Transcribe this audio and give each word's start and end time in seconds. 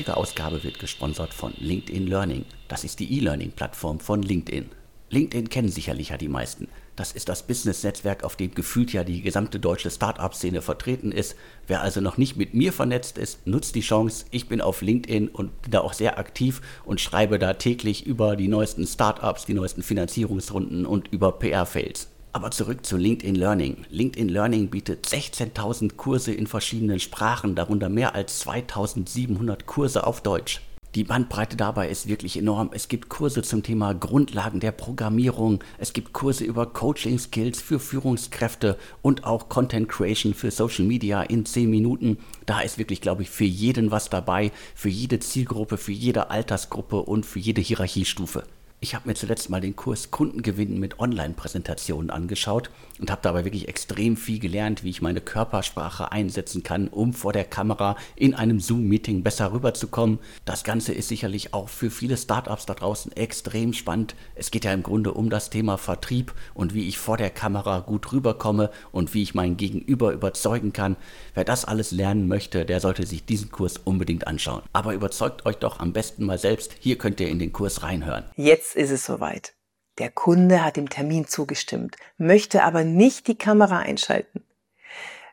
heutige 0.00 0.16
Ausgabe 0.16 0.64
wird 0.64 0.78
gesponsert 0.78 1.34
von 1.34 1.52
LinkedIn 1.58 2.06
Learning. 2.06 2.46
Das 2.68 2.84
ist 2.84 3.00
die 3.00 3.18
E-Learning-Plattform 3.18 4.00
von 4.00 4.22
LinkedIn. 4.22 4.70
LinkedIn 5.10 5.50
kennen 5.50 5.68
sicherlich 5.68 6.08
ja 6.08 6.16
die 6.16 6.28
meisten. 6.28 6.68
Das 6.96 7.12
ist 7.12 7.28
das 7.28 7.46
Business-Netzwerk, 7.46 8.24
auf 8.24 8.34
dem 8.34 8.54
gefühlt 8.54 8.94
ja 8.94 9.04
die 9.04 9.20
gesamte 9.20 9.60
deutsche 9.60 9.90
Start-up-Szene 9.90 10.62
vertreten 10.62 11.12
ist. 11.12 11.36
Wer 11.66 11.82
also 11.82 12.00
noch 12.00 12.16
nicht 12.16 12.38
mit 12.38 12.54
mir 12.54 12.72
vernetzt 12.72 13.18
ist, 13.18 13.46
nutzt 13.46 13.74
die 13.74 13.82
Chance. 13.82 14.24
Ich 14.30 14.48
bin 14.48 14.62
auf 14.62 14.80
LinkedIn 14.80 15.28
und 15.28 15.60
bin 15.60 15.72
da 15.72 15.80
auch 15.80 15.92
sehr 15.92 16.18
aktiv 16.18 16.62
und 16.86 17.02
schreibe 17.02 17.38
da 17.38 17.52
täglich 17.52 18.06
über 18.06 18.36
die 18.36 18.48
neuesten 18.48 18.86
Start-ups, 18.86 19.44
die 19.44 19.54
neuesten 19.54 19.82
Finanzierungsrunden 19.82 20.86
und 20.86 21.08
über 21.08 21.32
PR-Fails. 21.32 22.09
Aber 22.32 22.52
zurück 22.52 22.86
zu 22.86 22.96
LinkedIn 22.96 23.34
Learning. 23.34 23.78
LinkedIn 23.90 24.28
Learning 24.28 24.70
bietet 24.70 25.04
16.000 25.06 25.96
Kurse 25.96 26.32
in 26.32 26.46
verschiedenen 26.46 27.00
Sprachen, 27.00 27.56
darunter 27.56 27.88
mehr 27.88 28.14
als 28.14 28.46
2.700 28.46 29.64
Kurse 29.64 30.06
auf 30.06 30.22
Deutsch. 30.22 30.60
Die 30.96 31.04
Bandbreite 31.04 31.56
dabei 31.56 31.88
ist 31.88 32.08
wirklich 32.08 32.36
enorm. 32.36 32.70
Es 32.72 32.88
gibt 32.88 33.08
Kurse 33.08 33.42
zum 33.42 33.62
Thema 33.62 33.94
Grundlagen 33.94 34.58
der 34.58 34.72
Programmierung, 34.72 35.62
es 35.78 35.92
gibt 35.92 36.12
Kurse 36.12 36.44
über 36.44 36.66
Coaching 36.66 37.18
Skills 37.18 37.62
für 37.62 37.78
Führungskräfte 37.78 38.76
und 39.00 39.22
auch 39.24 39.48
Content 39.48 39.88
Creation 39.88 40.34
für 40.34 40.50
Social 40.50 40.84
Media 40.84 41.22
in 41.22 41.46
10 41.46 41.70
Minuten. 41.70 42.18
Da 42.46 42.60
ist 42.60 42.78
wirklich, 42.78 43.00
glaube 43.00 43.22
ich, 43.22 43.30
für 43.30 43.44
jeden 43.44 43.92
was 43.92 44.10
dabei, 44.10 44.50
für 44.74 44.88
jede 44.88 45.20
Zielgruppe, 45.20 45.76
für 45.76 45.92
jede 45.92 46.30
Altersgruppe 46.30 47.02
und 47.02 47.24
für 47.24 47.38
jede 47.38 47.60
Hierarchiestufe. 47.60 48.44
Ich 48.82 48.94
habe 48.94 49.06
mir 49.06 49.14
zuletzt 49.14 49.50
mal 49.50 49.60
den 49.60 49.76
Kurs 49.76 50.10
Kundengewinnen 50.10 50.80
mit 50.80 50.98
Online-Präsentationen 50.98 52.08
angeschaut 52.08 52.70
und 53.00 53.10
habe 53.10 53.22
dabei 53.22 53.44
wirklich 53.44 53.68
extrem 53.68 54.16
viel 54.16 54.38
gelernt, 54.38 54.84
wie 54.84 54.90
ich 54.90 55.02
meine 55.02 55.20
Körpersprache 55.20 56.12
einsetzen 56.12 56.62
kann, 56.62 56.88
um 56.88 57.12
vor 57.14 57.32
der 57.32 57.44
Kamera 57.44 57.96
in 58.16 58.34
einem 58.34 58.60
Zoom-Meeting 58.60 59.22
besser 59.22 59.52
rüberzukommen. 59.52 60.18
Das 60.44 60.64
Ganze 60.64 60.92
ist 60.92 61.08
sicherlich 61.08 61.54
auch 61.54 61.68
für 61.68 61.90
viele 61.90 62.16
Startups 62.16 62.66
da 62.66 62.74
draußen 62.74 63.12
extrem 63.12 63.72
spannend. 63.72 64.14
Es 64.34 64.50
geht 64.50 64.64
ja 64.64 64.72
im 64.72 64.82
Grunde 64.82 65.14
um 65.14 65.30
das 65.30 65.50
Thema 65.50 65.78
Vertrieb 65.78 66.34
und 66.54 66.74
wie 66.74 66.88
ich 66.88 66.98
vor 66.98 67.16
der 67.16 67.30
Kamera 67.30 67.80
gut 67.80 68.12
rüberkomme 68.12 68.70
und 68.92 69.14
wie 69.14 69.22
ich 69.22 69.34
mein 69.34 69.56
Gegenüber 69.56 70.12
überzeugen 70.12 70.72
kann. 70.72 70.96
Wer 71.34 71.44
das 71.44 71.64
alles 71.64 71.90
lernen 71.90 72.28
möchte, 72.28 72.64
der 72.64 72.80
sollte 72.80 73.06
sich 73.06 73.24
diesen 73.24 73.50
Kurs 73.50 73.78
unbedingt 73.78 74.26
anschauen. 74.26 74.62
Aber 74.72 74.94
überzeugt 74.94 75.46
euch 75.46 75.56
doch 75.56 75.80
am 75.80 75.92
besten 75.92 76.26
mal 76.26 76.38
selbst. 76.38 76.74
Hier 76.80 76.98
könnt 76.98 77.20
ihr 77.20 77.28
in 77.28 77.38
den 77.38 77.52
Kurs 77.52 77.82
reinhören. 77.82 78.24
Jetzt 78.36 78.76
ist 78.76 78.90
es 78.90 79.04
soweit. 79.04 79.54
Der 80.00 80.10
Kunde 80.10 80.64
hat 80.64 80.76
dem 80.78 80.88
Termin 80.88 81.26
zugestimmt, 81.26 81.96
möchte 82.16 82.62
aber 82.62 82.84
nicht 82.84 83.28
die 83.28 83.36
Kamera 83.36 83.80
einschalten. 83.80 84.42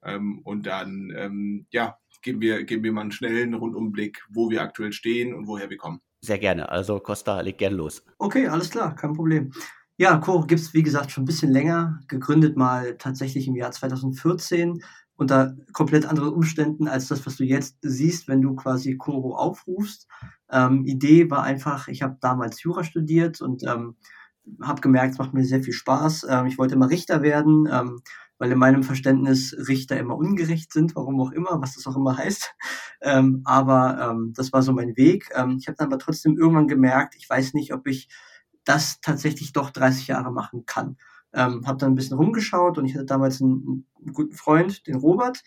Ähm, 0.03 0.39
und 0.43 0.67
dann, 0.67 1.11
ähm, 1.15 1.65
ja, 1.71 1.97
geben 2.25 2.41
wir, 2.41 2.63
geben 2.63 2.83
wir 2.83 2.91
mal 2.91 3.01
einen 3.01 3.11
schnellen 3.11 3.53
Rundumblick, 3.53 4.25
wo 4.29 4.49
wir 4.49 4.61
aktuell 4.61 4.91
stehen 4.91 5.33
und 5.33 5.47
woher 5.47 5.69
wir 5.69 5.77
kommen. 5.77 6.01
Sehr 6.21 6.39
gerne. 6.39 6.67
Also 6.69 6.99
Costa, 6.99 7.39
leg 7.41 7.57
gerne 7.57 7.77
los. 7.77 8.03
Okay, 8.17 8.47
alles 8.47 8.71
klar, 8.71 8.95
kein 8.95 9.13
Problem. 9.13 9.53
Ja, 9.97 10.17
Coro 10.17 10.45
gibt 10.45 10.59
es, 10.59 10.73
wie 10.73 10.83
gesagt, 10.83 11.11
schon 11.11 11.23
ein 11.23 11.27
bisschen 11.27 11.51
länger. 11.51 12.01
Gegründet 12.07 12.57
mal 12.57 12.97
tatsächlich 12.97 13.47
im 13.47 13.55
Jahr 13.55 13.71
2014 13.71 14.83
unter 15.15 15.55
komplett 15.71 16.05
anderen 16.05 16.33
Umständen 16.33 16.89
als 16.89 17.07
das, 17.07 17.25
was 17.25 17.37
du 17.37 17.45
jetzt 17.45 17.77
siehst, 17.81 18.27
wenn 18.27 18.41
du 18.41 18.55
quasi 18.55 18.97
Coro 18.97 19.35
aufrufst. 19.35 20.09
Ähm, 20.51 20.83
Idee 20.85 21.29
war 21.29 21.43
einfach, 21.43 21.87
ich 21.87 22.01
habe 22.01 22.17
damals 22.19 22.61
Jura 22.61 22.83
studiert 22.83 23.39
und 23.39 23.63
ähm, 23.63 23.95
habe 24.61 24.81
gemerkt, 24.81 25.13
es 25.13 25.19
macht 25.19 25.33
mir 25.33 25.45
sehr 25.45 25.63
viel 25.63 25.73
Spaß. 25.73 26.25
Ähm, 26.29 26.47
ich 26.47 26.57
wollte 26.57 26.75
immer 26.75 26.89
Richter 26.89 27.21
werden. 27.21 27.69
Ähm, 27.71 28.01
weil 28.37 28.51
in 28.51 28.57
meinem 28.57 28.83
Verständnis 28.83 29.55
Richter 29.67 29.97
immer 29.97 30.15
ungerecht 30.15 30.73
sind, 30.73 30.95
warum 30.95 31.19
auch 31.21 31.31
immer, 31.31 31.61
was 31.61 31.75
das 31.75 31.87
auch 31.87 31.95
immer 31.95 32.17
heißt. 32.17 32.53
Ähm, 33.01 33.41
aber 33.43 33.99
ähm, 34.01 34.33
das 34.35 34.51
war 34.51 34.63
so 34.63 34.71
mein 34.71 34.97
Weg. 34.97 35.29
Ähm, 35.35 35.57
ich 35.59 35.67
habe 35.67 35.75
dann 35.77 35.87
aber 35.87 35.99
trotzdem 35.99 36.37
irgendwann 36.37 36.67
gemerkt, 36.67 37.13
ich 37.15 37.29
weiß 37.29 37.53
nicht, 37.53 37.71
ob 37.71 37.85
ich 37.85 38.09
das 38.63 38.99
tatsächlich 38.99 39.53
doch 39.53 39.69
30 39.69 40.07
Jahre 40.07 40.31
machen 40.31 40.65
kann. 40.65 40.97
Ähm, 41.31 41.67
habe 41.67 41.77
dann 41.77 41.91
ein 41.91 41.95
bisschen 41.95 42.17
rumgeschaut 42.17 42.79
und 42.79 42.85
ich 42.85 42.95
hatte 42.95 43.05
damals 43.05 43.41
einen, 43.41 43.85
einen 44.01 44.13
guten 44.13 44.33
Freund, 44.33 44.87
den 44.87 44.95
Robert, 44.95 45.43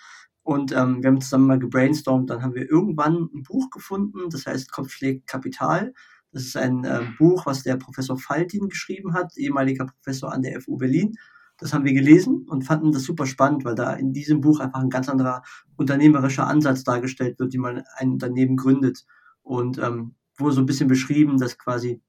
und 0.48 0.72
ähm, 0.72 1.03
wir 1.03 1.10
haben 1.10 1.21
zusammen 1.21 1.47
mal 1.47 1.59
gebrainstormt. 1.59 2.31
Dann 2.31 2.43
haben 2.43 2.54
wir 2.54 2.71
irgendwann 2.71 3.28
ein 3.34 3.43
Buch 3.43 3.69
gefunden, 3.69 4.31
das 4.31 4.47
heißt 4.47 4.72
Kopf 4.72 4.91
schlägt 4.91 5.27
Kapital. 5.27 5.93
Das 6.32 6.43
ist 6.43 6.56
ein 6.56 6.84
äh, 6.84 7.03
Buch, 7.19 7.44
was 7.44 7.65
der 7.65 7.77
Professor 7.77 8.16
Faltin 8.16 8.71
geschrieben 8.71 9.12
hat, 9.12 9.37
ehemaliger 9.37 9.84
Professor 9.84 10.32
an 10.32 10.41
der 10.41 10.59
FU 10.62 10.78
Berlin. 10.78 11.12
Das 11.59 11.73
haben 11.73 11.85
wir 11.85 11.93
gelesen 11.93 12.47
und 12.49 12.63
fanden 12.63 12.93
das 12.93 13.03
super 13.03 13.27
spannend, 13.27 13.65
weil 13.65 13.75
da 13.75 13.93
in 13.93 14.13
diesem 14.13 14.41
Buch 14.41 14.61
einfach 14.61 14.81
ein 14.81 14.91
ganz 14.91 15.09
anderer 15.09 15.43
unternehmerischer 15.77 16.47
Ansatz 16.47 16.85
dargestellt 16.85 17.39
wird, 17.39 17.53
wie 17.53 17.59
man 17.59 17.83
ein 17.97 18.13
Unternehmen 18.13 18.57
gründet. 18.57 19.05
Und 19.43 19.79
ähm, 19.79 20.15
wurde 20.39 20.55
so 20.55 20.61
ein 20.61 20.67
bisschen 20.67 20.89
beschrieben, 20.89 21.39
dass 21.39 21.59
quasi 21.59 22.01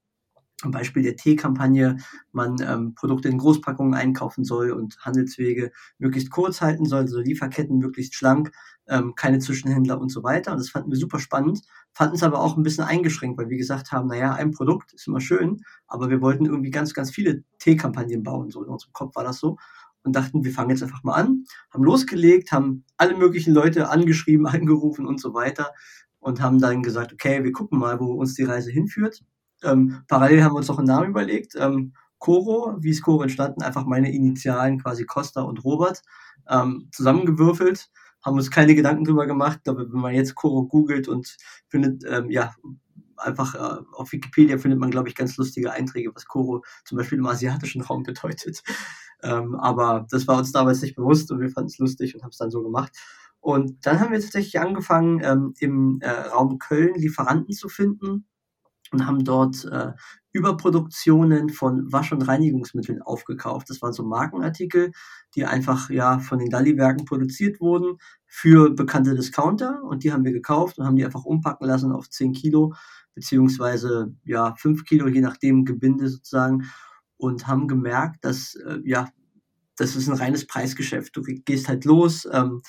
am 0.63 0.71
Beispiel 0.71 1.03
der 1.03 1.15
Teekampagne 1.15 1.97
man 2.31 2.57
ähm, 2.61 2.93
Produkte 2.95 3.29
in 3.29 3.37
Großpackungen 3.37 3.93
einkaufen 3.93 4.43
soll 4.43 4.71
und 4.71 4.97
Handelswege 4.99 5.71
möglichst 5.97 6.31
kurz 6.31 6.61
halten 6.61 6.85
soll, 6.85 7.01
also 7.01 7.19
Lieferketten 7.19 7.77
möglichst 7.77 8.15
schlank, 8.15 8.51
ähm, 8.87 9.15
keine 9.15 9.39
Zwischenhändler 9.39 9.99
und 9.99 10.09
so 10.09 10.23
weiter. 10.23 10.51
Und 10.51 10.57
das 10.57 10.69
fanden 10.69 10.91
wir 10.91 10.97
super 10.97 11.19
spannend, 11.19 11.61
fanden 11.93 12.15
es 12.15 12.23
aber 12.23 12.39
auch 12.39 12.57
ein 12.57 12.63
bisschen 12.63 12.83
eingeschränkt, 12.83 13.37
weil 13.37 13.49
wir 13.49 13.57
gesagt 13.57 13.91
haben, 13.91 14.07
naja, 14.07 14.33
ein 14.33 14.51
Produkt 14.51 14.93
ist 14.93 15.07
immer 15.07 15.21
schön, 15.21 15.61
aber 15.87 16.09
wir 16.09 16.21
wollten 16.21 16.45
irgendwie 16.45 16.71
ganz, 16.71 16.93
ganz 16.93 17.11
viele 17.11 17.43
Teekampagnen 17.59 18.23
bauen. 18.23 18.49
So 18.49 18.63
in 18.63 18.69
unserem 18.69 18.93
Kopf 18.93 19.15
war 19.15 19.23
das 19.23 19.39
so. 19.39 19.57
Und 20.03 20.15
dachten, 20.15 20.45
wir 20.45 20.53
fangen 20.53 20.69
jetzt 20.69 20.81
einfach 20.81 21.03
mal 21.03 21.15
an, 21.15 21.43
haben 21.71 21.83
losgelegt, 21.83 22.53
haben 22.53 22.85
alle 22.95 23.17
möglichen 23.17 23.53
Leute 23.53 23.89
angeschrieben, 23.89 24.45
angerufen 24.47 25.05
und 25.05 25.19
so 25.19 25.33
weiter 25.33 25.71
und 26.19 26.41
haben 26.41 26.59
dann 26.59 26.83
gesagt, 26.83 27.13
okay, 27.13 27.43
wir 27.43 27.51
gucken 27.51 27.79
mal, 27.79 27.99
wo 27.99 28.13
uns 28.13 28.33
die 28.35 28.43
Reise 28.43 28.71
hinführt. 28.71 29.23
Ähm, 29.63 30.03
parallel 30.07 30.43
haben 30.43 30.53
wir 30.53 30.57
uns 30.57 30.67
noch 30.67 30.77
einen 30.77 30.87
Namen 30.87 31.09
überlegt. 31.09 31.55
Ähm, 31.57 31.93
Coro, 32.17 32.75
wie 32.79 32.89
ist 32.89 33.01
Coro 33.01 33.23
entstanden? 33.23 33.63
Einfach 33.63 33.85
meine 33.85 34.13
Initialen, 34.13 34.81
quasi 34.81 35.05
Costa 35.05 35.41
und 35.41 35.63
Robert, 35.63 36.01
ähm, 36.49 36.89
zusammengewürfelt. 36.91 37.89
Haben 38.21 38.37
uns 38.37 38.51
keine 38.51 38.75
Gedanken 38.75 39.05
drüber 39.05 39.25
gemacht. 39.25 39.61
Aber 39.67 39.91
wenn 39.91 40.01
man 40.01 40.13
jetzt 40.13 40.35
Coro 40.35 40.65
googelt 40.65 41.07
und 41.07 41.37
findet, 41.69 42.03
ähm, 42.05 42.29
ja, 42.29 42.53
einfach 43.17 43.55
äh, 43.55 43.81
auf 43.93 44.11
Wikipedia 44.11 44.57
findet 44.57 44.79
man, 44.79 44.91
glaube 44.91 45.09
ich, 45.09 45.15
ganz 45.15 45.37
lustige 45.37 45.71
Einträge, 45.71 46.11
was 46.13 46.25
Coro 46.25 46.63
zum 46.85 46.97
Beispiel 46.97 47.17
im 47.17 47.25
asiatischen 47.25 47.81
Raum 47.81 48.03
bedeutet. 48.03 48.61
Ähm, 49.23 49.55
aber 49.55 50.07
das 50.09 50.27
war 50.27 50.37
uns 50.37 50.51
damals 50.51 50.81
nicht 50.81 50.95
bewusst 50.95 51.31
und 51.31 51.41
wir 51.41 51.49
fanden 51.49 51.67
es 51.67 51.77
lustig 51.77 52.15
und 52.15 52.23
haben 52.23 52.29
es 52.29 52.37
dann 52.37 52.51
so 52.51 52.63
gemacht. 52.63 52.91
Und 53.41 53.85
dann 53.85 53.99
haben 53.99 54.11
wir 54.11 54.19
tatsächlich 54.19 54.59
angefangen, 54.59 55.21
ähm, 55.23 55.53
im 55.59 55.99
äh, 56.01 56.09
Raum 56.09 56.59
Köln 56.59 56.95
Lieferanten 56.95 57.53
zu 57.53 57.69
finden 57.69 58.25
und 58.91 59.05
haben 59.05 59.23
dort 59.23 59.65
äh, 59.65 59.93
Überproduktionen 60.31 61.49
von 61.49 61.91
Wasch- 61.91 62.11
und 62.11 62.21
Reinigungsmitteln 62.21 63.01
aufgekauft. 63.01 63.69
Das 63.69 63.81
waren 63.81 63.93
so 63.93 64.03
Markenartikel, 64.03 64.91
die 65.35 65.45
einfach 65.45 65.89
ja 65.89 66.19
von 66.19 66.39
den 66.39 66.49
Galli-Werken 66.49 67.05
produziert 67.05 67.59
wurden 67.59 67.97
für 68.27 68.69
bekannte 68.69 69.15
Discounter 69.15 69.81
und 69.83 70.03
die 70.03 70.11
haben 70.11 70.23
wir 70.23 70.31
gekauft 70.31 70.77
und 70.77 70.85
haben 70.85 70.95
die 70.95 71.05
einfach 71.05 71.25
umpacken 71.25 71.67
lassen 71.67 71.91
auf 71.91 72.09
10 72.09 72.33
Kilo 72.33 72.73
beziehungsweise 73.15 74.13
ja 74.23 74.55
5 74.55 74.85
Kilo, 74.85 75.07
je 75.07 75.21
nachdem 75.21 75.65
Gebinde 75.65 76.09
sozusagen 76.09 76.69
und 77.17 77.47
haben 77.47 77.67
gemerkt, 77.67 78.23
dass 78.23 78.55
äh, 78.55 78.79
ja 78.83 79.09
das 79.79 79.95
ist 79.95 80.09
ein 80.09 80.17
reines 80.17 80.45
Preisgeschäft. 80.45 81.15
Du 81.15 81.21
gehst 81.21 81.69
halt 81.69 81.85
los, 81.85 82.27
ähm, 82.31 82.61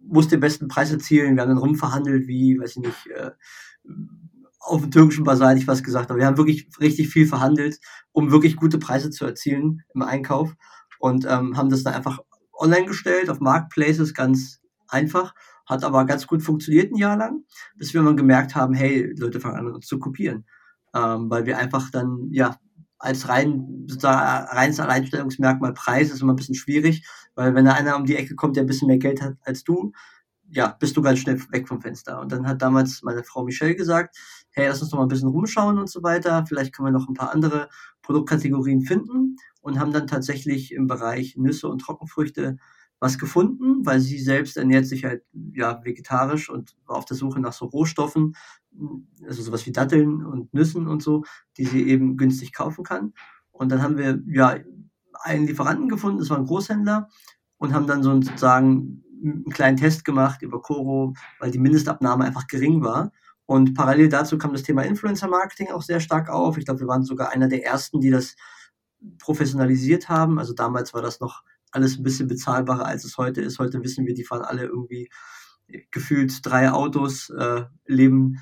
musst 0.00 0.32
den 0.32 0.40
besten 0.40 0.68
Preis 0.68 0.90
erzielen. 0.90 1.36
Wir 1.36 1.42
haben 1.42 1.50
dann 1.50 1.58
rumverhandelt, 1.58 2.26
wie, 2.26 2.58
weiß 2.58 2.76
ich 2.76 2.82
nicht, 2.82 3.06
äh, 3.08 3.30
auf 4.64 4.80
dem 4.80 4.90
türkischen 4.90 5.24
Basar 5.24 5.54
ich 5.54 5.68
was 5.68 5.82
gesagt, 5.82 6.10
aber 6.10 6.18
wir 6.18 6.26
haben 6.26 6.38
wirklich 6.38 6.68
richtig 6.80 7.08
viel 7.08 7.26
verhandelt, 7.26 7.78
um 8.12 8.30
wirklich 8.30 8.56
gute 8.56 8.78
Preise 8.78 9.10
zu 9.10 9.24
erzielen 9.24 9.82
im 9.94 10.02
Einkauf 10.02 10.54
und 10.98 11.26
ähm, 11.26 11.56
haben 11.56 11.68
das 11.68 11.82
dann 11.82 11.94
einfach 11.94 12.18
online 12.52 12.86
gestellt 12.86 13.28
auf 13.28 13.40
Marketplaces, 13.40 14.14
ganz 14.14 14.60
einfach, 14.88 15.34
hat 15.66 15.84
aber 15.84 16.04
ganz 16.06 16.26
gut 16.26 16.42
funktioniert 16.42 16.92
ein 16.92 16.96
Jahr 16.96 17.16
lang, 17.16 17.44
bis 17.76 17.94
wir 17.94 18.02
mal 18.02 18.16
gemerkt 18.16 18.54
haben, 18.54 18.74
hey, 18.74 19.12
Leute 19.18 19.40
fangen 19.40 19.58
an 19.58 19.74
uns 19.74 19.86
zu 19.86 19.98
kopieren, 19.98 20.46
ähm, 20.94 21.28
weil 21.30 21.46
wir 21.46 21.58
einfach 21.58 21.90
dann, 21.90 22.28
ja, 22.30 22.56
als 22.98 23.28
rein, 23.28 23.84
sozusagen, 23.86 24.48
reines 24.56 24.80
Alleinstellungsmerkmal 24.80 25.74
Preis 25.74 26.10
ist 26.10 26.22
immer 26.22 26.32
ein 26.32 26.36
bisschen 26.36 26.54
schwierig, 26.54 27.06
weil 27.34 27.54
wenn 27.54 27.66
da 27.66 27.72
einer 27.72 27.96
um 27.96 28.06
die 28.06 28.16
Ecke 28.16 28.34
kommt, 28.34 28.56
der 28.56 28.64
ein 28.64 28.66
bisschen 28.66 28.88
mehr 28.88 28.98
Geld 28.98 29.20
hat 29.20 29.34
als 29.42 29.62
du, 29.62 29.92
ja, 30.48 30.68
bist 30.68 30.96
du 30.96 31.02
ganz 31.02 31.18
schnell 31.18 31.40
weg 31.50 31.68
vom 31.68 31.80
Fenster. 31.80 32.20
Und 32.20 32.32
dann 32.32 32.46
hat 32.46 32.62
damals 32.62 33.02
meine 33.02 33.24
Frau 33.24 33.44
Michelle 33.44 33.74
gesagt, 33.74 34.16
hey, 34.54 34.68
lass 34.68 34.80
uns 34.80 34.90
doch 34.90 34.98
mal 34.98 35.04
ein 35.04 35.08
bisschen 35.08 35.28
rumschauen 35.28 35.78
und 35.78 35.90
so 35.90 36.02
weiter. 36.02 36.44
Vielleicht 36.46 36.74
können 36.74 36.88
wir 36.88 36.92
noch 36.92 37.08
ein 37.08 37.14
paar 37.14 37.32
andere 37.32 37.68
Produktkategorien 38.02 38.82
finden 38.82 39.36
und 39.60 39.78
haben 39.78 39.92
dann 39.92 40.06
tatsächlich 40.06 40.72
im 40.72 40.86
Bereich 40.86 41.36
Nüsse 41.36 41.68
und 41.68 41.80
Trockenfrüchte 41.80 42.56
was 43.00 43.18
gefunden, 43.18 43.84
weil 43.84 44.00
sie 44.00 44.18
selbst 44.18 44.56
ernährt 44.56 44.86
sich 44.86 45.04
halt 45.04 45.24
ja 45.52 45.84
vegetarisch 45.84 46.48
und 46.48 46.76
war 46.86 46.96
auf 46.96 47.04
der 47.04 47.16
Suche 47.16 47.40
nach 47.40 47.52
so 47.52 47.66
Rohstoffen, 47.66 48.34
also 49.26 49.42
sowas 49.42 49.66
wie 49.66 49.72
Datteln 49.72 50.24
und 50.24 50.54
Nüssen 50.54 50.86
und 50.88 51.02
so, 51.02 51.24
die 51.58 51.66
sie 51.66 51.86
eben 51.88 52.16
günstig 52.16 52.52
kaufen 52.52 52.84
kann. 52.84 53.12
Und 53.52 53.70
dann 53.70 53.82
haben 53.82 53.98
wir 53.98 54.22
ja 54.26 54.56
einen 55.22 55.46
Lieferanten 55.46 55.88
gefunden, 55.88 56.18
das 56.18 56.30
war 56.30 56.38
ein 56.38 56.46
Großhändler 56.46 57.08
und 57.58 57.74
haben 57.74 57.86
dann 57.86 58.02
so 58.02 58.12
sozusagen 58.20 59.04
einen 59.22 59.50
kleinen 59.50 59.76
Test 59.76 60.04
gemacht 60.04 60.42
über 60.42 60.60
Coro, 60.60 61.14
weil 61.40 61.50
die 61.50 61.58
Mindestabnahme 61.58 62.24
einfach 62.24 62.46
gering 62.46 62.82
war. 62.82 63.12
Und 63.46 63.74
parallel 63.74 64.08
dazu 64.08 64.38
kam 64.38 64.52
das 64.52 64.62
Thema 64.62 64.82
Influencer 64.82 65.28
Marketing 65.28 65.70
auch 65.70 65.82
sehr 65.82 66.00
stark 66.00 66.30
auf. 66.30 66.56
Ich 66.56 66.64
glaube, 66.64 66.80
wir 66.80 66.88
waren 66.88 67.04
sogar 67.04 67.30
einer 67.30 67.48
der 67.48 67.64
ersten, 67.64 68.00
die 68.00 68.10
das 68.10 68.36
professionalisiert 69.18 70.08
haben. 70.08 70.38
Also 70.38 70.54
damals 70.54 70.94
war 70.94 71.02
das 71.02 71.20
noch 71.20 71.42
alles 71.70 71.98
ein 71.98 72.02
bisschen 72.02 72.28
bezahlbarer, 72.28 72.86
als 72.86 73.04
es 73.04 73.18
heute 73.18 73.42
ist. 73.42 73.58
Heute 73.58 73.82
wissen 73.82 74.06
wir, 74.06 74.14
die 74.14 74.24
fahren 74.24 74.42
alle 74.42 74.64
irgendwie 74.64 75.10
gefühlt 75.90 76.44
drei 76.44 76.70
Autos, 76.70 77.30
äh, 77.30 77.64
leben 77.86 78.40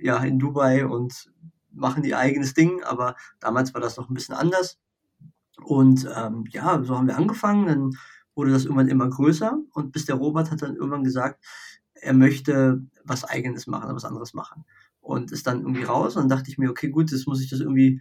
ja 0.00 0.18
in 0.18 0.38
Dubai 0.38 0.86
und 0.86 1.30
machen 1.70 2.04
ihr 2.04 2.18
eigenes 2.18 2.54
Ding. 2.54 2.82
Aber 2.84 3.16
damals 3.40 3.74
war 3.74 3.80
das 3.80 3.96
noch 3.96 4.08
ein 4.08 4.14
bisschen 4.14 4.34
anders. 4.34 4.78
Und 5.64 6.08
ähm, 6.14 6.44
ja, 6.50 6.82
so 6.82 6.96
haben 6.96 7.08
wir 7.08 7.16
angefangen. 7.16 7.66
Dann 7.66 7.90
wurde 8.34 8.52
das 8.52 8.64
irgendwann 8.64 8.88
immer 8.88 9.08
größer 9.08 9.58
und 9.72 9.92
bis 9.92 10.06
der 10.06 10.16
Robert 10.16 10.50
hat 10.50 10.62
dann 10.62 10.76
irgendwann 10.76 11.04
gesagt, 11.04 11.44
er 11.94 12.12
möchte 12.12 12.82
was 13.04 13.24
Eigenes 13.24 13.66
machen, 13.66 13.94
was 13.94 14.04
anderes 14.04 14.34
machen. 14.34 14.64
Und 15.00 15.32
ist 15.32 15.46
dann 15.46 15.60
irgendwie 15.60 15.84
raus 15.84 16.16
und 16.16 16.28
dachte 16.28 16.50
ich 16.50 16.58
mir, 16.58 16.70
okay, 16.70 16.88
gut, 16.88 17.12
das 17.12 17.26
muss 17.26 17.42
ich 17.42 17.50
das 17.50 17.60
irgendwie 17.60 18.00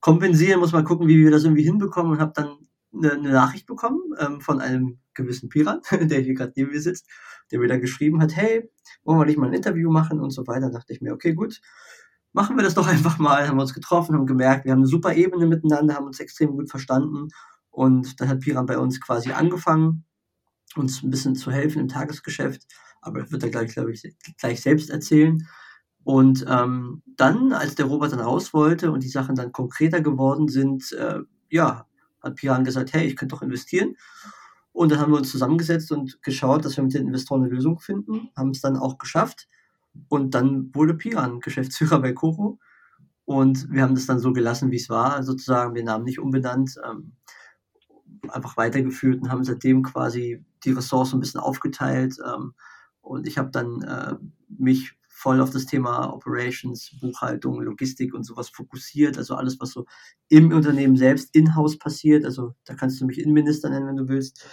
kompensieren, 0.00 0.60
muss 0.60 0.72
mal 0.72 0.84
gucken, 0.84 1.08
wie 1.08 1.18
wir 1.18 1.30
das 1.30 1.44
irgendwie 1.44 1.64
hinbekommen 1.64 2.12
und 2.12 2.20
habe 2.20 2.32
dann 2.34 2.58
eine, 2.94 3.12
eine, 3.12 3.30
Nachricht 3.30 3.66
bekommen 3.66 4.00
ähm, 4.18 4.40
von 4.40 4.60
einem 4.60 4.98
gewissen 5.14 5.48
Piran, 5.48 5.80
der 6.00 6.20
hier 6.20 6.34
gerade 6.34 6.52
neben 6.56 6.70
mir 6.70 6.80
sitzt, 6.80 7.08
der 7.50 7.58
mir 7.58 7.68
dann 7.68 7.80
geschrieben 7.80 8.22
hat, 8.22 8.36
hey, 8.36 8.70
wollen 9.04 9.18
wir 9.18 9.26
nicht 9.26 9.38
mal 9.38 9.48
ein 9.48 9.52
Interview 9.52 9.90
machen 9.90 10.20
und 10.20 10.30
so 10.30 10.46
weiter. 10.46 10.70
Da 10.70 10.78
dachte 10.78 10.92
ich 10.92 11.00
mir, 11.00 11.12
okay, 11.12 11.34
gut, 11.34 11.60
machen 12.32 12.56
wir 12.56 12.62
das 12.62 12.74
doch 12.74 12.86
einfach 12.88 13.18
mal. 13.18 13.48
Haben 13.48 13.56
wir 13.56 13.62
uns 13.62 13.74
getroffen, 13.74 14.14
haben 14.14 14.26
gemerkt, 14.26 14.64
wir 14.64 14.72
haben 14.72 14.80
eine 14.80 14.86
super 14.86 15.14
Ebene 15.14 15.46
miteinander, 15.46 15.94
haben 15.94 16.06
uns 16.06 16.20
extrem 16.20 16.52
gut 16.52 16.70
verstanden 16.70 17.28
und 17.70 18.20
dann 18.20 18.28
hat 18.28 18.40
Piran 18.40 18.66
bei 18.66 18.78
uns 18.78 19.00
quasi 19.00 19.32
angefangen, 19.32 20.04
uns 20.76 21.02
ein 21.02 21.10
bisschen 21.10 21.34
zu 21.34 21.50
helfen 21.50 21.80
im 21.80 21.88
Tagesgeschäft. 21.88 22.66
Aber 23.06 23.20
das 23.20 23.30
wird 23.30 23.42
er 23.42 23.50
gleich, 23.50 23.72
glaube 23.72 23.92
ich, 23.92 24.02
gleich 24.38 24.60
selbst 24.60 24.90
erzählen. 24.90 25.46
Und 26.02 26.44
ähm, 26.48 27.02
dann, 27.16 27.52
als 27.52 27.74
der 27.74 27.86
Robert 27.86 28.12
dann 28.12 28.20
raus 28.20 28.52
wollte 28.52 28.92
und 28.92 29.02
die 29.02 29.08
Sachen 29.08 29.34
dann 29.34 29.52
konkreter 29.52 30.00
geworden 30.00 30.48
sind, 30.48 30.92
äh, 30.92 31.20
ja, 31.50 31.86
hat 32.22 32.34
Piran 32.36 32.64
gesagt, 32.64 32.92
hey, 32.92 33.06
ich 33.06 33.16
könnte 33.16 33.34
doch 33.34 33.42
investieren. 33.42 33.96
Und 34.72 34.92
dann 34.92 34.98
haben 34.98 35.12
wir 35.12 35.18
uns 35.18 35.30
zusammengesetzt 35.30 35.90
und 35.90 36.22
geschaut, 36.22 36.64
dass 36.64 36.76
wir 36.76 36.84
mit 36.84 36.94
den 36.94 37.06
Investoren 37.06 37.42
eine 37.42 37.52
Lösung 37.52 37.80
finden, 37.80 38.30
haben 38.36 38.50
es 38.50 38.60
dann 38.60 38.76
auch 38.76 38.98
geschafft. 38.98 39.48
Und 40.08 40.34
dann 40.34 40.74
wurde 40.74 40.94
Piran 40.94 41.40
Geschäftsführer 41.40 42.00
bei 42.00 42.12
Koro. 42.12 42.58
Und 43.24 43.72
wir 43.72 43.82
haben 43.82 43.94
das 43.94 44.06
dann 44.06 44.18
so 44.18 44.32
gelassen, 44.32 44.70
wie 44.70 44.76
es 44.76 44.88
war, 44.88 45.22
sozusagen 45.22 45.74
den 45.74 45.86
Namen 45.86 46.04
nicht 46.04 46.18
umbenannt. 46.18 46.76
Ähm, 46.86 47.12
einfach 48.28 48.56
weitergeführt 48.56 49.22
und 49.22 49.30
haben 49.30 49.44
seitdem 49.44 49.82
quasi 49.82 50.44
die 50.64 50.72
Ressourcen 50.72 51.16
ein 51.16 51.20
bisschen 51.20 51.40
aufgeteilt. 51.40 52.16
Ähm, 52.24 52.54
und 53.06 53.28
ich 53.28 53.38
habe 53.38 53.50
dann 53.50 53.82
äh, 53.82 54.16
mich 54.48 54.92
voll 55.08 55.40
auf 55.40 55.50
das 55.50 55.66
Thema 55.66 56.12
Operations, 56.12 56.90
Buchhaltung, 57.00 57.62
Logistik 57.62 58.12
und 58.12 58.24
sowas 58.24 58.48
fokussiert. 58.48 59.16
Also 59.16 59.36
alles, 59.36 59.60
was 59.60 59.70
so 59.70 59.86
im 60.28 60.52
Unternehmen 60.52 60.96
selbst 60.96 61.34
in-house 61.34 61.78
passiert. 61.78 62.24
Also 62.24 62.54
da 62.64 62.74
kannst 62.74 63.00
du 63.00 63.06
mich 63.06 63.20
Innenminister 63.20 63.70
nennen, 63.70 63.86
wenn 63.86 63.96
du 63.96 64.08
willst. 64.08 64.44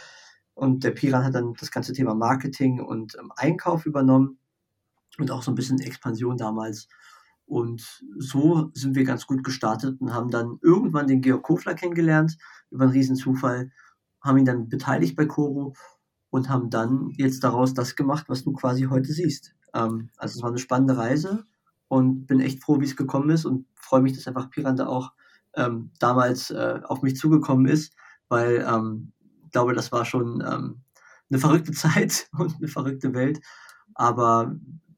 Und 0.53 0.83
der 0.83 0.91
Piran 0.91 1.25
hat 1.25 1.33
dann 1.33 1.55
das 1.55 1.71
ganze 1.71 1.93
Thema 1.93 2.13
Marketing 2.13 2.79
und 2.79 3.15
ähm, 3.19 3.31
Einkauf 3.35 3.87
übernommen 3.87 4.37
und 5.17 5.31
auch 5.31 5.41
so 5.41 5.51
ein 5.51 5.55
bisschen 5.55 5.79
Expansion 5.79 6.37
damals. 6.37 6.87
Und 7.45 8.03
so 8.17 8.69
sind 8.73 8.95
wir 8.95 9.03
ganz 9.03 9.25
gut 9.25 9.43
gestartet 9.43 9.99
und 9.99 10.13
haben 10.13 10.29
dann 10.29 10.59
irgendwann 10.61 11.07
den 11.07 11.21
Georg 11.21 11.41
Kofler 11.41 11.73
kennengelernt, 11.73 12.37
über 12.69 12.83
einen 12.83 12.93
Riesenzufall, 12.93 13.71
haben 14.21 14.37
ihn 14.37 14.45
dann 14.45 14.69
beteiligt 14.69 15.15
bei 15.15 15.25
Coro 15.25 15.73
und 16.33 16.49
haben 16.49 16.71
dann 16.71 17.11
jetzt 17.15 17.43
daraus 17.43 17.75
das 17.75 17.95
gemacht, 17.95 18.25
was 18.27 18.43
du 18.43 18.53
quasi 18.53 18.85
heute 18.89 19.13
siehst. 19.13 19.53
Ähm, 19.75 20.09
also 20.17 20.35
es 20.35 20.41
war 20.41 20.49
eine 20.49 20.57
spannende 20.57 20.97
Reise 20.97 21.45
und 21.89 22.25
bin 22.25 22.39
echt 22.39 22.63
froh, 22.63 22.79
wie 22.79 22.85
es 22.85 22.95
gekommen 22.95 23.29
ist 23.29 23.45
und 23.45 23.67
freue 23.75 24.01
mich, 24.01 24.13
dass 24.13 24.27
einfach 24.27 24.49
Piranda 24.49 24.87
auch 24.87 25.11
ähm, 25.55 25.91
damals 25.99 26.49
äh, 26.49 26.79
auf 26.85 27.03
mich 27.03 27.17
zugekommen 27.17 27.67
ist, 27.67 27.93
weil 28.29 28.65
ähm, 28.67 29.13
ich 29.45 29.51
glaube, 29.51 29.75
das 29.75 29.91
war 29.91 30.05
schon 30.05 30.41
ähm, 30.41 30.81
eine 31.29 31.39
verrückte 31.39 31.71
Zeit 31.71 32.27
und 32.35 32.55
eine 32.55 32.67
verrückte 32.67 33.13
Welt. 33.13 33.39
Aber 33.93 34.55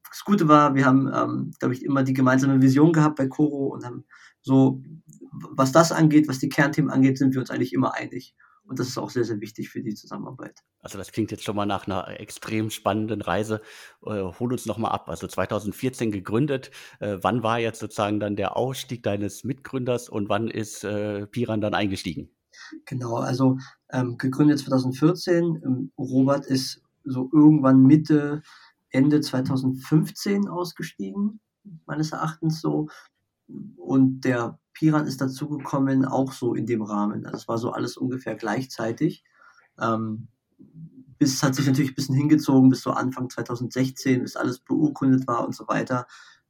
das 0.08 0.24
Gute 0.24 0.48
war, 0.48 0.74
wir 0.74 0.86
haben, 0.86 1.06
ähm, 1.14 1.50
glaube 1.58 1.74
ich, 1.74 1.84
immer 1.84 2.02
die 2.02 2.14
gemeinsame 2.14 2.62
Vision 2.62 2.94
gehabt 2.94 3.16
bei 3.16 3.26
Coro 3.26 3.66
und 3.66 3.84
haben 3.84 4.06
so, 4.40 4.82
was 5.50 5.70
das 5.70 5.92
angeht, 5.92 6.28
was 6.28 6.38
die 6.38 6.48
Kernthemen 6.48 6.90
angeht, 6.90 7.18
sind 7.18 7.34
wir 7.34 7.40
uns 7.42 7.50
eigentlich 7.50 7.74
immer 7.74 7.92
einig. 7.92 8.34
Und 8.66 8.78
das 8.80 8.88
ist 8.88 8.98
auch 8.98 9.10
sehr, 9.10 9.24
sehr 9.24 9.40
wichtig 9.40 9.68
für 9.68 9.82
die 9.82 9.94
Zusammenarbeit. 9.94 10.60
Also 10.80 10.98
das 10.98 11.12
klingt 11.12 11.30
jetzt 11.30 11.44
schon 11.44 11.56
mal 11.56 11.66
nach 11.66 11.86
einer 11.86 12.20
extrem 12.20 12.70
spannenden 12.70 13.22
Reise. 13.22 13.60
Äh, 14.04 14.22
hol 14.22 14.52
uns 14.52 14.66
nochmal 14.66 14.92
ab. 14.92 15.08
Also 15.08 15.26
2014 15.26 16.10
gegründet. 16.10 16.70
Äh, 16.98 17.18
wann 17.22 17.42
war 17.42 17.58
jetzt 17.60 17.78
sozusagen 17.78 18.18
dann 18.18 18.34
der 18.36 18.56
Ausstieg 18.56 19.02
deines 19.02 19.44
Mitgründers 19.44 20.08
und 20.08 20.28
wann 20.28 20.48
ist 20.48 20.84
äh, 20.84 21.26
Piran 21.26 21.60
dann 21.60 21.74
eingestiegen? 21.74 22.30
Genau, 22.86 23.16
also 23.16 23.58
ähm, 23.90 24.18
gegründet 24.18 24.58
2014. 24.58 25.62
Ähm, 25.64 25.92
Robert 25.96 26.46
ist 26.46 26.82
so 27.04 27.30
irgendwann 27.32 27.82
Mitte 27.82 28.42
Ende 28.90 29.20
2015 29.20 30.48
ausgestiegen, 30.48 31.40
meines 31.86 32.12
Erachtens 32.12 32.60
so. 32.60 32.88
Und 33.76 34.22
der 34.22 34.58
Piran 34.76 35.06
ist 35.06 35.22
dazugekommen, 35.22 36.04
auch 36.04 36.32
so 36.32 36.54
in 36.54 36.66
dem 36.66 36.82
Rahmen. 36.82 37.24
Also 37.24 37.38
es 37.38 37.48
war 37.48 37.56
so 37.56 37.70
alles 37.72 37.96
ungefähr 37.96 38.34
gleichzeitig. 38.34 39.24
Ähm, 39.80 40.28
bis 41.18 41.42
hat 41.42 41.54
sich 41.54 41.66
natürlich 41.66 41.92
ein 41.92 41.94
bisschen 41.94 42.14
hingezogen 42.14 42.68
bis 42.68 42.82
so 42.82 42.90
Anfang 42.90 43.30
2016, 43.30 44.22
bis 44.22 44.36
alles 44.36 44.58
beurkundet 44.58 45.26
war 45.26 45.46
und 45.46 45.54
so 45.54 45.66
weiter. 45.66 46.06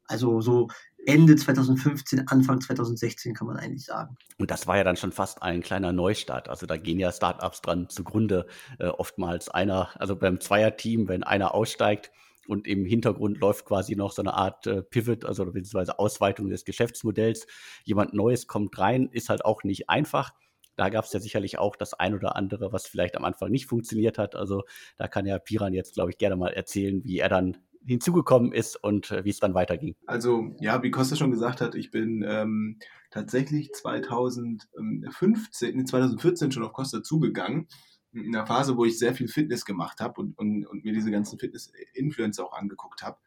Also 0.09 0.41
so 0.41 0.67
Ende 1.05 1.37
2015, 1.37 2.27
Anfang 2.27 2.61
2016 2.61 3.33
kann 3.33 3.47
man 3.47 3.59
eigentlich 3.59 3.85
sagen. 3.85 4.17
Und 4.39 4.51
das 4.51 4.67
war 4.67 4.77
ja 4.77 4.83
dann 4.83 4.97
schon 4.97 5.13
fast 5.13 5.41
ein 5.43 5.63
kleiner 5.63 5.93
Neustart. 5.93 6.49
Also 6.49 6.67
da 6.67 6.77
gehen 6.77 6.99
ja 6.99 7.13
Startups 7.13 7.63
dran 7.63 7.89
zugrunde. 7.89 8.49
Äh, 8.81 8.89
oftmals 8.89 9.49
einer, 9.49 9.91
also 10.01 10.17
beim 10.17 10.41
Zweierteam, 10.41 11.07
wenn 11.07 11.23
einer 11.23 11.55
aussteigt, 11.55 12.11
und 12.47 12.67
im 12.67 12.85
Hintergrund 12.85 13.39
läuft 13.39 13.65
quasi 13.65 13.97
noch 13.97 14.13
so 14.13 14.23
eine 14.23 14.35
Art 14.35 14.67
äh, 14.67 14.83
Pivot, 14.83 15.25
also 15.25 15.45
beziehungsweise 15.47 15.99
Ausweitung 15.99 16.49
des 16.49 16.65
Geschäftsmodells. 16.65 17.47
Jemand 17.85 18.15
Neues 18.15 18.47
kommt 18.47 18.79
rein, 18.79 19.09
ist 19.11 19.29
halt 19.29 19.45
auch 19.45 19.65
nicht 19.65 19.89
einfach. 19.89 20.33
Da 20.77 20.91
gab 20.91 21.07
es 21.07 21.13
ja 21.13 21.21
sicherlich 21.21 21.59
auch 21.59 21.77
das 21.77 21.95
ein 21.95 22.15
oder 22.15 22.37
andere, 22.37 22.73
was 22.73 22.87
vielleicht 22.87 23.17
am 23.17 23.25
Anfang 23.25 23.51
nicht 23.51 23.67
funktioniert 23.67 24.19
hat. 24.19 24.37
Also 24.37 24.65
da 24.99 25.09
kann 25.09 25.27
ja 25.27 25.39
Piran 25.39 25.73
jetzt, 25.73 25.95
glaube 25.95 26.11
ich, 26.11 26.19
gerne 26.19 26.37
mal 26.37 26.53
erzählen, 26.53 27.03
wie 27.05 27.19
er 27.19 27.31
dann 27.31 27.57
hinzugekommen 27.87 28.53
ist 28.53 28.83
und 28.83 29.11
äh, 29.11 29.25
wie 29.25 29.31
es 29.31 29.39
dann 29.39 29.55
weiterging. 29.55 29.95
Also 30.07 30.55
ja, 30.61 30.83
wie 30.83 30.91
Costa 30.91 31.17
schon 31.17 31.31
gesagt 31.31 31.61
hat, 31.61 31.75
ich 31.75 31.91
bin 31.91 32.25
ähm, 32.27 32.79
tatsächlich 33.11 33.73
2015, 33.73 35.87
2014 35.87 36.53
schon 36.53 36.65
auf 36.65 36.73
Costa 36.73 37.03
zugegangen 37.03 37.69
in 38.17 38.35
einer 38.35 38.47
Phase, 38.47 38.77
wo 38.77 38.85
ich 38.85 38.99
sehr 38.99 39.15
viel 39.15 39.29
Fitness 39.29 39.65
gemacht 39.65 40.01
habe 40.01 40.21
und, 40.21 40.39
und, 40.39 40.67
und 40.67 40.85
mir 40.85 40.93
diese 40.93 41.11
ganzen 41.11 41.39
Fitness-Influencer 41.39 42.45
auch 42.45 42.53
angeguckt 42.53 43.03
habe. 43.03 43.19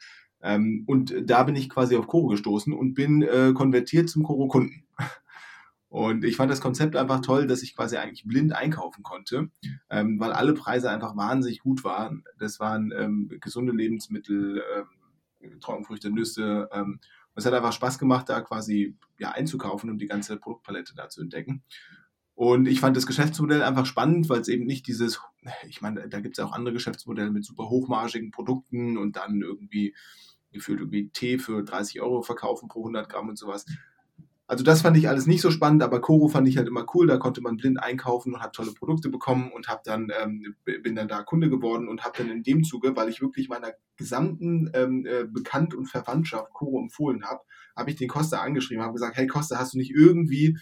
Ähm, 0.42 0.84
und 0.88 1.14
da 1.26 1.44
bin 1.44 1.56
ich 1.56 1.70
quasi 1.70 1.96
auf 1.96 2.08
Koro 2.08 2.28
gestoßen 2.28 2.74
und 2.74 2.94
bin 2.94 3.22
äh, 3.22 3.54
konvertiert 3.54 4.10
zum 4.10 4.24
Koro-Kunden. 4.24 4.84
Und 5.90 6.24
ich 6.24 6.36
fand 6.36 6.52
das 6.52 6.62
Konzept 6.62 6.96
einfach 6.96 7.20
toll, 7.22 7.48
dass 7.48 7.64
ich 7.64 7.76
quasi 7.76 7.98
eigentlich 7.98 8.24
blind 8.24 8.54
einkaufen 8.54 9.02
konnte, 9.02 9.50
ähm, 9.90 10.20
weil 10.20 10.34
alle 10.34 10.54
Preise 10.54 10.92
einfach 10.92 11.18
wahnsinnig 11.18 11.62
gut 11.62 11.84
waren. 11.84 12.24
Das 12.38 12.60
waren 12.60 12.94
ähm, 12.96 13.32
gesunde 13.42 13.74
Lebensmittel, 13.74 14.64
ähm, 15.42 15.60
Trockenfrüchte, 15.60 16.12
Nüsse. 16.12 16.70
Ähm, 16.72 17.00
es 17.34 17.46
hat 17.46 17.54
einfach 17.54 17.74
Spaß 17.74 17.98
gemacht, 17.98 18.30
da 18.30 18.42
quasi 18.42 18.96
ja, 19.18 19.32
einzukaufen 19.32 19.90
und 19.90 19.98
die 19.98 20.06
ganze 20.06 20.38
Produktpalette 20.38 20.94
da 20.96 21.10
zu 21.10 21.22
entdecken. 21.22 21.64
Und 22.40 22.70
ich 22.70 22.80
fand 22.80 22.96
das 22.96 23.06
Geschäftsmodell 23.06 23.62
einfach 23.62 23.86
spannend, 23.86 24.30
weil 24.30 24.40
es 24.40 24.48
eben 24.48 24.66
nicht 24.66 24.88
dieses, 24.88 25.20
ich 25.68 25.82
meine, 25.82 26.08
da 26.08 26.22
gibt 26.22 26.38
es 26.38 26.42
ja 26.42 26.46
auch 26.46 26.54
andere 26.54 26.72
Geschäftsmodelle 26.72 27.32
mit 27.32 27.44
super 27.44 27.70
hochmargigen 27.70 28.32
Produkten 28.32 28.98
und 28.98 29.18
dann 29.18 29.42
irgendwie 29.42 29.94
gefühlt 30.54 30.80
irgendwie 30.80 31.10
Tee 31.10 31.38
für 31.38 31.64
30 31.64 32.00
Euro 32.00 32.22
verkaufen 32.22 32.70
pro 32.70 32.80
100 32.80 33.10
Gramm 33.10 33.28
und 33.28 33.38
sowas. 33.38 33.66
Also 34.48 34.64
das 34.64 34.84
fand 34.84 34.96
ich 34.96 35.10
alles 35.10 35.28
nicht 35.28 35.42
so 35.42 35.52
spannend, 35.52 35.84
aber 35.84 36.00
Koro 36.00 36.30
fand 36.30 36.48
ich 36.48 36.56
halt 36.56 36.70
immer 36.70 36.86
cool. 36.94 37.08
Da 37.08 37.18
konnte 37.18 37.42
man 37.42 37.58
blind 37.58 37.84
einkaufen 37.84 38.34
und 38.34 38.42
hat 38.42 38.54
tolle 38.54 38.72
Produkte 38.72 39.10
bekommen 39.10 39.52
und 39.52 39.68
habe 39.68 39.82
dann 39.84 40.10
ähm, 40.18 40.56
bin 40.64 40.96
dann 40.96 41.10
da 41.10 41.24
Kunde 41.24 41.50
geworden 41.50 41.90
und 41.90 42.06
habe 42.06 42.20
dann 42.20 42.30
in 42.32 42.44
dem 42.44 42.64
Zuge, 42.64 42.96
weil 42.96 43.10
ich 43.10 43.20
wirklich 43.20 43.50
meiner 43.50 43.74
gesamten 43.98 44.72
ähm, 44.74 45.06
äh, 45.06 45.26
Bekannt 45.26 45.74
und 45.74 45.88
Verwandtschaft 45.88 46.54
Koro 46.54 46.80
empfohlen 46.80 47.26
habe, 47.26 47.42
habe 47.76 47.90
ich 47.90 47.98
den 47.98 48.08
Costa 48.08 48.40
angeschrieben, 48.40 48.82
habe 48.82 48.94
gesagt, 48.94 49.18
hey 49.18 49.28
Costa, 49.28 49.58
hast 49.58 49.74
du 49.74 49.78
nicht 49.78 49.92
irgendwie 49.92 50.58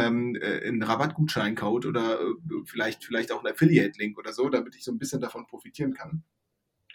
ähm, 0.00 0.36
äh, 0.36 0.66
einen 0.66 0.82
Rabattgutscheincode 0.82 1.86
oder 1.86 2.20
äh, 2.20 2.34
vielleicht 2.64 3.04
vielleicht 3.04 3.32
auch 3.32 3.44
einen 3.44 3.52
Affiliate-Link 3.52 4.18
oder 4.18 4.32
so, 4.32 4.48
damit 4.48 4.76
ich 4.76 4.84
so 4.84 4.92
ein 4.92 4.98
bisschen 4.98 5.20
davon 5.20 5.46
profitieren 5.46 5.94
kann. 5.94 6.22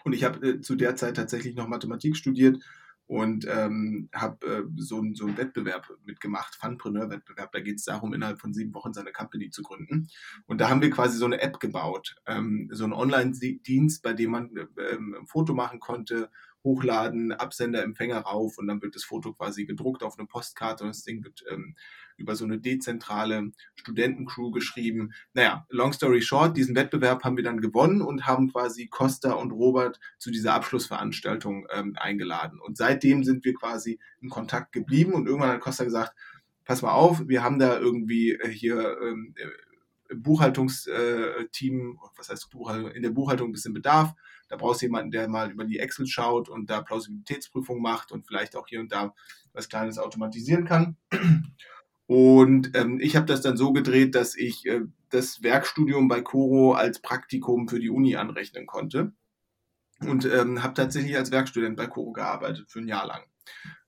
Und 0.04 0.14
ich 0.14 0.24
habe 0.24 0.48
äh, 0.48 0.62
zu 0.62 0.76
der 0.76 0.96
Zeit 0.96 1.16
tatsächlich 1.16 1.56
noch 1.56 1.68
Mathematik 1.68 2.16
studiert 2.16 2.64
und 3.10 3.48
ähm, 3.50 4.08
habe 4.14 4.46
äh, 4.46 4.64
so, 4.78 5.04
so 5.14 5.26
einen 5.26 5.36
Wettbewerb 5.36 5.90
mitgemacht, 6.06 6.54
Funpreneur-Wettbewerb. 6.56 7.52
Da 7.52 7.60
geht 7.60 7.78
es 7.78 7.86
darum, 7.86 8.14
innerhalb 8.14 8.40
von 8.40 8.54
sieben 8.54 8.72
Wochen 8.76 8.94
seine 8.94 9.12
Company 9.12 9.50
zu 9.50 9.64
gründen. 9.64 10.10
Und 10.46 10.62
da 10.62 10.70
haben 10.70 10.84
wir 10.84 10.92
quasi 10.92 11.18
so 11.18 11.26
eine 11.26 11.42
App 11.42 11.60
gebaut, 11.60 12.18
ähm, 12.28 12.70
so 12.72 12.84
einen 12.84 12.94
Online-Dienst, 12.94 14.04
bei 14.04 14.14
dem 14.14 14.30
man 14.30 14.52
ähm, 14.92 15.16
ein 15.22 15.26
Foto 15.26 15.56
machen 15.56 15.80
konnte, 15.80 16.30
hochladen, 16.64 17.32
Absender, 17.32 17.82
Empfänger 17.82 18.20
rauf 18.20 18.60
und 18.60 18.68
dann 18.68 18.82
wird 18.84 18.96
das 18.96 19.06
Foto 19.06 19.34
quasi 19.34 19.66
gedruckt 19.66 20.04
auf 20.04 20.20
eine 20.20 20.28
Postkarte 20.28 20.84
und 20.84 20.90
das 20.90 21.04
Ding 21.04 21.24
wird 21.24 21.44
ähm, 21.50 21.76
über 22.20 22.36
so 22.36 22.46
eine 22.46 22.60
dezentrale 22.60 23.52
Studentencrew 23.76 24.52
geschrieben. 24.52 25.14
Naja, 25.34 25.66
long 25.70 25.94
story 25.94 26.22
short, 26.22 26.58
diesen 26.58 26.76
Wettbewerb 26.76 27.24
haben 27.24 27.38
wir 27.38 27.44
dann 27.44 27.62
gewonnen 27.62 28.02
und 28.02 28.28
haben 28.28 28.52
quasi 28.52 28.88
Costa 28.88 29.34
und 29.34 29.52
Robert 29.52 30.00
zu 30.18 30.32
dieser 30.32 30.54
Abschlussveranstaltung 30.54 31.68
ähm, 31.72 31.96
eingeladen. 31.98 32.60
Und 32.60 32.78
seitdem 32.78 33.24
sind 33.24 33.46
wir 33.46 33.54
quasi 33.54 34.00
in 34.22 34.30
Kontakt 34.30 34.72
geblieben 34.72 35.14
und 35.14 35.28
irgendwann 35.28 35.52
hat 35.52 35.62
Costa 35.62 35.84
gesagt, 35.84 36.14
pass 36.66 36.82
mal 36.82 36.92
auf, 36.92 37.28
wir 37.28 37.44
haben 37.44 37.58
da 37.58 37.80
irgendwie 37.80 38.34
äh, 38.34 38.50
hier 38.50 38.98
ähm, 39.02 39.34
Buchhaltungsteam, 40.16 42.00
was 42.16 42.30
heißt 42.30 42.50
Buchhaltung, 42.50 42.92
in 42.92 43.04
der 43.04 43.12
Buchhaltung 43.12 43.50
ein 43.50 43.52
bisschen 43.52 43.74
Bedarf. 43.74 44.14
Da 44.48 44.56
brauchst 44.56 44.82
du 44.82 44.88
jemanden, 44.88 45.12
der 45.12 45.28
mal 45.28 45.52
über 45.52 45.66
die 45.66 45.80
Excel 45.80 46.08
schaut 46.08 46.50
und 46.50 46.70
da 46.70 46.82
Plausibilitätsprüfung 46.82 47.82
macht 47.82 48.12
und 48.12 48.26
vielleicht 48.26 48.56
auch 48.56 48.68
hier 48.68 48.80
und 48.80 48.92
da 48.92 49.14
was 49.54 49.70
Kleines 49.70 50.00
automatisieren 50.00 50.66
kann. 50.66 50.98
Und 52.10 52.76
ähm, 52.76 53.00
ich 53.00 53.16
habe 53.16 53.28
das 53.28 53.42
dann 53.42 53.56
so 53.56 53.72
gedreht, 53.72 54.16
dass 54.16 54.36
ich 54.36 54.66
äh, 54.66 54.82
das 55.12 55.44
Werkstudium 55.44 56.08
bei 56.08 56.22
Coro 56.22 56.74
als 56.74 57.04
Praktikum 57.04 57.68
für 57.68 57.80
die 57.80 57.92
Uni 57.92 58.16
anrechnen 58.16 58.66
konnte. 58.66 59.12
Und 60.00 60.26
ähm, 60.26 60.64
habe 60.64 60.74
tatsächlich 60.74 61.16
als 61.16 61.30
Werkstudent 61.30 61.78
bei 61.78 61.86
Coro 61.86 62.12
gearbeitet 62.12 62.66
für 62.68 62.80
ein 62.80 62.88
Jahr 62.88 63.06
lang. 63.06 63.22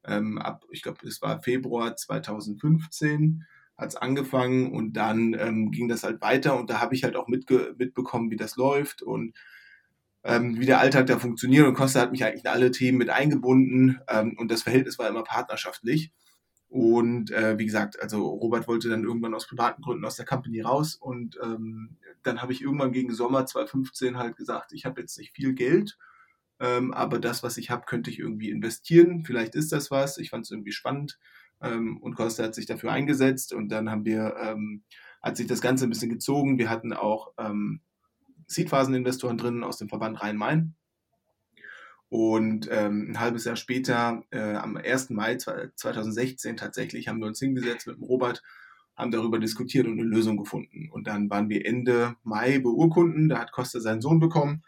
Ähm, 0.05 0.37
ab, 0.37 0.65
ich 0.69 0.83
glaube, 0.83 0.99
es 1.07 1.19
war 1.23 1.41
Februar 1.41 1.95
2015 1.95 3.43
hat 3.75 3.99
angefangen 3.99 4.71
und 4.71 4.93
dann 4.93 5.33
ähm, 5.33 5.71
ging 5.71 5.87
das 5.87 6.03
halt 6.03 6.21
weiter 6.21 6.59
und 6.59 6.69
da 6.69 6.79
habe 6.79 6.93
ich 6.93 7.03
halt 7.03 7.15
auch 7.15 7.27
mitge 7.27 7.73
mitbekommen, 7.79 8.29
wie 8.29 8.35
das 8.35 8.55
läuft 8.55 9.01
und 9.01 9.33
ähm, 10.23 10.59
wie 10.59 10.67
der 10.67 10.79
Alltag 10.79 11.07
da 11.07 11.17
funktioniert. 11.17 11.65
Und 11.65 11.73
Costa 11.73 12.01
hat 12.01 12.11
mich 12.11 12.23
eigentlich 12.23 12.43
in 12.43 12.51
alle 12.51 12.69
Themen 12.69 12.99
mit 12.99 13.09
eingebunden 13.09 13.99
ähm, 14.07 14.35
und 14.37 14.51
das 14.51 14.61
Verhältnis 14.61 14.99
war 14.99 15.09
immer 15.09 15.23
partnerschaftlich. 15.23 16.11
Und 16.71 17.31
äh, 17.31 17.59
wie 17.59 17.65
gesagt, 17.65 18.01
also 18.01 18.25
Robert 18.29 18.65
wollte 18.65 18.87
dann 18.87 19.03
irgendwann 19.03 19.33
aus 19.33 19.45
privaten 19.45 19.81
Gründen 19.81 20.05
aus 20.05 20.15
der 20.15 20.25
Company 20.25 20.61
raus 20.61 20.95
und 20.95 21.37
ähm, 21.43 21.97
dann 22.23 22.41
habe 22.41 22.53
ich 22.53 22.61
irgendwann 22.61 22.93
gegen 22.93 23.13
Sommer 23.13 23.45
2015 23.45 24.17
halt 24.17 24.37
gesagt, 24.37 24.71
ich 24.71 24.85
habe 24.85 25.01
jetzt 25.01 25.17
nicht 25.17 25.35
viel 25.35 25.53
Geld, 25.53 25.97
ähm, 26.61 26.93
aber 26.93 27.19
das, 27.19 27.43
was 27.43 27.57
ich 27.57 27.71
habe, 27.71 27.83
könnte 27.87 28.09
ich 28.09 28.19
irgendwie 28.19 28.49
investieren. 28.49 29.25
Vielleicht 29.25 29.53
ist 29.53 29.73
das 29.73 29.91
was. 29.91 30.17
Ich 30.17 30.29
fand 30.29 30.45
es 30.45 30.51
irgendwie 30.51 30.71
spannend 30.71 31.19
ähm, 31.59 31.97
und 31.97 32.15
Costa 32.15 32.43
hat 32.43 32.55
sich 32.55 32.67
dafür 32.67 32.93
eingesetzt 32.93 33.51
und 33.51 33.67
dann 33.67 33.89
haben 33.89 34.05
wir, 34.05 34.37
ähm, 34.41 34.83
hat 35.21 35.35
sich 35.35 35.47
das 35.47 35.59
Ganze 35.59 35.85
ein 35.85 35.89
bisschen 35.89 36.09
gezogen. 36.09 36.57
Wir 36.57 36.69
hatten 36.69 36.93
auch 36.93 37.33
ähm, 37.37 37.81
Seedphasen-Investoren 38.47 39.37
drin 39.37 39.65
aus 39.65 39.77
dem 39.77 39.89
Verband 39.89 40.21
Rhein-Main 40.21 40.73
und 42.11 42.67
ähm, 42.69 43.11
ein 43.11 43.19
halbes 43.21 43.45
Jahr 43.45 43.55
später, 43.55 44.25
äh, 44.31 44.55
am 44.55 44.75
1. 44.75 45.11
Mai 45.11 45.37
2016 45.37 46.57
tatsächlich, 46.57 47.07
haben 47.07 47.21
wir 47.21 47.27
uns 47.27 47.39
hingesetzt 47.39 47.87
mit 47.87 47.95
dem 47.95 48.03
Robert, 48.03 48.43
haben 48.97 49.11
darüber 49.11 49.39
diskutiert 49.39 49.87
und 49.87 49.93
eine 49.93 50.03
Lösung 50.03 50.35
gefunden. 50.35 50.89
Und 50.91 51.07
dann 51.07 51.29
waren 51.29 51.47
wir 51.47 51.65
Ende 51.65 52.17
Mai 52.23 52.59
beurkunden, 52.59 53.29
da 53.29 53.39
hat 53.39 53.53
Costa 53.53 53.79
seinen 53.79 54.01
Sohn 54.01 54.19
bekommen. 54.19 54.63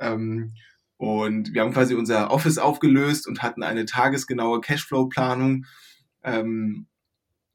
Ähm, 0.00 0.54
und 0.96 1.54
wir 1.54 1.62
haben 1.62 1.72
quasi 1.72 1.94
unser 1.94 2.32
Office 2.32 2.58
aufgelöst 2.58 3.28
und 3.28 3.42
hatten 3.42 3.62
eine 3.62 3.84
tagesgenaue 3.84 4.60
Cashflow-Planung. 4.60 5.66
Ähm, 6.24 6.88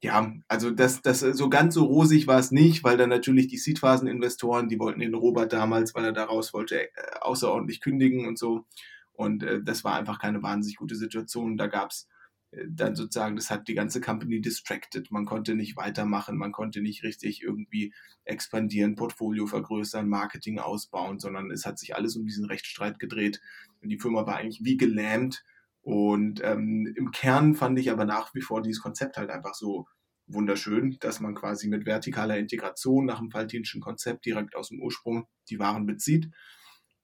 ja, 0.01 0.33
also 0.47 0.71
das, 0.71 1.01
das 1.01 1.19
so 1.19 1.50
ganz 1.50 1.73
so 1.73 1.83
rosig 1.83 2.27
war 2.27 2.39
es 2.39 2.51
nicht, 2.51 2.85
weil 2.85 2.95
dann 2.95 3.09
natürlich 3.09 3.47
die 3.47 3.57
Seedphasen-Investoren, 3.57 4.69
die 4.69 4.79
wollten 4.79 5.01
den 5.01 5.13
Robert 5.13 5.51
damals, 5.51 5.93
weil 5.95 6.05
er 6.05 6.13
daraus 6.13 6.53
wollte, 6.53 6.79
äh, 6.79 6.89
außerordentlich 7.19 7.81
kündigen 7.81 8.25
und 8.25 8.39
so. 8.39 8.65
Und 9.13 9.43
äh, 9.43 9.62
das 9.63 9.84
war 9.84 9.96
einfach 9.96 10.20
keine 10.20 10.43
wahnsinnig 10.43 10.77
gute 10.77 10.96
Situation. 10.96 11.58
Da 11.58 11.67
gab 11.67 11.91
es 11.91 12.08
äh, 12.51 12.65
dann 12.70 12.96
sozusagen, 12.96 13.36
das 13.36 13.50
hat 13.50 13.67
die 13.67 13.75
ganze 13.75 14.01
Company 14.01 14.41
distracted. 14.41 15.12
Man 15.12 15.25
konnte 15.25 15.55
nicht 15.55 15.77
weitermachen, 15.77 16.38
man 16.38 16.51
konnte 16.51 16.82
nicht 16.82 17.03
richtig 17.03 17.41
irgendwie 17.41 17.93
expandieren, 18.25 18.96
Portfolio 18.96 19.46
vergrößern, 19.46 20.08
Marketing 20.08 20.60
ausbauen, 20.60 21.20
sondern 21.20 21.51
es 21.51 21.65
hat 21.65 21.77
sich 21.79 21.96
alles 21.96 22.15
um 22.15 22.25
diesen 22.25 22.46
Rechtsstreit 22.46 23.00
gedreht. 23.00 23.39
Und 23.82 23.89
die 23.89 24.00
Firma 24.00 24.25
war 24.25 24.38
eigentlich 24.38 24.63
wie 24.63 24.77
gelähmt. 24.77 25.43
Und 25.82 26.41
ähm, 26.43 26.91
im 26.96 27.12
Kern 27.12 27.55
fand 27.55 27.77
ich 27.77 27.91
aber 27.91 28.05
nach 28.05 28.34
wie 28.34 28.41
vor 28.41 28.62
dieses 28.62 28.82
Konzept 28.82 29.17
halt 29.17 29.29
einfach 29.29 29.53
so 29.53 29.86
wunderschön, 30.27 30.98
dass 31.01 31.20
man 31.20 31.36
quasi 31.36 31.67
mit 31.67 31.84
vertikaler 31.84 32.38
Integration 32.38 33.05
nach 33.05 33.20
dem 33.20 33.29
Faltinschen 33.29 33.82
Konzept 33.82 34.25
direkt 34.25 34.55
aus 34.55 34.70
dem 34.70 34.82
Ursprung 34.82 35.27
die 35.50 35.60
Waren 35.60 35.86
bezieht 35.86 36.32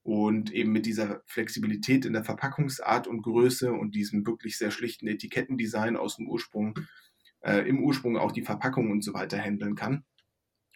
und 0.03 0.51
eben 0.51 0.71
mit 0.71 0.85
dieser 0.85 1.21
Flexibilität 1.25 2.05
in 2.05 2.13
der 2.13 2.23
Verpackungsart 2.23 3.07
und 3.07 3.21
Größe 3.21 3.71
und 3.71 3.95
diesem 3.95 4.25
wirklich 4.25 4.57
sehr 4.57 4.71
schlichten 4.71 5.07
Etikettendesign 5.07 5.97
aus 5.97 6.17
dem 6.17 6.27
Ursprung, 6.27 6.79
äh, 7.41 7.67
im 7.67 7.83
Ursprung 7.83 8.17
auch 8.17 8.31
die 8.31 8.43
Verpackung 8.43 8.91
und 8.91 9.03
so 9.03 9.13
weiter 9.13 9.37
handeln 9.37 9.75
kann 9.75 10.05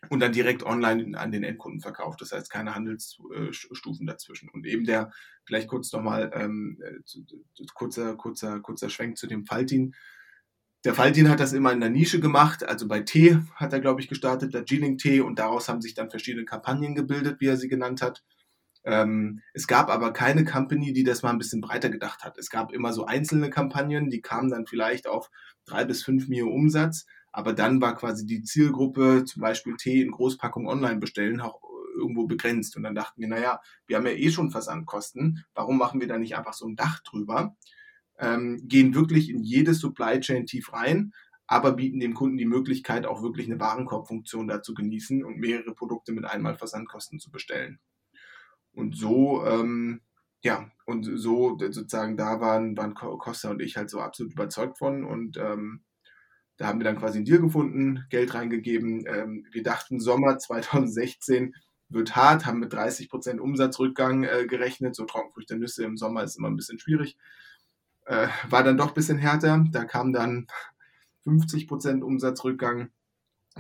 und 0.09 0.19
dann 0.19 0.31
direkt 0.31 0.63
online 0.63 1.17
an 1.17 1.31
den 1.31 1.43
Endkunden 1.43 1.81
verkauft. 1.81 2.21
Das 2.21 2.31
heißt, 2.31 2.49
keine 2.49 2.75
Handelsstufen 2.75 4.05
dazwischen. 4.05 4.49
Und 4.49 4.65
eben 4.65 4.85
der, 4.85 5.11
vielleicht 5.45 5.67
kurz 5.67 5.91
nochmal, 5.93 6.31
ähm, 6.33 6.79
äh, 6.83 6.99
kurzer, 7.73 8.15
kurzer, 8.15 8.59
kurzer 8.59 8.89
Schwenk 8.89 9.17
zu 9.17 9.27
dem 9.27 9.45
Faltin. 9.45 9.95
Der 10.85 10.93
Faltin 10.93 11.29
hat 11.29 11.39
das 11.39 11.53
immer 11.53 11.71
in 11.71 11.79
der 11.79 11.89
Nische 11.89 12.19
gemacht, 12.19 12.65
also 12.65 12.89
bei 12.89 12.99
Tee 12.99 13.37
hat 13.55 13.71
er, 13.71 13.79
glaube 13.79 14.01
ich, 14.01 14.09
gestartet, 14.09 14.53
der 14.53 14.63
G-Link 14.63 14.99
Tee 14.99 15.21
und 15.21 15.39
daraus 15.39 15.69
haben 15.69 15.81
sich 15.81 15.93
dann 15.93 16.09
verschiedene 16.09 16.43
Kampagnen 16.43 16.93
gebildet, 16.93 17.39
wie 17.39 17.47
er 17.47 17.55
sie 17.55 17.69
genannt 17.69 18.01
hat. 18.01 18.21
Ähm, 18.85 19.41
es 19.53 19.67
gab 19.67 19.89
aber 19.89 20.11
keine 20.11 20.43
Company, 20.43 20.91
die 20.93 21.03
das 21.03 21.23
mal 21.23 21.29
ein 21.29 21.37
bisschen 21.37 21.61
breiter 21.61 21.89
gedacht 21.89 22.23
hat. 22.23 22.37
Es 22.37 22.49
gab 22.49 22.73
immer 22.73 22.91
so 22.93 23.05
einzelne 23.05 23.49
Kampagnen, 23.49 24.09
die 24.09 24.21
kamen 24.21 24.49
dann 24.49 24.67
vielleicht 24.67 25.07
auf 25.07 25.29
drei 25.65 25.85
bis 25.85 26.03
fünf 26.03 26.27
Mio 26.27 26.49
Umsatz, 26.49 27.05
aber 27.31 27.53
dann 27.53 27.81
war 27.81 27.95
quasi 27.95 28.25
die 28.25 28.43
Zielgruppe, 28.43 29.23
zum 29.25 29.41
Beispiel 29.41 29.75
Tee 29.77 30.01
in 30.01 30.11
Großpackung 30.11 30.67
online 30.67 30.99
bestellen, 30.99 31.39
auch 31.39 31.61
irgendwo 31.95 32.27
begrenzt. 32.27 32.75
Und 32.75 32.83
dann 32.83 32.95
dachten 32.95 33.21
wir, 33.21 33.27
naja, 33.27 33.61
wir 33.87 33.97
haben 33.97 34.05
ja 34.05 34.13
eh 34.13 34.29
schon 34.31 34.51
Versandkosten, 34.51 35.45
warum 35.53 35.77
machen 35.77 36.01
wir 36.01 36.07
da 36.07 36.17
nicht 36.17 36.35
einfach 36.35 36.53
so 36.53 36.67
ein 36.67 36.75
Dach 36.75 36.99
drüber? 37.01 37.55
Ähm, 38.19 38.61
gehen 38.67 38.93
wirklich 38.93 39.29
in 39.29 39.43
jedes 39.43 39.79
Supply 39.79 40.19
Chain 40.19 40.45
tief 40.45 40.73
rein, 40.73 41.13
aber 41.47 41.73
bieten 41.73 41.99
dem 41.99 42.13
Kunden 42.13 42.37
die 42.37 42.45
Möglichkeit, 42.45 43.05
auch 43.05 43.23
wirklich 43.23 43.47
eine 43.47 43.59
Warenkorbfunktion 43.59 44.47
da 44.47 44.61
zu 44.61 44.73
genießen 44.73 45.23
und 45.23 45.37
mehrere 45.37 45.73
Produkte 45.73 46.11
mit 46.11 46.25
einmal 46.25 46.55
Versandkosten 46.55 47.19
zu 47.19 47.31
bestellen. 47.31 47.79
Und 48.73 48.95
so 48.97 49.45
ähm, 49.45 50.01
ja, 50.43 50.69
und 50.85 51.03
so 51.03 51.57
sozusagen 51.57 52.17
da 52.17 52.41
waren, 52.41 52.75
waren 52.75 52.93
Costa 52.93 53.49
und 53.49 53.61
ich 53.61 53.77
halt 53.77 53.89
so 53.89 54.01
absolut 54.01 54.33
überzeugt 54.33 54.77
von 54.77 55.05
und 55.05 55.37
ähm, 55.37 55.83
da 56.57 56.67
haben 56.67 56.79
wir 56.79 56.83
dann 56.83 56.99
quasi 56.99 57.17
einen 57.17 57.25
Deal 57.25 57.39
gefunden, 57.39 58.05
Geld 58.09 58.33
reingegeben. 58.35 59.05
Ähm, 59.07 59.47
wir 59.51 59.63
dachten, 59.63 59.99
Sommer 59.99 60.37
2016 60.37 61.55
wird 61.89 62.15
hart, 62.15 62.45
haben 62.45 62.59
mit 62.59 62.73
30% 62.73 63.39
Umsatzrückgang 63.39 64.23
äh, 64.23 64.45
gerechnet. 64.45 64.95
So 64.95 65.05
Trockenfrüchte, 65.05 65.57
Nüsse 65.57 65.83
im 65.83 65.97
Sommer 65.97 66.23
ist 66.23 66.37
immer 66.37 66.49
ein 66.49 66.55
bisschen 66.55 66.77
schwierig. 66.77 67.17
Äh, 68.05 68.27
war 68.49 68.63
dann 68.63 68.77
doch 68.77 68.89
ein 68.89 68.93
bisschen 68.93 69.17
härter. 69.17 69.65
Da 69.71 69.85
kam 69.85 70.13
dann 70.13 70.47
50% 71.25 72.01
Umsatzrückgang. 72.01 72.91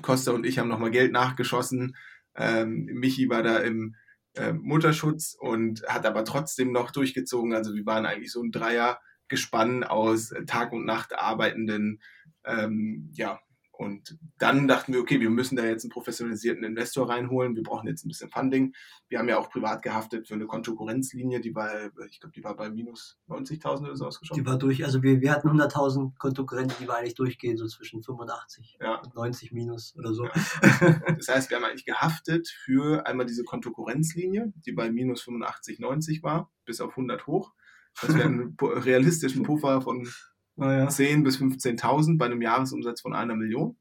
Costa 0.01 0.31
und 0.31 0.45
ich 0.45 0.59
haben 0.59 0.69
nochmal 0.69 0.91
Geld 0.91 1.11
nachgeschossen. 1.13 1.95
Ähm, 2.35 2.85
Michi 2.85 3.29
war 3.29 3.41
da 3.41 3.57
im 3.57 3.95
äh, 4.35 4.53
Mutterschutz 4.53 5.35
und 5.39 5.83
hat 5.87 6.05
aber 6.05 6.25
trotzdem 6.25 6.71
noch 6.71 6.91
durchgezogen. 6.91 7.53
Also 7.53 7.73
wir 7.73 7.85
waren 7.85 8.05
eigentlich 8.05 8.31
so 8.31 8.41
ein 8.41 8.51
Dreiergespann 8.51 9.83
aus 9.83 10.33
Tag 10.47 10.71
und 10.71 10.85
Nacht 10.85 11.13
arbeitenden 11.13 12.01
ähm, 12.45 13.09
ja, 13.13 13.39
und 13.83 14.17
dann 14.37 14.67
dachten 14.67 14.93
wir, 14.93 15.01
okay, 15.01 15.19
wir 15.19 15.29
müssen 15.29 15.55
da 15.55 15.65
jetzt 15.65 15.83
einen 15.83 15.91
professionalisierten 15.91 16.63
Investor 16.63 17.09
reinholen. 17.09 17.55
Wir 17.55 17.63
brauchen 17.63 17.87
jetzt 17.87 18.05
ein 18.05 18.07
bisschen 18.07 18.29
Funding. 18.29 18.73
Wir 19.09 19.19
haben 19.19 19.29
ja 19.29 19.37
auch 19.37 19.49
privat 19.49 19.81
gehaftet 19.81 20.27
für 20.27 20.33
eine 20.33 20.47
Kontokorrenzlinie, 20.47 21.41
die 21.41 21.53
war, 21.53 21.69
ich 22.09 22.19
glaube, 22.19 22.33
die 22.33 22.43
war 22.43 22.55
bei 22.55 22.69
minus 22.69 23.17
90.000 23.27 23.79
oder 23.81 23.95
so 23.95 24.05
ausgeschaut. 24.05 24.37
Die 24.37 24.45
war 24.45 24.57
durch, 24.57 24.83
also 24.83 25.03
wir, 25.03 25.21
wir 25.21 25.31
hatten 25.31 25.49
100.000 25.49 26.17
Kontokorrenten, 26.17 26.77
die 26.79 26.87
war 26.87 26.97
eigentlich 26.97 27.15
durchgehen, 27.15 27.57
so 27.57 27.67
zwischen 27.67 28.01
85 28.01 28.77
ja. 28.81 28.95
und 29.01 29.13
90 29.15 29.51
minus 29.51 29.95
oder 29.97 30.13
so. 30.13 30.25
Ja. 30.25 30.31
Das 31.17 31.27
heißt, 31.27 31.49
wir 31.49 31.57
haben 31.57 31.63
eigentlich 31.63 31.85
gehaftet 31.85 32.47
für 32.47 33.05
einmal 33.05 33.25
diese 33.25 33.43
Kontokorrenzlinie, 33.43 34.51
die 34.65 34.71
bei 34.71 34.89
minus 34.89 35.21
85, 35.21 35.79
90 35.79 36.23
war, 36.23 36.51
bis 36.65 36.81
auf 36.81 36.91
100 36.91 37.27
hoch. 37.27 37.53
Das 38.01 38.15
wäre 38.15 38.27
ein 38.27 38.57
realistischen 38.59 39.43
Puffer 39.43 39.81
von 39.81 40.07
naja. 40.55 40.87
10.000 40.87 41.23
bis 41.23 41.37
15.000 41.37 42.17
bei 42.17 42.25
einem 42.25 42.41
Jahresumsatz 42.41 43.01
von 43.01 43.13
einer 43.13 43.35
Million. 43.35 43.77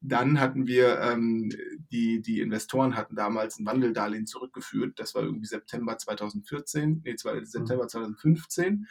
Dann 0.00 0.38
hatten 0.38 0.66
wir, 0.66 1.00
ähm, 1.00 1.50
die, 1.90 2.20
die 2.20 2.40
Investoren 2.40 2.94
hatten 2.94 3.16
damals 3.16 3.58
ein 3.58 3.64
Wandeldarlehen 3.64 4.26
zurückgeführt. 4.26 4.98
Das 4.98 5.14
war 5.14 5.22
irgendwie 5.22 5.46
September 5.46 5.96
2014, 5.96 7.00
nee, 7.04 7.16
September 7.16 7.88
2015. 7.88 8.86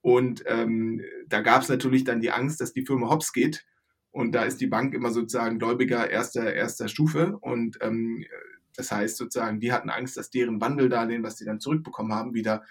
Und 0.00 0.42
ähm, 0.46 1.02
da 1.28 1.40
gab 1.42 1.62
es 1.62 1.68
natürlich 1.68 2.04
dann 2.04 2.20
die 2.20 2.30
Angst, 2.30 2.60
dass 2.60 2.72
die 2.72 2.84
Firma 2.84 3.10
hops 3.10 3.32
geht. 3.32 3.66
Und 4.10 4.32
da 4.32 4.44
ist 4.44 4.60
die 4.60 4.66
Bank 4.66 4.94
immer 4.94 5.10
sozusagen 5.10 5.58
Gläubiger 5.58 6.08
erster, 6.08 6.54
erster 6.54 6.88
Stufe. 6.88 7.36
Und 7.40 7.78
ähm, 7.82 8.24
das 8.76 8.90
heißt 8.90 9.16
sozusagen, 9.16 9.60
die 9.60 9.72
hatten 9.72 9.90
Angst, 9.90 10.16
dass 10.16 10.30
deren 10.30 10.60
Wandeldarlehen, 10.60 11.22
was 11.22 11.36
sie 11.36 11.44
dann 11.44 11.60
zurückbekommen 11.60 12.12
haben, 12.12 12.32
wieder 12.32 12.64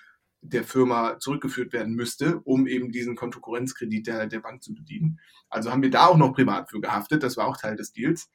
der 0.44 0.64
Firma 0.64 1.20
zurückgeführt 1.20 1.72
werden 1.72 1.96
müsste, 1.96 2.40
um 2.42 2.68
eben 2.68 2.92
diesen 2.92 3.16
Kontokorrenzkredit 3.16 4.08
der, 4.08 4.28
der 4.28 4.42
Bank 4.42 4.62
zu 4.62 4.74
bedienen. 4.74 5.20
Also 5.50 5.72
haben 5.72 5.82
wir 5.82 5.90
da 5.90 6.08
auch 6.08 6.18
noch 6.18 6.34
privat 6.34 6.70
für 6.70 6.82
gehaftet, 6.82 7.24
das 7.24 7.38
war 7.38 7.48
auch 7.48 7.58
Teil 7.58 7.78
des 7.78 7.94
Deals. 7.94 8.30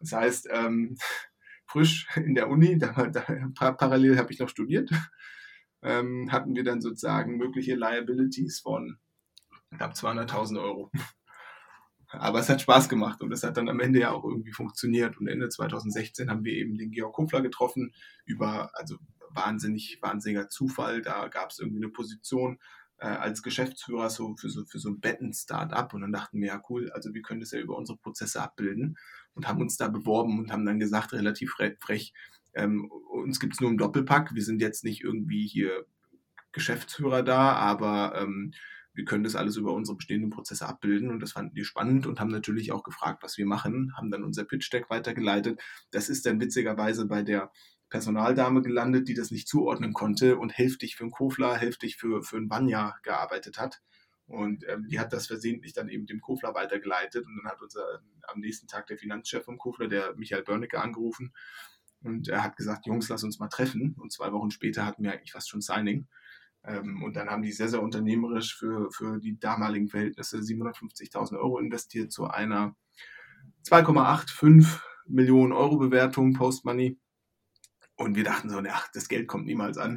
Das 0.00 0.12
heißt, 0.12 0.48
ähm, 0.52 0.96
frisch 1.66 2.06
in 2.16 2.34
der 2.34 2.48
Uni, 2.48 2.78
da, 2.78 2.92
da, 3.06 3.72
parallel 3.72 4.18
habe 4.18 4.32
ich 4.32 4.38
noch 4.38 4.48
studiert, 4.48 4.90
ähm, 5.82 6.30
hatten 6.30 6.54
wir 6.54 6.62
dann 6.62 6.80
sozusagen 6.80 7.38
mögliche 7.38 7.74
Liabilities 7.74 8.60
von 8.60 8.98
knapp 9.74 9.94
200.000 9.94 10.60
Euro. 10.60 10.90
Aber 12.08 12.38
es 12.38 12.48
hat 12.48 12.60
Spaß 12.60 12.88
gemacht 12.88 13.20
und 13.22 13.32
es 13.32 13.42
hat 13.42 13.56
dann 13.56 13.68
am 13.68 13.80
Ende 13.80 14.00
ja 14.00 14.12
auch 14.12 14.24
irgendwie 14.24 14.52
funktioniert. 14.52 15.18
Und 15.18 15.26
Ende 15.26 15.48
2016 15.48 16.30
haben 16.30 16.44
wir 16.44 16.52
eben 16.52 16.78
den 16.78 16.92
Georg 16.92 17.14
Kofler 17.14 17.42
getroffen 17.42 17.92
über, 18.24 18.70
also 18.74 18.96
wahnsinnig, 19.30 19.98
wahnsinniger 20.02 20.48
Zufall. 20.48 21.02
Da 21.02 21.28
gab 21.28 21.50
es 21.50 21.58
irgendwie 21.58 21.82
eine 21.82 21.92
Position 21.92 22.58
äh, 22.98 23.06
als 23.06 23.42
Geschäftsführer 23.42 24.10
so 24.10 24.36
für 24.36 24.48
so, 24.48 24.64
für 24.64 24.78
so 24.78 24.90
ein 24.90 25.00
Betten-Startup. 25.00 25.92
Und 25.92 26.02
dann 26.02 26.12
dachten 26.12 26.40
wir, 26.40 26.48
ja 26.48 26.62
cool, 26.68 26.90
also 26.92 27.14
wir 27.14 27.22
können 27.22 27.40
das 27.40 27.50
ja 27.50 27.60
über 27.60 27.76
unsere 27.76 27.98
Prozesse 27.98 28.42
abbilden. 28.42 28.96
Und 29.34 29.46
haben 29.46 29.60
uns 29.60 29.76
da 29.76 29.88
beworben 29.88 30.38
und 30.38 30.50
haben 30.50 30.64
dann 30.64 30.78
gesagt, 30.78 31.12
relativ 31.12 31.52
frech, 31.52 32.14
ähm, 32.54 32.90
uns 33.10 33.38
gibt 33.38 33.54
es 33.54 33.60
nur 33.60 33.70
im 33.70 33.76
Doppelpack, 33.76 34.34
wir 34.34 34.42
sind 34.42 34.62
jetzt 34.62 34.82
nicht 34.82 35.04
irgendwie 35.04 35.46
hier 35.46 35.84
Geschäftsführer 36.52 37.22
da, 37.22 37.52
aber 37.52 38.14
ähm, 38.16 38.52
wir 38.94 39.04
können 39.04 39.24
das 39.24 39.36
alles 39.36 39.56
über 39.58 39.74
unsere 39.74 39.98
bestehenden 39.98 40.30
Prozesse 40.30 40.66
abbilden. 40.66 41.10
Und 41.10 41.20
das 41.20 41.32
fanden 41.32 41.54
die 41.54 41.64
spannend 41.64 42.06
und 42.06 42.18
haben 42.18 42.30
natürlich 42.30 42.72
auch 42.72 42.82
gefragt, 42.82 43.22
was 43.22 43.36
wir 43.36 43.44
machen, 43.44 43.92
haben 43.94 44.10
dann 44.10 44.24
unser 44.24 44.44
Pitch-Deck 44.44 44.88
weitergeleitet. 44.88 45.60
Das 45.90 46.08
ist 46.08 46.24
dann 46.24 46.40
witzigerweise 46.40 47.06
bei 47.06 47.22
der 47.22 47.52
Personaldame 47.88 48.62
gelandet, 48.62 49.08
die 49.08 49.14
das 49.14 49.30
nicht 49.30 49.48
zuordnen 49.48 49.92
konnte 49.92 50.36
und 50.38 50.56
hälftig 50.56 50.96
für 50.96 51.04
einen 51.04 51.12
Kofler, 51.12 51.56
hälftig 51.56 51.96
für, 51.96 52.22
für 52.22 52.36
einen 52.36 52.48
Banya 52.48 52.96
gearbeitet 53.02 53.58
hat. 53.58 53.80
Und 54.26 54.64
ähm, 54.68 54.88
die 54.88 54.98
hat 54.98 55.12
das 55.12 55.28
versehentlich 55.28 55.72
dann 55.72 55.88
eben 55.88 56.06
dem 56.06 56.20
Kofler 56.20 56.54
weitergeleitet. 56.54 57.24
Und 57.24 57.36
dann 57.36 57.50
hat 57.50 57.62
unser 57.62 58.00
am 58.26 58.40
nächsten 58.40 58.66
Tag 58.66 58.88
der 58.88 58.98
Finanzchef 58.98 59.44
vom 59.44 59.58
Kofler, 59.58 59.88
der 59.88 60.14
Michael 60.16 60.42
Börnecke, 60.42 60.80
angerufen. 60.80 61.32
Und 62.02 62.28
er 62.28 62.42
hat 62.42 62.56
gesagt, 62.56 62.86
Jungs, 62.86 63.08
lass 63.08 63.22
uns 63.22 63.38
mal 63.38 63.48
treffen. 63.48 63.94
Und 64.00 64.12
zwei 64.12 64.32
Wochen 64.32 64.50
später 64.50 64.84
hatten 64.84 65.04
wir 65.04 65.12
eigentlich 65.12 65.32
fast 65.32 65.48
schon 65.48 65.60
Signing. 65.60 66.08
Ähm, 66.64 67.04
und 67.04 67.14
dann 67.14 67.30
haben 67.30 67.42
die 67.42 67.52
sehr, 67.52 67.68
sehr 67.68 67.82
unternehmerisch 67.82 68.56
für, 68.56 68.90
für 68.90 69.20
die 69.20 69.38
damaligen 69.38 69.88
Verhältnisse 69.88 70.38
750.000 70.38 71.38
Euro 71.38 71.58
investiert 71.58 72.10
zu 72.10 72.26
einer 72.26 72.74
2,85 73.64 74.80
Millionen 75.06 75.52
Euro 75.52 75.78
Bewertung 75.78 76.32
Post-Money. 76.32 76.98
Und 77.96 78.14
wir 78.14 78.24
dachten 78.24 78.50
so, 78.50 78.62
ach, 78.70 78.88
das 78.92 79.08
Geld 79.08 79.26
kommt 79.26 79.46
niemals 79.46 79.78
an. 79.78 79.96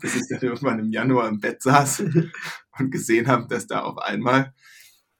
Bis 0.00 0.16
ich 0.16 0.28
dann 0.28 0.40
irgendwann 0.40 0.80
im 0.80 0.90
Januar 0.90 1.28
im 1.28 1.38
Bett 1.38 1.62
saß 1.62 2.00
und 2.78 2.90
gesehen 2.90 3.28
habe, 3.28 3.46
dass 3.48 3.68
da 3.68 3.82
auf 3.82 3.98
einmal, 3.98 4.54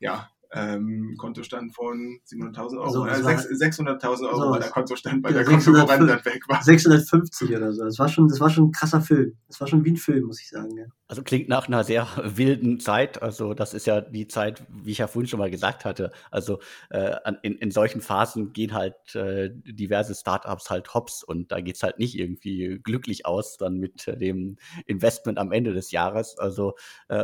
ja, 0.01 0.31
ähm, 0.53 1.15
Kontostand 1.19 1.75
von 1.75 2.21
700.000 2.27 2.79
Euro, 2.79 2.91
So, 2.91 3.05
äh, 3.07 3.11
das 3.11 3.25
war- 3.25 3.33
600.000 3.37 4.29
Euro 4.29 4.37
so, 4.45 4.51
war 4.51 4.59
der 4.61 4.71
Kontostand, 4.71 5.23
weil 5.25 5.33
ja, 5.33 5.39
der 5.43 5.47
Kontokorrent 5.47 5.89
605 6.09 6.23
dann 6.25 6.33
weg 6.35 6.43
war. 6.49 6.63
650 6.63 7.57
oder 7.57 7.73
so. 7.73 7.85
Das 7.85 7.99
war 7.99 8.09
schon, 8.09 8.29
das 8.29 8.41
war 8.41 8.49
schon 8.51 8.65
ein 8.69 8.73
krasser 8.73 9.01
Film. 9.01 9.37
Das 9.47 9.61
war 9.61 9.67
schon 9.69 9.85
wie 9.85 9.91
ein 9.93 9.97
Film, 9.97 10.25
muss 10.27 10.41
ich 10.41 10.49
sagen. 10.49 10.77
Ja. 10.77 10.85
Also 11.07 11.23
klingt 11.23 11.49
nach 11.49 11.69
einer 11.69 11.85
sehr 11.85 12.07
wilden 12.25 12.81
Zeit. 12.81 13.23
Also 13.23 13.55
das 13.55 13.75
ist 13.75 13.87
ja 13.87 14.01
die 14.01 14.27
Zeit, 14.29 14.63
wie 14.71 14.91
ich 14.93 14.99
ja 14.99 15.07
vorhin 15.07 15.29
schon 15.29 15.39
mal 15.39 15.51
gesagt 15.51 15.85
hatte. 15.85 16.13
Also 16.31 16.61
äh, 16.91 17.15
an- 17.25 17.39
in, 17.43 17.55
in 17.57 17.71
solchen 17.71 18.01
Phasen 18.01 18.53
gehen 18.53 18.73
halt 18.75 18.95
äh, 19.15 19.51
diverse 19.53 20.15
Startups 20.15 20.71
halt 20.71 20.93
hops 20.95 21.23
und 21.23 21.51
da 21.53 21.61
geht's 21.61 21.83
halt 21.83 21.99
nicht 21.99 22.19
irgendwie 22.19 22.79
glücklich 22.83 23.27
aus 23.27 23.57
dann 23.59 23.79
mit 23.79 24.07
äh, 24.09 24.17
dem 24.17 24.57
Investment 24.87 25.39
am 25.39 25.53
Ende 25.53 25.73
des 25.75 25.91
Jahres. 25.91 26.39
Also 26.39 26.75
äh, 27.09 27.23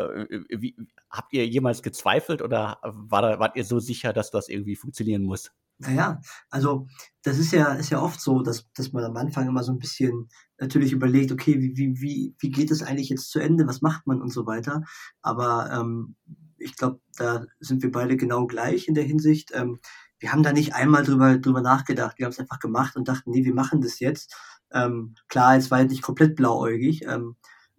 wie, 0.50 0.76
habt 1.10 1.32
ihr 1.32 1.46
jemals 1.46 1.82
gezweifelt 1.82 2.42
oder 2.42 2.78
war 3.14 3.22
da, 3.22 3.38
wart 3.38 3.56
ihr 3.56 3.64
so 3.64 3.78
sicher, 3.78 4.12
dass 4.12 4.32
das 4.32 4.48
irgendwie 4.48 4.74
funktionieren 4.74 5.22
muss? 5.22 5.52
Naja, 5.78 6.20
also 6.50 6.88
das 7.22 7.38
ist 7.38 7.52
ja, 7.52 7.74
ist 7.74 7.90
ja 7.90 8.02
oft 8.02 8.20
so, 8.20 8.42
dass, 8.42 8.66
dass 8.74 8.92
man 8.92 9.04
am 9.04 9.16
Anfang 9.16 9.46
immer 9.46 9.62
so 9.62 9.70
ein 9.70 9.78
bisschen 9.78 10.28
natürlich 10.58 10.92
überlegt, 10.92 11.30
okay, 11.30 11.60
wie, 11.60 11.76
wie, 11.76 12.00
wie, 12.00 12.34
wie 12.40 12.50
geht 12.50 12.72
es 12.72 12.82
eigentlich 12.82 13.08
jetzt 13.08 13.30
zu 13.30 13.38
Ende, 13.38 13.68
was 13.68 13.82
macht 13.82 14.06
man 14.06 14.20
und 14.20 14.30
so 14.30 14.46
weiter. 14.46 14.82
Aber 15.22 15.70
ähm, 15.72 16.16
ich 16.58 16.76
glaube, 16.76 17.00
da 17.16 17.44
sind 17.60 17.82
wir 17.82 17.92
beide 17.92 18.16
genau 18.16 18.46
gleich 18.48 18.88
in 18.88 18.94
der 18.94 19.04
Hinsicht. 19.04 19.50
Ähm, 19.54 19.78
wir 20.18 20.32
haben 20.32 20.42
da 20.42 20.52
nicht 20.52 20.74
einmal 20.74 21.04
drüber, 21.04 21.38
drüber 21.38 21.60
nachgedacht. 21.60 22.18
Wir 22.18 22.26
haben 22.26 22.32
es 22.32 22.40
einfach 22.40 22.58
gemacht 22.58 22.96
und 22.96 23.06
dachten, 23.06 23.30
nee, 23.30 23.44
wir 23.44 23.54
machen 23.54 23.80
das 23.80 24.00
jetzt. 24.00 24.34
Ähm, 24.72 25.14
klar, 25.28 25.56
es 25.56 25.70
war 25.70 25.80
jetzt 25.80 25.90
nicht 25.90 26.02
komplett 26.02 26.34
blauäugig. 26.34 27.04
Ähm, 27.06 27.36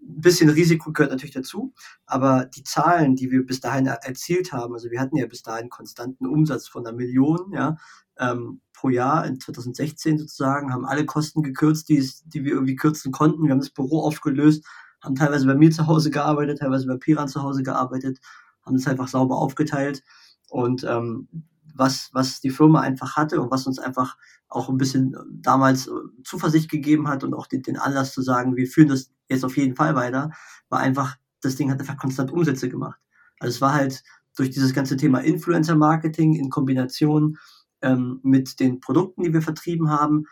ein 0.08 0.22
bisschen 0.22 0.50
Risiko 0.50 0.92
gehört 0.92 1.12
natürlich 1.12 1.34
dazu, 1.34 1.74
aber 2.06 2.46
die 2.46 2.64
Zahlen, 2.64 3.16
die 3.16 3.32
wir 3.32 3.46
bis 3.46 3.60
dahin 3.60 3.88
er 3.88 4.04
erzielt 4.04 4.54
haben, 4.54 4.74
also 4.74 4.92
wir 4.92 5.00
hatten 5.00 5.18
ja 5.18 5.26
bis 5.26 5.42
dahin 5.42 5.70
konstanten 5.70 6.28
Umsatz 6.28 6.68
von 6.68 6.86
einer 6.86 6.96
Million, 6.96 7.52
ja, 7.52 7.78
ähm, 8.18 8.62
pro 8.74 8.90
Jahr 8.90 9.26
in 9.26 9.40
2016 9.40 10.20
sozusagen, 10.20 10.74
haben 10.74 10.86
alle 10.86 11.06
Kosten 11.06 11.42
gekürzt, 11.44 11.90
die, 11.90 12.08
die 12.26 12.44
wir 12.44 12.54
irgendwie 12.54 12.76
kürzen 12.76 13.12
konnten. 13.12 13.44
Wir 13.44 13.52
haben 13.52 13.60
das 13.60 13.70
Büro 13.70 14.02
aufgelöst, 14.02 14.66
haben 15.02 15.16
teilweise 15.16 15.48
bei 15.48 15.56
mir 15.56 15.72
zu 15.72 15.88
Hause 15.88 16.12
gearbeitet, 16.12 16.60
teilweise 16.60 16.88
bei 16.88 16.98
Piran 16.98 17.28
zu 17.28 17.42
Hause 17.42 17.64
gearbeitet, 17.64 18.20
haben 18.66 18.76
es 18.76 18.88
einfach 18.88 19.08
sauber 19.08 19.38
aufgeteilt 19.38 20.04
und 20.50 20.84
ähm, 20.84 21.28
was, 21.74 22.10
was 22.14 22.40
die 22.40 22.50
Firma 22.50 22.82
einfach 22.82 23.16
hatte 23.16 23.42
und 23.42 23.52
was 23.52 23.68
uns 23.68 23.80
einfach 23.80 24.18
auch 24.56 24.70
ein 24.70 24.78
bisschen 24.78 25.16
damals 25.30 25.88
äh, 25.88 25.92
Zuversicht 26.24 26.70
gegeben 26.70 27.08
hat 27.08 27.24
und 27.24 27.34
auch 27.34 27.48
den, 27.48 27.62
den 27.62 27.78
Anlass 27.78 28.14
zu 28.14 28.22
sagen, 28.22 28.56
wir 28.56 28.68
führen 28.68 28.88
das 28.88 29.12
jetzt 29.28 29.44
auf 29.44 29.58
jeden 29.58 29.76
Fall 29.76 29.96
weiter, 29.96 30.32
war 30.70 30.80
einfach, 30.80 31.18
das 31.42 31.56
Ding 31.56 31.70
hat 31.70 31.80
einfach 31.80 31.98
konstant 31.98 32.32
Umsätze 32.32 32.70
gemacht. 32.70 33.00
Also 33.40 33.56
es 33.56 33.62
war 33.62 33.74
halt 33.74 34.04
durch 34.36 34.50
dieses 34.50 34.74
ganze 34.74 34.98
Thema 34.98 35.20
Influencer-Marketing 35.20 36.36
in 36.36 36.50
Kombination 36.50 37.38
ähm, 37.82 38.20
mit 38.24 38.60
den 38.60 38.80
Produkten, 38.80 39.24
die 39.24 39.34
wir 39.34 39.42
vertrieben 39.42 39.90
haben. 39.90 40.26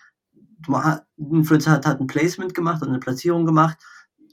Influencer 1.17 1.71
hat, 1.71 1.85
hat 1.85 1.99
ein 1.99 2.07
Placement 2.07 2.53
gemacht 2.53 2.81
und 2.81 2.89
eine 2.89 2.99
Platzierung 2.99 3.45
gemacht. 3.45 3.77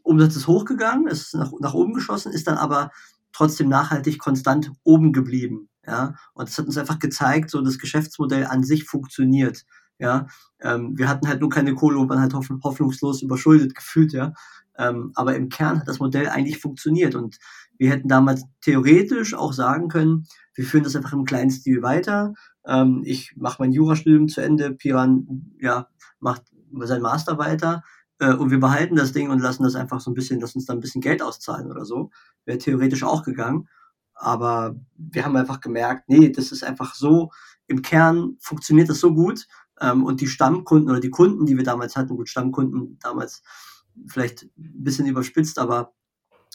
Umsatz 0.02 0.36
ist 0.36 0.46
hochgegangen, 0.46 1.08
ist 1.08 1.34
nach, 1.34 1.52
nach 1.60 1.74
oben 1.74 1.94
geschossen, 1.94 2.32
ist 2.32 2.46
dann 2.46 2.58
aber 2.58 2.90
trotzdem 3.32 3.68
nachhaltig 3.68 4.18
konstant 4.18 4.72
oben 4.84 5.12
geblieben. 5.12 5.68
Ja, 5.86 6.14
und 6.34 6.48
das 6.48 6.58
hat 6.58 6.66
uns 6.66 6.76
einfach 6.76 6.98
gezeigt, 6.98 7.50
so 7.50 7.62
das 7.62 7.78
Geschäftsmodell 7.78 8.44
an 8.44 8.62
sich 8.62 8.84
funktioniert. 8.84 9.64
Ja, 10.00 10.26
ähm, 10.62 10.96
wir 10.98 11.08
hatten 11.08 11.28
halt 11.28 11.40
nur 11.40 11.50
keine 11.50 11.74
Kohle 11.74 11.98
und 11.98 12.08
waren 12.08 12.20
halt 12.20 12.32
hoff 12.34 12.48
hoffnungslos 12.64 13.22
überschuldet 13.22 13.74
gefühlt, 13.74 14.12
ja. 14.12 14.32
Ähm, 14.78 15.12
aber 15.14 15.36
im 15.36 15.50
Kern 15.50 15.78
hat 15.78 15.88
das 15.88 15.98
Modell 15.98 16.28
eigentlich 16.28 16.58
funktioniert 16.58 17.14
und 17.14 17.38
wir 17.76 17.90
hätten 17.90 18.08
damals 18.08 18.44
theoretisch 18.62 19.34
auch 19.34 19.52
sagen 19.52 19.88
können, 19.88 20.26
wir 20.54 20.64
führen 20.64 20.84
das 20.84 20.96
einfach 20.96 21.12
im 21.12 21.24
kleinen 21.24 21.50
Stil 21.50 21.82
weiter. 21.82 22.32
Ähm, 22.66 23.02
ich 23.04 23.34
mache 23.36 23.56
mein 23.60 23.72
Jurastudium 23.72 24.28
zu 24.28 24.40
Ende, 24.40 24.72
Piran 24.72 25.52
ja, 25.60 25.88
macht 26.18 26.42
sein 26.82 27.02
Master 27.02 27.36
weiter 27.36 27.82
äh, 28.20 28.32
und 28.32 28.50
wir 28.50 28.60
behalten 28.60 28.96
das 28.96 29.12
Ding 29.12 29.30
und 29.30 29.40
lassen 29.40 29.64
das 29.64 29.74
einfach 29.74 30.00
so 30.00 30.10
ein 30.10 30.14
bisschen, 30.14 30.40
lassen 30.40 30.58
uns 30.58 30.66
da 30.66 30.72
ein 30.72 30.80
bisschen 30.80 31.02
Geld 31.02 31.22
auszahlen 31.22 31.70
oder 31.70 31.84
so. 31.84 32.10
Wäre 32.46 32.58
theoretisch 32.58 33.02
auch 33.04 33.22
gegangen. 33.22 33.68
Aber 34.14 34.76
wir 34.96 35.24
haben 35.24 35.36
einfach 35.36 35.60
gemerkt, 35.60 36.08
nee, 36.08 36.30
das 36.30 36.52
ist 36.52 36.62
einfach 36.64 36.94
so, 36.94 37.30
im 37.66 37.82
Kern 37.82 38.36
funktioniert 38.40 38.88
das 38.88 39.00
so 39.00 39.14
gut. 39.14 39.46
Ähm, 39.80 40.04
und 40.04 40.20
die 40.20 40.26
Stammkunden 40.26 40.90
oder 40.90 41.00
die 41.00 41.10
Kunden, 41.10 41.46
die 41.46 41.56
wir 41.56 41.64
damals 41.64 41.96
hatten, 41.96 42.16
gut, 42.16 42.28
Stammkunden 42.28 42.98
damals 43.00 43.42
vielleicht 44.06 44.44
ein 44.44 44.84
bisschen 44.84 45.06
überspitzt, 45.06 45.58
aber 45.58 45.94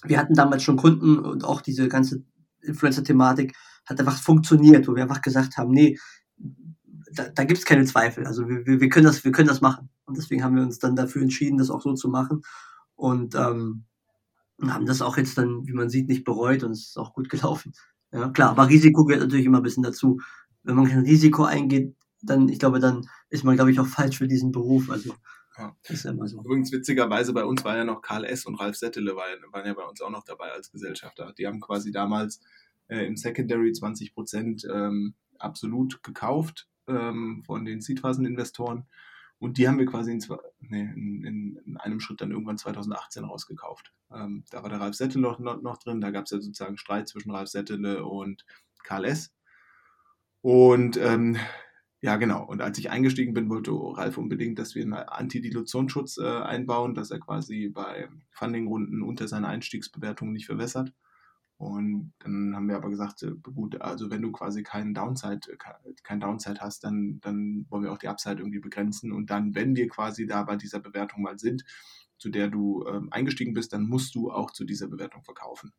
wir 0.03 0.17
hatten 0.17 0.33
damals 0.33 0.63
schon 0.63 0.77
Kunden 0.77 1.19
und 1.19 1.43
auch 1.43 1.61
diese 1.61 1.87
ganze 1.87 2.23
Influencer-Thematik 2.61 3.55
hat 3.85 3.99
einfach 3.99 4.17
funktioniert, 4.17 4.87
wo 4.87 4.95
wir 4.95 5.03
einfach 5.03 5.21
gesagt 5.21 5.57
haben, 5.57 5.71
nee, 5.71 5.97
da, 7.13 7.29
da 7.29 7.43
gibt 7.43 7.59
es 7.59 7.65
keine 7.65 7.85
Zweifel. 7.85 8.25
Also 8.25 8.47
wir, 8.47 8.65
wir, 8.65 8.81
wir, 8.81 8.89
können 8.89 9.05
das, 9.05 9.23
wir 9.23 9.31
können 9.31 9.47
das 9.47 9.61
machen. 9.61 9.89
Und 10.05 10.17
deswegen 10.17 10.43
haben 10.43 10.55
wir 10.55 10.63
uns 10.63 10.79
dann 10.79 10.95
dafür 10.95 11.21
entschieden, 11.21 11.57
das 11.57 11.69
auch 11.69 11.81
so 11.81 11.93
zu 11.93 12.09
machen. 12.09 12.41
Und 12.95 13.35
ähm, 13.35 13.85
haben 14.61 14.85
das 14.85 15.01
auch 15.01 15.17
jetzt 15.17 15.37
dann, 15.37 15.67
wie 15.67 15.73
man 15.73 15.89
sieht, 15.89 16.07
nicht 16.07 16.23
bereut 16.23 16.63
und 16.63 16.71
es 16.71 16.87
ist 16.89 16.97
auch 16.97 17.13
gut 17.13 17.29
gelaufen. 17.29 17.73
Ja, 18.11 18.29
klar, 18.29 18.51
aber 18.51 18.69
Risiko 18.69 19.05
gehört 19.05 19.23
natürlich 19.23 19.45
immer 19.45 19.57
ein 19.57 19.63
bisschen 19.63 19.83
dazu. 19.83 20.19
Wenn 20.63 20.75
man 20.75 20.87
kein 20.87 21.03
Risiko 21.03 21.43
eingeht, 21.43 21.95
dann, 22.25 22.49
ich 22.49 22.59
glaube, 22.59 22.79
dann 22.79 23.07
ist 23.29 23.43
man, 23.43 23.55
glaube 23.55 23.71
ich, 23.71 23.79
auch 23.79 23.87
falsch 23.87 24.17
für 24.17 24.27
diesen 24.27 24.51
Beruf. 24.51 24.89
Also 24.89 25.15
ja. 25.57 25.75
ist 25.87 26.03
ja 26.03 26.11
immer 26.11 26.27
so. 26.27 26.39
Übrigens 26.39 26.71
witzigerweise 26.71 27.33
bei 27.33 27.45
uns 27.45 27.63
war 27.63 27.77
ja 27.77 27.83
noch 27.83 28.01
Karl 28.01 28.25
S. 28.25 28.45
und 28.45 28.55
Ralf 28.55 28.75
Settele 28.75 29.15
waren, 29.15 29.39
waren 29.51 29.65
ja 29.65 29.73
bei 29.73 29.83
uns 29.83 30.01
auch 30.01 30.09
noch 30.09 30.23
dabei 30.23 30.51
als 30.51 30.71
Gesellschafter. 30.71 31.33
Die 31.37 31.47
haben 31.47 31.59
quasi 31.59 31.91
damals 31.91 32.41
äh, 32.87 33.05
im 33.05 33.17
Secondary 33.17 33.71
20 33.71 34.13
Prozent 34.13 34.67
ähm, 34.71 35.13
absolut 35.39 36.03
gekauft 36.03 36.67
ähm, 36.87 37.43
von 37.45 37.65
den 37.65 37.81
Seedphasen-Investoren. 37.81 38.85
Und 39.37 39.57
die 39.57 39.67
haben 39.67 39.77
wir 39.77 39.85
quasi 39.85 40.11
in, 40.11 40.23
nee, 40.61 40.89
in, 40.95 41.23
in, 41.65 41.77
einem 41.77 41.99
Schritt 41.99 42.21
dann 42.21 42.31
irgendwann 42.31 42.57
2018 42.57 43.25
rausgekauft. 43.25 43.91
Ähm, 44.11 44.45
da 44.49 44.63
war 44.63 44.69
der 44.69 44.79
Ralf 44.79 44.95
Settele 44.95 45.21
noch, 45.21 45.39
noch, 45.39 45.61
noch 45.61 45.77
drin. 45.77 46.01
Da 46.01 46.11
gab 46.11 46.25
es 46.25 46.31
ja 46.31 46.39
sozusagen 46.39 46.77
Streit 46.77 47.09
zwischen 47.09 47.31
Ralf 47.31 47.49
Settele 47.49 48.05
und 48.05 48.45
Karl 48.83 49.05
S. 49.05 49.33
Und 50.41 50.95
ähm, 50.97 51.37
ja, 52.01 52.17
genau. 52.17 52.45
Und 52.45 52.61
als 52.61 52.77
ich 52.77 52.91
eingestiegen 52.91 53.33
bin, 53.33 53.49
wollte 53.49 53.71
Ralf 53.71 54.17
unbedingt, 54.17 54.59
dass 54.59 54.75
wir 54.75 54.83
einen 54.83 54.93
Antidilutionsschutz 54.93 56.17
äh, 56.17 56.41
einbauen, 56.41 56.93
dass 56.93 57.11
er 57.11 57.19
quasi 57.19 57.69
bei 57.69 58.09
Fundingrunden 58.31 59.01
unter 59.01 59.27
seiner 59.27 59.47
Einstiegsbewertung 59.47 60.31
nicht 60.31 60.45
verwässert. 60.45 60.93
Und 61.57 62.13
dann 62.19 62.53
haben 62.53 62.67
wir 62.67 62.75
aber 62.75 62.89
gesagt, 62.89 63.23
äh, 63.23 63.31
gut, 63.41 63.81
also 63.81 64.09
wenn 64.11 64.21
du 64.21 64.31
quasi 64.31 64.61
keinen 64.61 64.93
Downside, 64.93 65.51
äh, 65.51 65.57
kein 66.03 66.19
Downside 66.19 66.59
hast, 66.59 66.83
dann, 66.83 67.19
dann 67.21 67.65
wollen 67.69 67.83
wir 67.83 67.93
auch 67.93 67.97
die 67.97 68.09
Upside 68.09 68.37
irgendwie 68.39 68.59
begrenzen. 68.59 69.11
Und 69.13 69.29
dann, 69.29 69.55
wenn 69.55 69.75
wir 69.75 69.87
quasi 69.87 70.27
da 70.27 70.43
bei 70.43 70.57
dieser 70.57 70.79
Bewertung 70.79 71.21
mal 71.23 71.39
sind, 71.39 71.63
zu 72.17 72.29
der 72.29 72.49
du 72.49 72.85
ähm, 72.87 73.09
eingestiegen 73.11 73.53
bist, 73.53 73.73
dann 73.73 73.87
musst 73.87 74.15
du 74.15 74.31
auch 74.31 74.51
zu 74.51 74.65
dieser 74.65 74.87
Bewertung 74.87 75.23
verkaufen. 75.23 75.73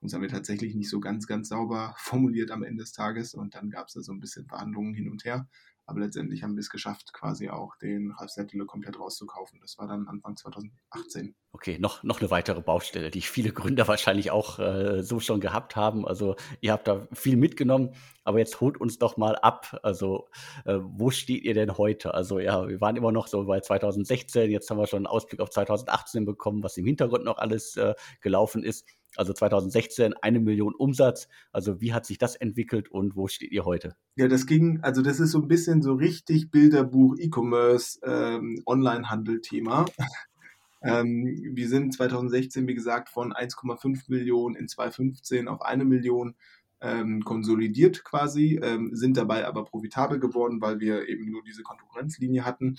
Und 0.00 0.10
das 0.10 0.14
haben 0.14 0.22
wir 0.22 0.28
tatsächlich 0.28 0.74
nicht 0.74 0.90
so 0.90 1.00
ganz, 1.00 1.26
ganz 1.26 1.48
sauber 1.48 1.94
formuliert 1.98 2.50
am 2.50 2.62
Ende 2.62 2.82
des 2.82 2.92
Tages. 2.92 3.34
Und 3.34 3.54
dann 3.54 3.70
gab 3.70 3.88
es 3.88 3.94
da 3.94 4.00
so 4.00 4.12
ein 4.12 4.20
bisschen 4.20 4.46
Verhandlungen 4.46 4.94
hin 4.94 5.08
und 5.08 5.24
her. 5.24 5.48
Aber 5.88 6.00
letztendlich 6.00 6.42
haben 6.42 6.56
wir 6.56 6.60
es 6.60 6.70
geschafft, 6.70 7.12
quasi 7.12 7.48
auch 7.48 7.76
den 7.76 8.10
Ralf 8.10 8.30
Settele 8.30 8.66
komplett 8.66 8.98
rauszukaufen. 8.98 9.60
Das 9.60 9.78
war 9.78 9.86
dann 9.86 10.08
Anfang 10.08 10.36
2018. 10.36 11.36
Okay, 11.52 11.78
noch, 11.78 12.02
noch 12.02 12.20
eine 12.20 12.30
weitere 12.30 12.60
Baustelle, 12.60 13.10
die 13.10 13.22
viele 13.22 13.52
Gründer 13.52 13.86
wahrscheinlich 13.86 14.32
auch 14.32 14.58
äh, 14.58 15.04
so 15.04 15.20
schon 15.20 15.40
gehabt 15.40 15.76
haben. 15.76 16.06
Also 16.06 16.34
ihr 16.60 16.72
habt 16.72 16.88
da 16.88 17.06
viel 17.12 17.36
mitgenommen, 17.36 17.94
aber 18.24 18.40
jetzt 18.40 18.60
holt 18.60 18.80
uns 18.80 18.98
doch 18.98 19.16
mal 19.16 19.36
ab. 19.36 19.78
Also 19.84 20.28
äh, 20.64 20.78
wo 20.80 21.10
steht 21.10 21.44
ihr 21.44 21.54
denn 21.54 21.78
heute? 21.78 22.14
Also 22.14 22.40
ja, 22.40 22.66
wir 22.66 22.80
waren 22.80 22.96
immer 22.96 23.12
noch 23.12 23.28
so 23.28 23.44
bei 23.44 23.60
2016, 23.60 24.50
jetzt 24.50 24.68
haben 24.68 24.78
wir 24.78 24.88
schon 24.88 24.98
einen 24.98 25.06
Ausblick 25.06 25.40
auf 25.40 25.50
2018 25.50 26.24
bekommen, 26.24 26.64
was 26.64 26.76
im 26.76 26.84
Hintergrund 26.84 27.24
noch 27.24 27.38
alles 27.38 27.76
äh, 27.76 27.94
gelaufen 28.20 28.64
ist. 28.64 28.86
Also 29.16 29.32
2016 29.32 30.14
eine 30.20 30.40
Million 30.40 30.74
Umsatz. 30.74 31.28
Also 31.52 31.80
wie 31.80 31.92
hat 31.92 32.06
sich 32.06 32.18
das 32.18 32.36
entwickelt 32.36 32.90
und 32.90 33.16
wo 33.16 33.28
steht 33.28 33.52
ihr 33.52 33.64
heute? 33.64 33.96
Ja, 34.16 34.28
das 34.28 34.46
ging, 34.46 34.80
also 34.82 35.02
das 35.02 35.20
ist 35.20 35.32
so 35.32 35.38
ein 35.40 35.48
bisschen 35.48 35.82
so 35.82 35.94
richtig 35.94 36.50
Bilderbuch, 36.50 37.16
E-Commerce, 37.18 38.00
ähm, 38.04 38.62
Online-Handel-Thema. 38.66 39.86
ähm, 40.82 41.24
wir 41.54 41.68
sind 41.68 41.94
2016, 41.94 42.66
wie 42.66 42.74
gesagt, 42.74 43.08
von 43.08 43.32
1,5 43.32 44.04
Millionen 44.08 44.56
in 44.56 44.68
2015 44.68 45.48
auf 45.48 45.62
eine 45.62 45.84
Million 45.84 46.34
ähm, 46.80 47.24
konsolidiert 47.24 48.04
quasi, 48.04 48.60
ähm, 48.62 48.90
sind 48.94 49.16
dabei 49.16 49.46
aber 49.46 49.64
profitabel 49.64 50.20
geworden, 50.20 50.60
weil 50.60 50.80
wir 50.80 51.08
eben 51.08 51.30
nur 51.30 51.42
diese 51.42 51.62
Konkurrenzlinie 51.62 52.44
hatten. 52.44 52.76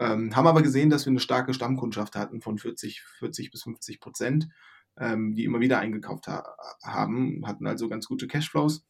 Ähm, 0.00 0.34
haben 0.34 0.46
aber 0.46 0.62
gesehen, 0.62 0.90
dass 0.90 1.06
wir 1.06 1.10
eine 1.10 1.20
starke 1.20 1.54
Stammkundschaft 1.54 2.16
hatten 2.16 2.40
von 2.40 2.58
40, 2.58 3.02
40 3.02 3.50
bis 3.50 3.62
50 3.62 4.00
Prozent 4.00 4.48
ähm, 4.98 5.34
die 5.34 5.44
immer 5.44 5.60
wieder 5.60 5.78
eingekauft 5.78 6.28
ha 6.28 6.44
haben, 6.82 7.46
hatten 7.46 7.66
also 7.66 7.88
ganz 7.88 8.06
gute 8.06 8.26
Cashflows. 8.26 8.86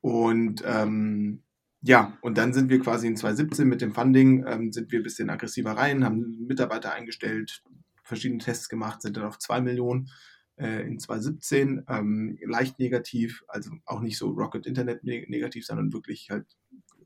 Und 0.00 0.62
ähm, 0.66 1.42
ja, 1.82 2.16
und 2.22 2.38
dann 2.38 2.52
sind 2.52 2.70
wir 2.70 2.80
quasi 2.80 3.06
in 3.06 3.16
2017 3.16 3.68
mit 3.68 3.80
dem 3.80 3.92
Funding, 3.92 4.44
ähm, 4.46 4.72
sind 4.72 4.92
wir 4.92 5.00
ein 5.00 5.04
bisschen 5.04 5.30
aggressiver 5.30 5.72
rein, 5.72 6.04
haben 6.04 6.46
Mitarbeiter 6.46 6.92
eingestellt, 6.92 7.62
verschiedene 8.04 8.38
Tests 8.42 8.68
gemacht, 8.68 9.02
sind 9.02 9.16
dann 9.16 9.24
auf 9.24 9.38
2 9.38 9.60
Millionen 9.60 10.10
äh, 10.56 10.86
in 10.86 10.98
2017, 10.98 11.84
ähm, 11.88 12.38
leicht 12.44 12.78
negativ, 12.78 13.42
also 13.48 13.72
auch 13.84 14.00
nicht 14.00 14.18
so 14.18 14.30
Rocket 14.30 14.66
Internet 14.66 15.02
negativ, 15.04 15.66
sondern 15.66 15.92
wirklich 15.92 16.30
halt 16.30 16.46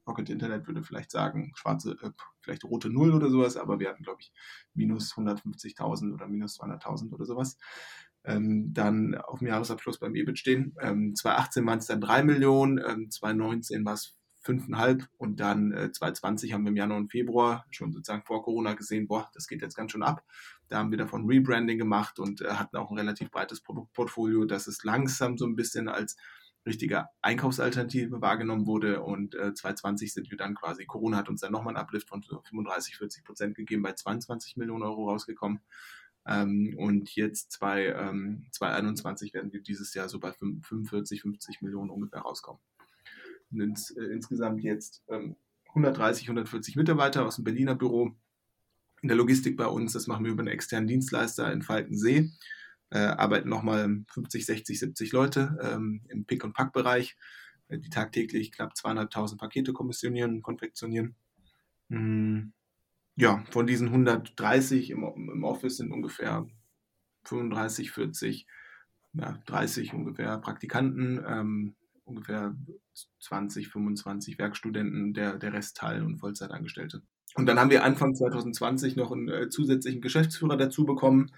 Rocket 0.06 0.30
Internet 0.30 0.66
würde 0.66 0.82
vielleicht 0.82 1.10
sagen, 1.10 1.52
schwarze, 1.56 1.96
äh, 2.02 2.10
vielleicht 2.40 2.64
rote 2.64 2.90
Null 2.90 3.12
oder 3.12 3.30
sowas, 3.30 3.56
aber 3.56 3.80
wir 3.80 3.88
hatten, 3.88 4.04
glaube 4.04 4.20
ich, 4.20 4.32
minus 4.74 5.14
150.000 5.14 6.12
oder 6.12 6.28
minus 6.28 6.60
200.000 6.60 7.12
oder 7.12 7.24
sowas. 7.24 7.58
Ähm, 8.24 8.72
dann 8.72 9.14
auf 9.14 9.38
dem 9.38 9.48
Jahresabschluss 9.48 10.00
beim 10.00 10.14
EBIT 10.14 10.38
stehen. 10.38 10.74
Ähm, 10.80 11.14
2018 11.14 11.66
waren 11.66 11.78
es 11.78 11.86
dann 11.86 12.00
3 12.00 12.24
Millionen, 12.24 12.78
ähm, 12.78 13.10
2019 13.10 13.84
war 13.84 13.94
es 13.94 14.16
5,5 14.46 15.06
und 15.16 15.40
dann 15.40 15.72
äh, 15.72 15.90
2020 15.90 16.52
haben 16.52 16.64
wir 16.64 16.70
im 16.70 16.76
Januar 16.76 16.98
und 16.98 17.10
Februar 17.10 17.66
schon 17.70 17.92
sozusagen 17.92 18.22
vor 18.24 18.44
Corona 18.44 18.74
gesehen, 18.74 19.08
boah, 19.08 19.28
das 19.34 19.48
geht 19.48 19.60
jetzt 19.60 19.76
ganz 19.76 19.92
schön 19.92 20.02
ab. 20.02 20.24
Da 20.68 20.78
haben 20.78 20.90
wir 20.90 20.98
davon 20.98 21.26
Rebranding 21.26 21.78
gemacht 21.78 22.18
und 22.18 22.40
äh, 22.40 22.50
hatten 22.50 22.76
auch 22.76 22.90
ein 22.90 22.98
relativ 22.98 23.30
breites 23.30 23.60
Produktportfolio, 23.60 24.44
das 24.44 24.68
ist 24.68 24.84
langsam 24.84 25.36
so 25.36 25.46
ein 25.46 25.56
bisschen 25.56 25.88
als 25.88 26.16
richtige 26.66 27.07
Einkaufsalternative 27.22 28.20
wahrgenommen 28.20 28.66
wurde. 28.66 29.02
Und 29.02 29.35
äh, 29.35 29.55
2020 29.55 30.12
sind 30.12 30.31
wir 30.31 30.37
dann 30.37 30.55
quasi, 30.55 30.85
Corona 30.85 31.16
hat 31.16 31.29
uns 31.29 31.40
dann 31.40 31.52
nochmal 31.52 31.74
einen 31.74 31.83
Uplift 31.83 32.09
von 32.09 32.22
35, 32.22 32.96
40 32.96 33.24
Prozent 33.24 33.55
gegeben, 33.55 33.83
bei 33.83 33.92
22 33.92 34.57
Millionen 34.57 34.83
Euro 34.83 35.11
rausgekommen. 35.11 35.61
Ähm, 36.26 36.74
und 36.76 37.14
jetzt 37.14 37.52
zwei, 37.52 37.87
ähm, 37.87 38.46
2021 38.50 39.33
werden 39.33 39.52
wir 39.52 39.62
dieses 39.62 39.94
Jahr 39.94 40.09
so 40.09 40.18
bei 40.18 40.33
45, 40.33 41.22
50 41.22 41.62
Millionen 41.62 41.90
ungefähr 41.90 42.20
rauskommen. 42.20 42.61
Und 43.52 43.61
ins, 43.61 43.92
äh, 43.92 44.05
insgesamt 44.05 44.62
jetzt 44.62 45.05
ähm, 45.09 45.37
130, 45.68 46.24
140 46.24 46.74
Mitarbeiter 46.76 47.24
aus 47.24 47.37
dem 47.37 47.44
Berliner 47.44 47.76
Büro. 47.76 48.16
In 49.02 49.09
der 49.09 49.16
Logistik 49.16 49.57
bei 49.57 49.66
uns, 49.66 49.92
das 49.92 50.09
machen 50.09 50.24
wir 50.24 50.33
über 50.33 50.40
einen 50.40 50.48
externen 50.48 50.88
Dienstleister 50.88 51.52
in 51.52 51.62
Falkensee 51.62 52.33
äh, 52.90 52.99
arbeiten 52.99 53.49
nochmal 53.49 54.05
50, 54.09 54.46
60, 54.46 54.79
70 54.79 55.12
Leute 55.12 55.59
ähm, 55.62 56.03
im 56.09 56.25
Pick- 56.25 56.44
und 56.44 56.55
Pack-Bereich, 56.55 57.16
äh, 57.68 57.79
die 57.79 57.90
tagtäglich 57.90 58.53
knapp 58.53 58.77
zweieinhalbtausend 58.77 59.40
Pakete 59.40 59.72
kommissionieren, 59.72 60.42
konfektionieren. 60.42 61.16
Mhm. 61.88 62.53
Ja, 63.16 63.44
von 63.51 63.66
diesen 63.66 63.88
130 63.88 64.90
im, 64.90 65.03
im 65.03 65.44
Office 65.44 65.79
sind 65.79 65.90
ungefähr 65.90 66.46
35, 67.25 67.90
40, 67.90 68.46
ja, 69.14 69.38
30 69.46 69.94
ungefähr 69.94 70.38
Praktikanten, 70.38 71.25
ähm, 71.27 71.77
ungefähr 72.05 72.55
20, 73.20 73.68
25 73.68 74.38
Werkstudenten, 74.38 75.14
der, 75.14 75.38
der 75.38 75.53
Rest 75.53 75.77
Teil- 75.79 76.05
und 76.05 76.18
Vollzeitangestellte. 76.18 77.03
Und 77.35 77.46
dann 77.46 77.59
haben 77.59 77.70
wir 77.70 77.85
Anfang 77.85 78.14
2020 78.14 78.96
noch 78.96 79.12
einen 79.12 79.29
äh, 79.29 79.49
zusätzlichen 79.49 80.01
Geschäftsführer 80.01 80.57
dazu 80.57 80.85
bekommen. 80.85 81.33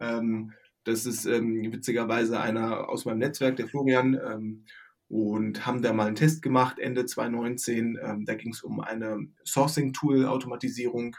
Ähm, 0.00 0.52
das 0.84 1.06
ist 1.06 1.26
ähm, 1.26 1.72
witzigerweise 1.72 2.40
einer 2.40 2.88
aus 2.88 3.04
meinem 3.04 3.18
Netzwerk, 3.18 3.56
der 3.56 3.68
Florian, 3.68 4.14
ähm, 4.14 4.64
und 5.08 5.66
haben 5.66 5.82
da 5.82 5.92
mal 5.92 6.06
einen 6.06 6.16
Test 6.16 6.42
gemacht 6.42 6.78
Ende 6.78 7.06
2019. 7.06 7.98
Ähm, 8.02 8.24
da 8.24 8.34
ging 8.34 8.52
es 8.52 8.62
um 8.62 8.80
eine 8.80 9.28
Sourcing-Tool-Automatisierung, 9.44 11.16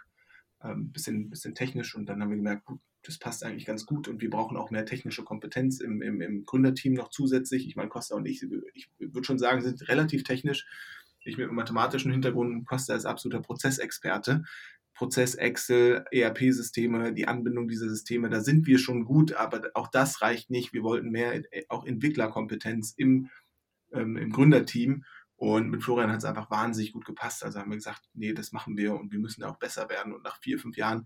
ähm, 0.63 0.91
bisschen, 0.91 1.29
bisschen 1.29 1.55
technisch. 1.55 1.95
Und 1.95 2.07
dann 2.07 2.21
haben 2.21 2.29
wir 2.29 2.37
gemerkt, 2.37 2.65
gut, 2.65 2.79
das 3.03 3.19
passt 3.19 3.43
eigentlich 3.43 3.65
ganz 3.65 3.85
gut 3.85 4.07
und 4.07 4.21
wir 4.21 4.29
brauchen 4.29 4.57
auch 4.57 4.71
mehr 4.71 4.85
technische 4.85 5.23
Kompetenz 5.23 5.79
im, 5.79 6.01
im, 6.01 6.21
im 6.21 6.45
Gründerteam 6.45 6.93
noch 6.93 7.09
zusätzlich. 7.09 7.67
Ich 7.67 7.75
meine, 7.75 7.89
Costa 7.89 8.15
und 8.15 8.25
ich, 8.25 8.43
ich 8.73 8.89
würde 8.97 9.23
schon 9.23 9.37
sagen, 9.37 9.61
sind 9.61 9.87
relativ 9.87 10.23
technisch. 10.23 10.65
Ich 11.23 11.37
mit 11.37 11.47
einem 11.47 11.55
mathematischen 11.55 12.11
Hintergrund, 12.11 12.67
Costa 12.67 12.95
ist 12.95 13.05
absoluter 13.05 13.41
Prozessexperte. 13.41 14.43
Prozess 14.95 15.35
Excel, 15.35 16.05
ERP-Systeme, 16.11 17.13
die 17.13 17.27
Anbindung 17.27 17.67
dieser 17.67 17.89
Systeme, 17.89 18.29
da 18.29 18.39
sind 18.39 18.65
wir 18.65 18.79
schon 18.79 19.03
gut, 19.03 19.33
aber 19.33 19.69
auch 19.73 19.89
das 19.89 20.21
reicht 20.21 20.49
nicht. 20.49 20.73
Wir 20.73 20.83
wollten 20.83 21.11
mehr 21.11 21.35
äh, 21.53 21.65
auch 21.69 21.85
Entwicklerkompetenz 21.85 22.93
im, 22.95 23.29
ähm, 23.93 24.17
im 24.17 24.31
Gründerteam. 24.31 25.03
Und 25.35 25.69
mit 25.69 25.83
Florian 25.83 26.11
hat 26.11 26.19
es 26.19 26.25
einfach 26.25 26.49
wahnsinnig 26.49 26.93
gut 26.93 27.03
gepasst. 27.05 27.43
Also 27.43 27.59
haben 27.59 27.69
wir 27.69 27.75
gesagt, 27.75 28.03
nee, 28.13 28.33
das 28.33 28.53
machen 28.53 28.77
wir 28.77 28.95
und 28.95 29.11
wir 29.11 29.19
müssen 29.19 29.43
auch 29.43 29.57
besser 29.59 29.89
werden. 29.89 30.13
Und 30.13 30.23
nach 30.23 30.39
vier, 30.39 30.57
fünf 30.57 30.77
Jahren 30.77 31.05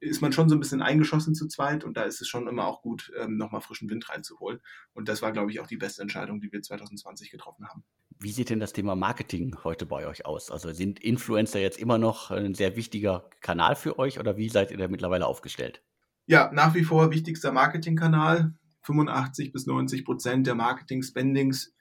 ist 0.00 0.22
man 0.22 0.32
schon 0.32 0.48
so 0.48 0.56
ein 0.56 0.60
bisschen 0.60 0.82
eingeschossen 0.82 1.34
zu 1.34 1.46
zweit 1.48 1.84
und 1.84 1.96
da 1.96 2.02
ist 2.02 2.20
es 2.20 2.28
schon 2.28 2.48
immer 2.48 2.66
auch 2.66 2.82
gut, 2.82 3.12
ähm, 3.18 3.36
nochmal 3.36 3.60
frischen 3.60 3.90
Wind 3.90 4.08
reinzuholen. 4.08 4.60
Und 4.92 5.08
das 5.08 5.22
war, 5.22 5.32
glaube 5.32 5.50
ich, 5.50 5.60
auch 5.60 5.66
die 5.66 5.76
beste 5.76 6.02
Entscheidung, 6.02 6.40
die 6.40 6.52
wir 6.52 6.62
2020 6.62 7.30
getroffen 7.30 7.68
haben. 7.68 7.84
Wie 8.18 8.32
sieht 8.32 8.50
denn 8.50 8.60
das 8.60 8.72
Thema 8.72 8.94
Marketing 8.94 9.56
heute 9.64 9.86
bei 9.86 10.06
euch 10.06 10.24
aus? 10.24 10.50
Also 10.50 10.72
sind 10.72 11.00
Influencer 11.00 11.60
jetzt 11.60 11.78
immer 11.78 11.98
noch 11.98 12.30
ein 12.30 12.54
sehr 12.54 12.76
wichtiger 12.76 13.28
Kanal 13.40 13.76
für 13.76 13.98
euch 13.98 14.18
oder 14.18 14.36
wie 14.36 14.48
seid 14.48 14.70
ihr 14.70 14.78
da 14.78 14.88
mittlerweile 14.88 15.26
aufgestellt? 15.26 15.82
Ja, 16.26 16.50
nach 16.54 16.74
wie 16.74 16.84
vor 16.84 17.10
wichtigster 17.10 17.52
Marketingkanal. 17.52 18.54
85 18.82 19.52
bis 19.52 19.66
90 19.66 20.04
Prozent 20.04 20.46
der 20.46 20.54
Marketing-Spendings 20.54 21.74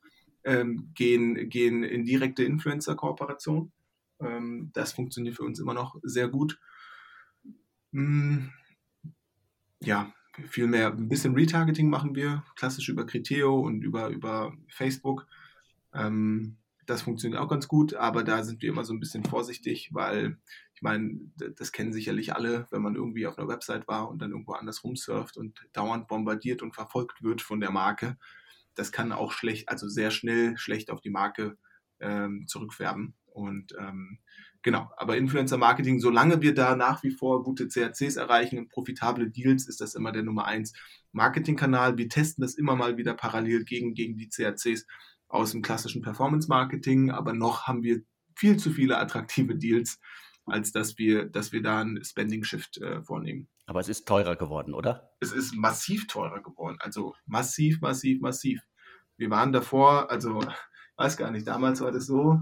ähm, 0.46 0.92
gehen, 0.94 1.50
gehen 1.50 1.84
in 1.84 2.06
direkte 2.06 2.44
Influencer-Kooperation. 2.44 3.72
Ähm, 4.22 4.72
das 4.74 4.94
funktioniert 4.94 5.36
für 5.36 5.44
uns 5.44 5.60
immer 5.60 5.74
noch 5.74 5.98
sehr 6.04 6.28
gut. 6.28 6.60
Hm, 7.93 8.51
ja, 9.79 10.12
viel 10.47 10.67
mehr, 10.67 10.88
ein 10.91 11.10
bisschen 11.10 11.36
Retargeting 11.36 11.89
machen 11.89 12.15
wir, 12.15 12.43
klassisch 12.56 12.89
über 12.89 13.06
Criteo 13.06 13.60
und 13.60 13.84
über, 13.84 14.10
über 14.10 14.53
Facebook. 14.67 15.27
Ähm, 15.93 16.58
das 16.88 17.03
funktioniert 17.03 17.39
auch 17.39 17.47
ganz 17.47 17.67
gut, 17.67 17.93
aber 17.93 18.23
da 18.23 18.43
sind 18.43 18.62
wir 18.62 18.69
immer 18.69 18.84
so 18.84 18.93
ein 18.93 18.99
bisschen 18.99 19.23
vorsichtig, 19.23 19.89
weil 19.93 20.38
ich 20.73 20.82
meine, 20.82 21.19
das 21.56 21.71
kennen 21.71 21.93
sicherlich 21.93 22.36
alle, 22.36 22.67
wenn 22.71 22.82
man 22.82 22.95
irgendwie 22.95 23.27
auf 23.27 23.38
einer 23.38 23.47
Website 23.47 23.88
war 23.88 24.10
und 24.10 24.21
dann 24.21 24.32
irgendwo 24.32 24.53
anders 24.53 24.84
rumsurft 24.84 25.38
und 25.38 25.65
dauernd 25.71 26.08
bombardiert 26.08 26.62
und 26.62 26.73
verfolgt 26.73 27.23
wird 27.23 27.41
von 27.41 27.62
der 27.62 27.71
Marke. 27.71 28.17
Das 28.75 28.91
kann 28.91 29.12
auch 29.12 29.32
schlecht, 29.32 29.69
also 29.69 29.88
sehr 29.88 30.10
schnell 30.10 30.58
schlecht 30.58 30.89
auf 30.89 30.99
die 30.99 31.12
Marke 31.12 31.58
ähm, 31.99 32.47
zurückfärben. 32.47 33.13
Und 33.34 33.74
ähm, 33.80 34.19
genau, 34.62 34.89
aber 34.98 35.17
Influencer 35.17 35.58
Marketing, 35.58 36.00
solange 36.00 36.41
wir 36.41 36.54
da 36.54 36.76
nach 36.76 37.04
wie 37.04 37.12
vor 37.12 37.43
gute 37.43 37.67
CACs 37.67 38.15
erreichen 38.15 38.58
und 38.60 38.69
profitable 38.69 39.30
Deals, 39.30 39.67
ist 39.67 39.82
das 39.82 39.96
immer 39.96 40.12
der 40.12 40.24
Nummer 40.24 40.46
eins 40.46 40.74
Marketingkanal. 41.12 41.98
Wir 41.98 42.10
testen 42.10 42.41
das 42.41 42.56
immer 42.56 42.76
mal 42.76 42.98
wieder 42.98 43.13
parallel 43.13 43.65
gegen, 43.65 43.93
gegen 43.93 44.17
die 44.17 44.30
CACs 44.30 44.86
aus 45.28 45.52
dem 45.52 45.62
klassischen 45.62 46.02
Performance 46.02 46.48
Marketing, 46.48 47.10
aber 47.10 47.34
noch 47.34 47.67
haben 47.67 47.84
wir 47.84 48.02
viel 48.36 48.58
zu 48.58 48.72
viele 48.72 48.98
attraktive 48.98 49.56
Deals, 49.56 50.00
als 50.46 50.72
dass 50.72 50.98
wir, 50.98 51.26
dass 51.26 51.52
wir 51.52 51.62
da 51.62 51.82
einen 51.82 52.04
Spending 52.04 52.43
Shift 52.43 52.78
äh, 52.78 53.02
vornehmen. 53.02 53.48
Aber 53.65 53.80
es 53.80 53.88
ist 53.88 54.08
teurer 54.08 54.36
geworden, 54.36 54.74
oder? 54.74 55.12
Es 55.19 55.32
ist 55.32 55.56
massiv 55.56 56.08
teurer 56.08 56.43
geworden. 56.43 56.78
Also 56.80 57.15
massiv, 57.26 57.82
massiv, 57.82 58.22
massiv. 58.22 58.62
Wir 59.17 59.30
waren 59.30 59.54
davor, 59.54 60.12
also 60.12 60.41
weiß 60.98 61.17
gar 61.17 61.32
nicht, 61.32 61.48
damals 61.48 61.82
war 61.82 61.91
das 61.91 62.06
so, 62.06 62.41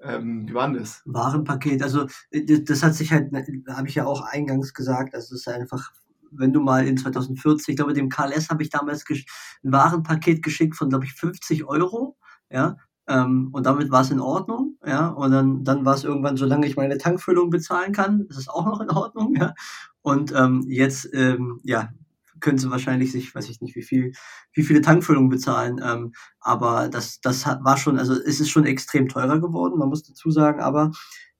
ähm, 0.00 0.48
wie 0.48 0.54
war 0.54 0.72
das? 0.72 1.02
Warenpaket, 1.06 1.82
also 1.82 2.06
äh, 2.30 2.62
das 2.62 2.82
hat 2.82 2.94
sich 2.94 3.12
halt, 3.12 3.32
ne, 3.32 3.44
habe 3.68 3.88
ich 3.88 3.94
ja 3.94 4.06
auch 4.06 4.22
eingangs 4.22 4.74
gesagt, 4.74 5.14
also 5.14 5.34
es 5.34 5.40
ist 5.40 5.48
einfach, 5.48 5.92
wenn 6.30 6.52
du 6.52 6.60
mal 6.60 6.86
in 6.86 6.96
2014, 6.96 7.72
ich 7.72 7.76
glaube, 7.76 7.94
dem 7.94 8.08
KLS 8.08 8.50
habe 8.50 8.62
ich 8.62 8.70
damals 8.70 9.04
ein 9.08 9.72
Warenpaket 9.72 10.42
geschickt 10.42 10.76
von, 10.76 10.90
glaube 10.90 11.04
ich, 11.04 11.14
50 11.14 11.64
Euro, 11.64 12.16
ja, 12.50 12.76
ähm, 13.08 13.50
und 13.52 13.66
damit 13.66 13.90
war 13.90 14.02
es 14.02 14.10
in 14.10 14.20
Ordnung, 14.20 14.76
ja, 14.84 15.08
und 15.08 15.30
dann, 15.30 15.64
dann 15.64 15.84
war 15.84 15.94
es 15.94 16.04
irgendwann, 16.04 16.36
solange 16.36 16.66
ich 16.66 16.76
meine 16.76 16.98
Tankfüllung 16.98 17.50
bezahlen 17.50 17.92
kann, 17.92 18.26
ist 18.28 18.38
es 18.38 18.48
auch 18.48 18.66
noch 18.66 18.80
in 18.80 18.90
Ordnung, 18.90 19.34
ja, 19.40 19.54
und 20.02 20.32
ähm, 20.34 20.64
jetzt, 20.68 21.08
ähm, 21.14 21.60
ja, 21.64 21.90
können 22.40 22.58
sie 22.58 22.70
wahrscheinlich 22.70 23.12
sich, 23.12 23.34
weiß 23.34 23.48
ich 23.48 23.60
nicht, 23.60 23.76
wie 23.76 23.82
viel, 23.82 24.12
wie 24.52 24.62
viele 24.62 24.80
Tankfüllungen 24.80 25.30
bezahlen. 25.30 25.80
Ähm, 25.84 26.12
aber 26.40 26.88
das, 26.88 27.20
das 27.20 27.46
war 27.46 27.76
schon, 27.76 27.98
also 27.98 28.14
es 28.14 28.40
ist 28.40 28.50
schon 28.50 28.66
extrem 28.66 29.08
teurer 29.08 29.40
geworden, 29.40 29.78
man 29.78 29.88
muss 29.88 30.02
dazu 30.02 30.30
sagen, 30.30 30.60
aber 30.60 30.92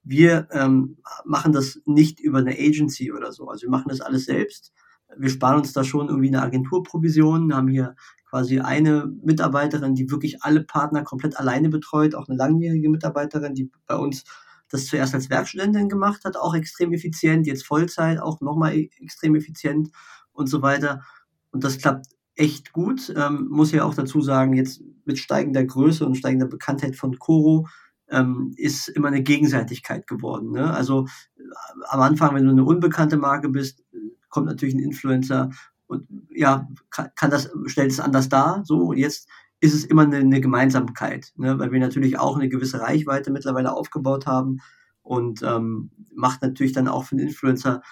wir 0.02 0.48
ähm, 0.52 0.98
machen 1.24 1.52
das 1.52 1.80
nicht 1.84 2.20
über 2.20 2.38
eine 2.38 2.52
Agency 2.52 3.12
oder 3.12 3.32
so. 3.32 3.48
Also 3.48 3.62
wir 3.66 3.70
machen 3.70 3.88
das 3.88 4.00
alles 4.00 4.26
selbst. 4.26 4.72
Wir 5.16 5.30
sparen 5.30 5.58
uns 5.58 5.72
da 5.72 5.82
schon 5.82 6.08
irgendwie 6.08 6.28
eine 6.28 6.42
Agenturprovision, 6.42 7.54
haben 7.54 7.68
hier 7.68 7.96
quasi 8.28 8.60
eine 8.60 9.12
Mitarbeiterin, 9.22 9.94
die 9.94 10.10
wirklich 10.10 10.42
alle 10.42 10.62
Partner 10.62 11.02
komplett 11.02 11.38
alleine 11.38 11.68
betreut, 11.68 12.14
auch 12.14 12.28
eine 12.28 12.36
langjährige 12.36 12.88
Mitarbeiterin, 12.88 13.54
die 13.54 13.70
bei 13.86 13.96
uns 13.96 14.24
das 14.68 14.86
zuerst 14.86 15.14
als 15.14 15.30
Werkstudentin 15.30 15.88
gemacht 15.88 16.24
hat, 16.24 16.36
auch 16.36 16.54
extrem 16.54 16.92
effizient, 16.92 17.46
jetzt 17.46 17.64
Vollzeit 17.64 18.20
auch 18.20 18.40
nochmal 18.40 18.74
e-, 18.76 18.90
extrem 19.00 19.34
effizient 19.36 19.90
und 20.36 20.46
so 20.46 20.62
weiter. 20.62 21.02
Und 21.50 21.64
das 21.64 21.78
klappt 21.78 22.06
echt 22.34 22.72
gut. 22.72 23.12
Ähm, 23.16 23.48
muss 23.50 23.72
ja 23.72 23.84
auch 23.84 23.94
dazu 23.94 24.20
sagen, 24.20 24.54
jetzt 24.54 24.82
mit 25.04 25.18
steigender 25.18 25.64
Größe 25.64 26.04
und 26.04 26.16
steigender 26.16 26.46
Bekanntheit 26.46 26.96
von 26.96 27.18
Coro 27.18 27.66
ähm, 28.08 28.52
ist 28.56 28.88
immer 28.88 29.08
eine 29.08 29.22
Gegenseitigkeit 29.22 30.06
geworden. 30.06 30.52
Ne? 30.52 30.72
Also 30.72 31.06
äh, 31.36 31.42
am 31.88 32.00
Anfang, 32.00 32.34
wenn 32.34 32.44
du 32.44 32.50
eine 32.50 32.64
unbekannte 32.64 33.16
Marke 33.16 33.48
bist, 33.48 33.82
kommt 34.28 34.46
natürlich 34.46 34.74
ein 34.74 34.80
Influencer 34.80 35.50
und 35.86 36.06
ja, 36.30 36.68
kann, 36.90 37.08
kann 37.16 37.30
das, 37.30 37.50
stellt 37.66 37.90
es 37.90 38.00
anders 38.00 38.28
dar. 38.28 38.62
So, 38.64 38.92
jetzt 38.92 39.28
ist 39.60 39.74
es 39.74 39.84
immer 39.84 40.02
eine, 40.02 40.18
eine 40.18 40.40
Gemeinsamkeit, 40.40 41.32
ne? 41.36 41.58
weil 41.58 41.72
wir 41.72 41.80
natürlich 41.80 42.18
auch 42.18 42.36
eine 42.36 42.48
gewisse 42.48 42.80
Reichweite 42.80 43.30
mittlerweile 43.30 43.72
aufgebaut 43.72 44.26
haben 44.26 44.58
und 45.02 45.42
ähm, 45.42 45.90
macht 46.14 46.42
natürlich 46.42 46.72
dann 46.72 46.88
auch 46.88 47.04
für 47.04 47.16
den 47.16 47.28
Influencer 47.28 47.82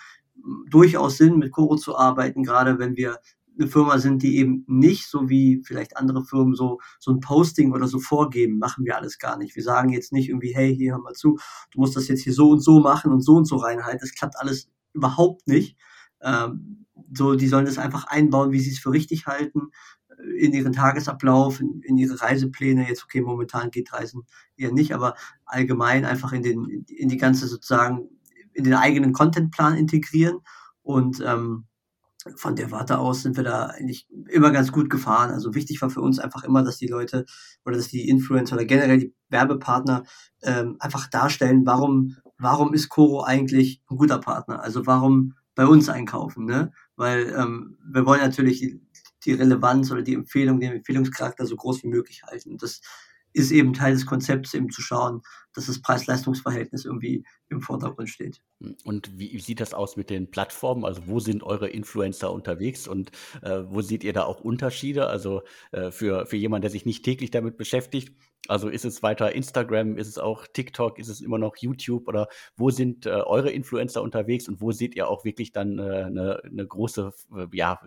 durchaus 0.68 1.16
Sinn, 1.16 1.38
mit 1.38 1.52
Coro 1.52 1.76
zu 1.76 1.96
arbeiten, 1.96 2.42
gerade 2.42 2.78
wenn 2.78 2.96
wir 2.96 3.18
eine 3.58 3.68
Firma 3.68 3.98
sind, 3.98 4.22
die 4.22 4.38
eben 4.38 4.64
nicht 4.66 5.06
so 5.08 5.28
wie 5.28 5.62
vielleicht 5.64 5.96
andere 5.96 6.24
Firmen 6.24 6.54
so, 6.54 6.80
so 6.98 7.12
ein 7.12 7.20
Posting 7.20 7.72
oder 7.72 7.86
so 7.86 8.00
vorgeben, 8.00 8.58
machen 8.58 8.84
wir 8.84 8.96
alles 8.96 9.18
gar 9.18 9.38
nicht. 9.38 9.54
Wir 9.54 9.62
sagen 9.62 9.90
jetzt 9.90 10.12
nicht 10.12 10.28
irgendwie, 10.28 10.54
hey, 10.54 10.74
hier 10.74 10.92
hör 10.92 11.00
mal 11.00 11.12
zu, 11.12 11.38
du 11.70 11.80
musst 11.80 11.96
das 11.96 12.08
jetzt 12.08 12.22
hier 12.22 12.32
so 12.32 12.50
und 12.50 12.60
so 12.60 12.80
machen 12.80 13.12
und 13.12 13.20
so 13.20 13.36
und 13.36 13.44
so 13.44 13.56
reinhalten. 13.56 14.00
Das 14.00 14.14
klappt 14.14 14.38
alles 14.38 14.68
überhaupt 14.92 15.46
nicht. 15.46 15.76
Ähm, 16.20 16.86
so, 17.12 17.36
die 17.36 17.46
sollen 17.46 17.66
das 17.66 17.78
einfach 17.78 18.04
einbauen, 18.08 18.50
wie 18.50 18.60
sie 18.60 18.70
es 18.70 18.78
für 18.78 18.92
richtig 18.92 19.26
halten, 19.26 19.70
in 20.38 20.52
ihren 20.52 20.72
Tagesablauf, 20.72 21.60
in, 21.60 21.80
in 21.82 21.96
ihre 21.96 22.20
Reisepläne. 22.20 22.88
Jetzt, 22.88 23.04
okay, 23.04 23.20
momentan 23.20 23.70
geht 23.70 23.92
Reisen 23.92 24.22
eher 24.56 24.72
nicht, 24.72 24.94
aber 24.94 25.14
allgemein 25.44 26.04
einfach 26.04 26.32
in 26.32 26.42
den, 26.42 26.84
in 26.88 27.08
die 27.08 27.16
ganze 27.16 27.46
sozusagen 27.46 28.08
in 28.54 28.64
den 28.64 28.74
eigenen 28.74 29.12
Contentplan 29.12 29.76
integrieren. 29.76 30.38
Und 30.82 31.22
ähm, 31.24 31.66
von 32.36 32.56
der 32.56 32.70
Warte 32.70 32.98
aus 32.98 33.22
sind 33.22 33.36
wir 33.36 33.44
da 33.44 33.66
eigentlich 33.66 34.08
immer 34.28 34.50
ganz 34.50 34.72
gut 34.72 34.88
gefahren. 34.88 35.30
Also 35.30 35.54
wichtig 35.54 35.82
war 35.82 35.90
für 35.90 36.00
uns 36.00 36.18
einfach 36.18 36.44
immer, 36.44 36.62
dass 36.62 36.78
die 36.78 36.86
Leute 36.86 37.26
oder 37.64 37.76
dass 37.76 37.88
die 37.88 38.08
Influencer 38.08 38.56
oder 38.56 38.64
generell 38.64 38.98
die 38.98 39.14
Werbepartner 39.28 40.04
ähm, 40.42 40.76
einfach 40.78 41.08
darstellen, 41.08 41.66
warum, 41.66 42.16
warum 42.38 42.72
ist 42.72 42.88
Coro 42.88 43.22
eigentlich 43.22 43.82
ein 43.90 43.96
guter 43.96 44.18
Partner? 44.18 44.62
Also 44.62 44.86
warum 44.86 45.34
bei 45.54 45.66
uns 45.66 45.88
einkaufen, 45.88 46.46
ne? 46.46 46.72
Weil 46.96 47.34
ähm, 47.36 47.78
wir 47.84 48.06
wollen 48.06 48.20
natürlich 48.20 48.76
die, 49.24 49.32
Relevanz 49.32 49.90
oder 49.90 50.02
die 50.02 50.14
Empfehlung, 50.14 50.60
den 50.60 50.72
Empfehlungscharakter 50.72 51.46
so 51.46 51.56
groß 51.56 51.82
wie 51.82 51.88
möglich 51.88 52.24
halten. 52.24 52.58
Das 52.58 52.80
ist 53.34 53.50
eben 53.50 53.74
Teil 53.74 53.92
des 53.92 54.06
Konzepts, 54.06 54.54
eben 54.54 54.70
zu 54.70 54.80
schauen, 54.80 55.20
dass 55.54 55.66
das 55.66 55.82
Preis-Leistungs-Verhältnis 55.82 56.84
irgendwie 56.84 57.24
im 57.48 57.60
Vordergrund 57.60 58.08
steht. 58.08 58.40
Und 58.84 59.18
wie 59.18 59.38
sieht 59.40 59.60
das 59.60 59.74
aus 59.74 59.96
mit 59.96 60.08
den 60.08 60.30
Plattformen? 60.30 60.84
Also 60.84 61.06
wo 61.06 61.20
sind 61.20 61.42
eure 61.42 61.68
Influencer 61.68 62.32
unterwegs 62.32 62.88
und 62.88 63.10
äh, 63.42 63.62
wo 63.66 63.82
seht 63.82 64.04
ihr 64.04 64.12
da 64.12 64.24
auch 64.24 64.40
Unterschiede? 64.40 65.08
Also 65.08 65.42
äh, 65.72 65.90
für, 65.90 66.26
für 66.26 66.36
jemanden, 66.36 66.62
der 66.62 66.70
sich 66.70 66.86
nicht 66.86 67.04
täglich 67.04 67.32
damit 67.32 67.56
beschäftigt, 67.56 68.16
also 68.46 68.68
ist 68.68 68.84
es 68.84 69.02
weiter 69.02 69.32
Instagram, 69.32 69.96
ist 69.96 70.08
es 70.08 70.18
auch 70.18 70.46
TikTok, 70.46 70.98
ist 70.98 71.08
es 71.08 71.20
immer 71.20 71.38
noch 71.38 71.56
YouTube 71.56 72.06
oder 72.08 72.28
wo 72.56 72.70
sind 72.70 73.06
äh, 73.06 73.10
eure 73.10 73.50
Influencer 73.50 74.02
unterwegs 74.02 74.48
und 74.48 74.60
wo 74.60 74.70
seht 74.70 74.94
ihr 74.94 75.08
auch 75.08 75.24
wirklich 75.24 75.52
dann 75.52 75.80
eine 75.80 76.42
äh, 76.44 76.50
ne 76.50 76.66
große, 76.66 77.12
äh, 77.36 77.46
ja, 77.52 77.80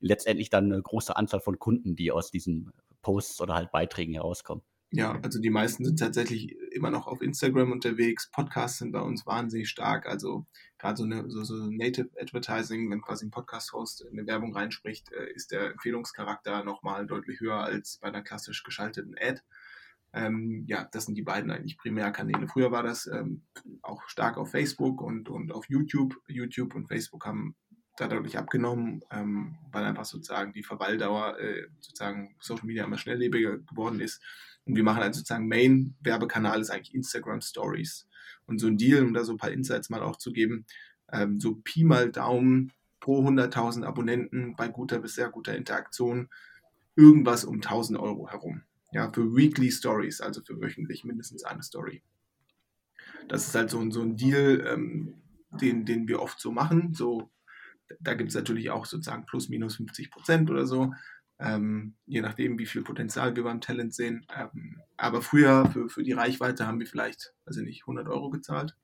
letztendlich 0.00 0.50
dann 0.50 0.72
eine 0.72 0.82
große 0.82 1.14
Anzahl 1.16 1.40
von 1.40 1.58
Kunden, 1.58 1.94
die 1.94 2.10
aus 2.10 2.30
diesen 2.30 2.72
Posts 3.02 3.40
oder 3.42 3.54
halt 3.54 3.70
Beiträgen 3.70 4.14
herauskommen? 4.14 4.62
Ja, 4.96 5.18
also 5.22 5.40
die 5.40 5.50
meisten 5.50 5.84
sind 5.84 5.98
tatsächlich 5.98 6.56
immer 6.70 6.88
noch 6.88 7.08
auf 7.08 7.20
Instagram 7.20 7.72
unterwegs. 7.72 8.30
Podcasts 8.30 8.78
sind 8.78 8.92
bei 8.92 9.00
uns 9.00 9.26
wahnsinnig 9.26 9.68
stark. 9.68 10.06
Also 10.06 10.46
gerade 10.78 10.96
so, 10.96 11.02
eine, 11.02 11.28
so, 11.28 11.42
so 11.42 11.66
Native 11.68 12.10
Advertising, 12.16 12.88
wenn 12.92 13.02
quasi 13.02 13.26
ein 13.26 13.32
Podcast-Host 13.32 14.06
eine 14.08 14.24
Werbung 14.24 14.54
reinspricht, 14.54 15.10
äh, 15.10 15.32
ist 15.32 15.50
der 15.50 15.72
Empfehlungscharakter 15.72 16.62
nochmal 16.62 17.08
deutlich 17.08 17.40
höher 17.40 17.56
als 17.56 17.98
bei 17.98 18.06
einer 18.06 18.22
klassisch 18.22 18.62
geschalteten 18.62 19.16
Ad. 19.20 19.40
Ähm, 20.12 20.62
ja, 20.68 20.88
das 20.92 21.06
sind 21.06 21.16
die 21.16 21.22
beiden 21.22 21.50
eigentlich 21.50 21.76
Primärkanäle. 21.76 22.46
Früher 22.46 22.70
war 22.70 22.84
das 22.84 23.08
ähm, 23.08 23.42
auch 23.82 24.08
stark 24.08 24.36
auf 24.36 24.52
Facebook 24.52 25.00
und, 25.00 25.28
und 25.28 25.50
auf 25.50 25.68
YouTube. 25.68 26.14
YouTube 26.28 26.72
und 26.76 26.86
Facebook 26.86 27.26
haben 27.26 27.56
da 27.96 28.06
deutlich 28.06 28.38
abgenommen, 28.38 29.02
ähm, 29.10 29.56
weil 29.72 29.82
einfach 29.82 30.04
sozusagen 30.04 30.52
die 30.52 30.62
Verweildauer 30.62 31.36
äh, 31.40 31.66
sozusagen 31.80 32.36
Social 32.38 32.66
Media 32.66 32.84
immer 32.84 32.98
schnelllebiger 32.98 33.58
geworden 33.58 33.98
ist. 33.98 34.22
Und 34.66 34.76
wir 34.76 34.82
machen 34.82 35.02
also 35.02 35.18
sozusagen 35.18 35.48
Main-Werbekanal 35.48 36.60
ist 36.60 36.70
eigentlich 36.70 36.94
Instagram 36.94 37.40
Stories. 37.40 38.06
Und 38.46 38.58
so 38.58 38.66
ein 38.66 38.76
Deal, 38.76 39.02
um 39.02 39.14
da 39.14 39.24
so 39.24 39.32
ein 39.32 39.38
paar 39.38 39.50
Insights 39.50 39.90
mal 39.90 40.02
auch 40.02 40.16
zu 40.16 40.32
geben, 40.32 40.66
ähm, 41.12 41.40
so 41.40 41.56
Pi 41.56 41.84
mal 41.84 42.10
Daumen 42.10 42.72
pro 43.00 43.26
100.000 43.26 43.84
Abonnenten 43.84 44.56
bei 44.56 44.68
guter 44.68 44.98
bis 44.98 45.14
sehr 45.14 45.28
guter 45.28 45.56
Interaktion 45.56 46.28
irgendwas 46.96 47.44
um 47.44 47.56
1000 47.56 47.98
Euro 47.98 48.30
herum. 48.30 48.62
Ja, 48.92 49.12
für 49.12 49.34
Weekly 49.34 49.70
Stories, 49.70 50.20
also 50.20 50.40
für 50.42 50.60
wöchentlich 50.60 51.04
mindestens 51.04 51.44
eine 51.44 51.62
Story. 51.62 52.02
Das 53.28 53.46
ist 53.46 53.54
halt 53.54 53.70
so, 53.70 53.90
so 53.90 54.02
ein 54.02 54.16
Deal, 54.16 54.64
ähm, 54.66 55.14
den, 55.60 55.84
den 55.84 56.08
wir 56.08 56.22
oft 56.22 56.40
so 56.40 56.52
machen. 56.52 56.94
So, 56.94 57.30
da 58.00 58.14
gibt 58.14 58.30
es 58.30 58.34
natürlich 58.34 58.70
auch 58.70 58.86
sozusagen 58.86 59.26
plus 59.26 59.48
minus 59.48 59.76
50 59.76 60.10
Prozent 60.10 60.50
oder 60.50 60.66
so. 60.66 60.92
Ähm, 61.38 61.94
je 62.06 62.20
nachdem, 62.20 62.58
wie 62.58 62.66
viel 62.66 62.82
Potenzial 62.82 63.34
wir 63.34 63.42
beim 63.42 63.60
Talent 63.60 63.94
sehen. 63.94 64.26
Ähm, 64.34 64.80
aber 64.96 65.20
früher 65.20 65.68
für, 65.70 65.88
für 65.88 66.02
die 66.02 66.12
Reichweite 66.12 66.66
haben 66.66 66.78
wir 66.78 66.86
vielleicht, 66.86 67.34
also 67.44 67.60
nicht 67.60 67.82
100 67.82 68.08
Euro 68.08 68.30
gezahlt 68.30 68.76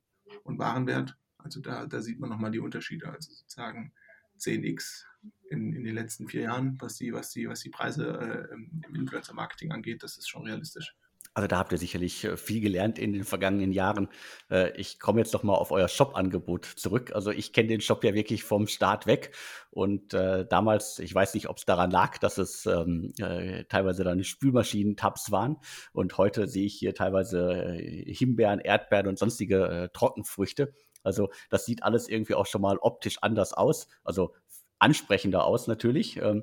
und 0.42 0.58
Warenwert. 0.58 1.16
Also 1.38 1.60
da, 1.60 1.86
da 1.86 2.02
sieht 2.02 2.18
man 2.18 2.28
nochmal 2.28 2.50
die 2.50 2.58
Unterschiede. 2.58 3.08
Also 3.08 3.32
sozusagen 3.32 3.92
10x 4.38 5.04
in, 5.50 5.72
in 5.74 5.84
den 5.84 5.94
letzten 5.94 6.28
vier 6.28 6.42
Jahren, 6.42 6.76
was 6.80 6.96
die, 6.96 7.12
was 7.12 7.30
die, 7.30 7.48
was 7.48 7.60
die 7.60 7.70
Preise 7.70 8.48
äh, 8.50 8.54
im 8.54 8.94
Influencer-Marketing 8.94 9.72
angeht. 9.72 10.02
Das 10.02 10.18
ist 10.18 10.28
schon 10.28 10.46
realistisch. 10.46 10.96
Also 11.33 11.47
da 11.47 11.59
habt 11.59 11.71
ihr 11.71 11.79
sicherlich 11.79 12.25
äh, 12.25 12.37
viel 12.37 12.61
gelernt 12.61 12.99
in 12.99 13.12
den 13.12 13.25
vergangenen 13.25 13.73
Jahren. 13.73 14.09
Äh, 14.51 14.77
ich 14.77 14.99
komme 14.99 15.21
jetzt 15.21 15.33
noch 15.33 15.45
mal 15.45 15.55
auf 15.55 15.71
euer 15.71 15.88
Shop-Angebot 15.88 16.64
zurück. 16.64 17.12
Also 17.14 17.31
ich 17.31 17.53
kenne 17.53 17.69
den 17.69 17.81
Shop 17.81 18.03
ja 18.03 18.14
wirklich 18.14 18.43
vom 18.43 18.66
Start 18.66 19.07
weg. 19.07 19.35
Und 19.71 20.12
äh, 20.12 20.45
damals, 20.47 20.99
ich 20.99 21.14
weiß 21.14 21.35
nicht, 21.35 21.49
ob 21.49 21.59
es 21.59 21.64
daran 21.64 21.90
lag, 21.93 22.19
dass 22.19 22.37
es 22.38 22.66
ähm, 22.66 23.12
äh, 23.19 23.64
teilweise 23.64 24.03
dann 24.03 24.25
Spülmaschinen-Tabs 24.25 25.31
waren. 25.31 25.59
Und 25.93 26.19
heute 26.19 26.49
sehe 26.49 26.66
ich 26.66 26.75
hier 26.75 26.95
teilweise 26.95 27.77
äh, 27.79 28.12
Himbeeren, 28.12 28.59
Erdbeeren 28.59 29.07
und 29.07 29.19
sonstige 29.19 29.90
Trockenfrüchte. 29.93 30.75
Also 31.05 31.31
das 31.49 31.64
sieht 31.64 31.85
alles 31.85 32.09
irgendwie 32.09 32.35
auch 32.35 32.47
schon 32.47 32.61
mal 32.61 32.77
optisch 32.79 33.19
anders 33.23 33.53
aus. 33.53 33.87
Also 34.03 34.35
ansprechender 34.81 35.45
aus 35.45 35.69
natürlich. 35.69 36.16
Ähm, 36.16 36.43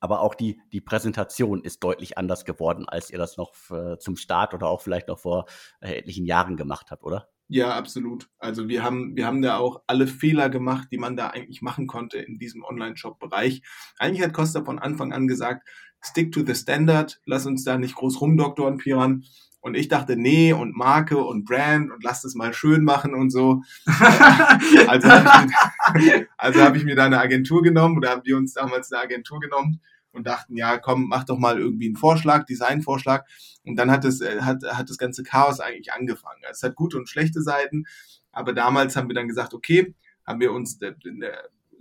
aber 0.00 0.20
auch 0.20 0.34
die, 0.34 0.60
die 0.72 0.80
Präsentation 0.80 1.62
ist 1.62 1.84
deutlich 1.84 2.18
anders 2.18 2.44
geworden, 2.44 2.88
als 2.88 3.10
ihr 3.10 3.18
das 3.18 3.36
noch 3.36 3.52
zum 3.98 4.16
Start 4.16 4.54
oder 4.54 4.68
auch 4.68 4.80
vielleicht 4.80 5.08
noch 5.08 5.18
vor 5.18 5.46
äh, 5.80 5.94
etlichen 5.94 6.24
Jahren 6.24 6.56
gemacht 6.56 6.90
habt, 6.90 7.04
oder? 7.04 7.28
Ja, 7.52 7.74
absolut. 7.74 8.28
Also 8.38 8.68
wir 8.68 8.84
haben, 8.84 9.16
wir 9.16 9.26
haben 9.26 9.42
da 9.42 9.58
auch 9.58 9.82
alle 9.88 10.06
Fehler 10.06 10.50
gemacht, 10.50 10.86
die 10.92 10.98
man 10.98 11.16
da 11.16 11.28
eigentlich 11.28 11.62
machen 11.62 11.88
konnte 11.88 12.18
in 12.18 12.38
diesem 12.38 12.62
Online-Shop-Bereich. 12.62 13.62
Eigentlich 13.98 14.22
hat 14.22 14.32
Costa 14.32 14.64
von 14.64 14.78
Anfang 14.78 15.12
an 15.12 15.26
gesagt, 15.26 15.68
stick 16.00 16.30
to 16.30 16.44
the 16.46 16.54
standard, 16.54 17.20
lass 17.24 17.46
uns 17.46 17.64
da 17.64 17.76
nicht 17.76 17.96
groß 17.96 18.20
rumdoktoren, 18.20 18.78
Piran. 18.78 19.24
Und 19.60 19.76
ich 19.76 19.88
dachte, 19.88 20.16
nee, 20.16 20.52
und 20.52 20.74
Marke 20.74 21.18
und 21.18 21.44
Brand 21.44 21.90
und 21.90 22.02
lass 22.02 22.22
das 22.22 22.34
mal 22.34 22.54
schön 22.54 22.82
machen 22.82 23.14
und 23.14 23.30
so. 23.30 23.62
also 24.86 25.08
habe 25.10 25.98
ich, 25.98 26.26
also 26.38 26.62
hab 26.62 26.76
ich 26.76 26.84
mir 26.84 26.96
da 26.96 27.04
eine 27.04 27.20
Agentur 27.20 27.62
genommen 27.62 27.98
oder 27.98 28.10
haben 28.10 28.22
wir 28.24 28.36
uns 28.36 28.54
damals 28.54 28.90
eine 28.90 29.02
Agentur 29.02 29.38
genommen 29.38 29.80
und 30.12 30.26
dachten, 30.26 30.56
ja, 30.56 30.78
komm, 30.78 31.08
mach 31.08 31.24
doch 31.24 31.38
mal 31.38 31.58
irgendwie 31.58 31.86
einen 31.86 31.96
Vorschlag, 31.96 32.46
Designvorschlag. 32.46 33.26
Und 33.64 33.76
dann 33.76 33.90
hat 33.90 34.04
das, 34.04 34.20
äh, 34.20 34.40
hat, 34.40 34.62
hat 34.64 34.88
das 34.88 34.98
ganze 34.98 35.22
Chaos 35.22 35.60
eigentlich 35.60 35.92
angefangen. 35.92 36.40
Es 36.50 36.62
hat 36.62 36.74
gute 36.74 36.96
und 36.96 37.08
schlechte 37.08 37.42
Seiten, 37.42 37.84
aber 38.32 38.52
damals 38.52 38.96
haben 38.96 39.08
wir 39.08 39.14
dann 39.14 39.28
gesagt, 39.28 39.54
okay, 39.54 39.94
haben 40.26 40.40
wir 40.40 40.52
uns 40.52 40.80
eine 40.80 40.96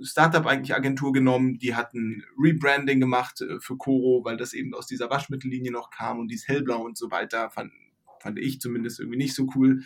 Startup 0.02 0.46
eigentlich 0.46 0.76
Agentur 0.76 1.12
genommen, 1.12 1.60
die 1.60 1.76
hatten 1.76 2.24
Rebranding 2.38 3.00
gemacht 3.00 3.42
äh, 3.42 3.60
für 3.60 3.78
Coro, 3.78 4.24
weil 4.24 4.38
das 4.38 4.54
eben 4.54 4.74
aus 4.74 4.88
dieser 4.88 5.10
Waschmittellinie 5.10 5.72
noch 5.72 5.90
kam 5.90 6.20
und 6.20 6.30
dies 6.30 6.48
hellblau 6.48 6.82
und 6.82 6.98
so 6.98 7.12
weiter, 7.12 7.50
fand, 7.50 7.72
fand 8.20 8.40
ich 8.40 8.62
zumindest 8.62 9.00
irgendwie 9.00 9.18
nicht 9.18 9.36
so 9.36 9.48
cool. 9.56 9.82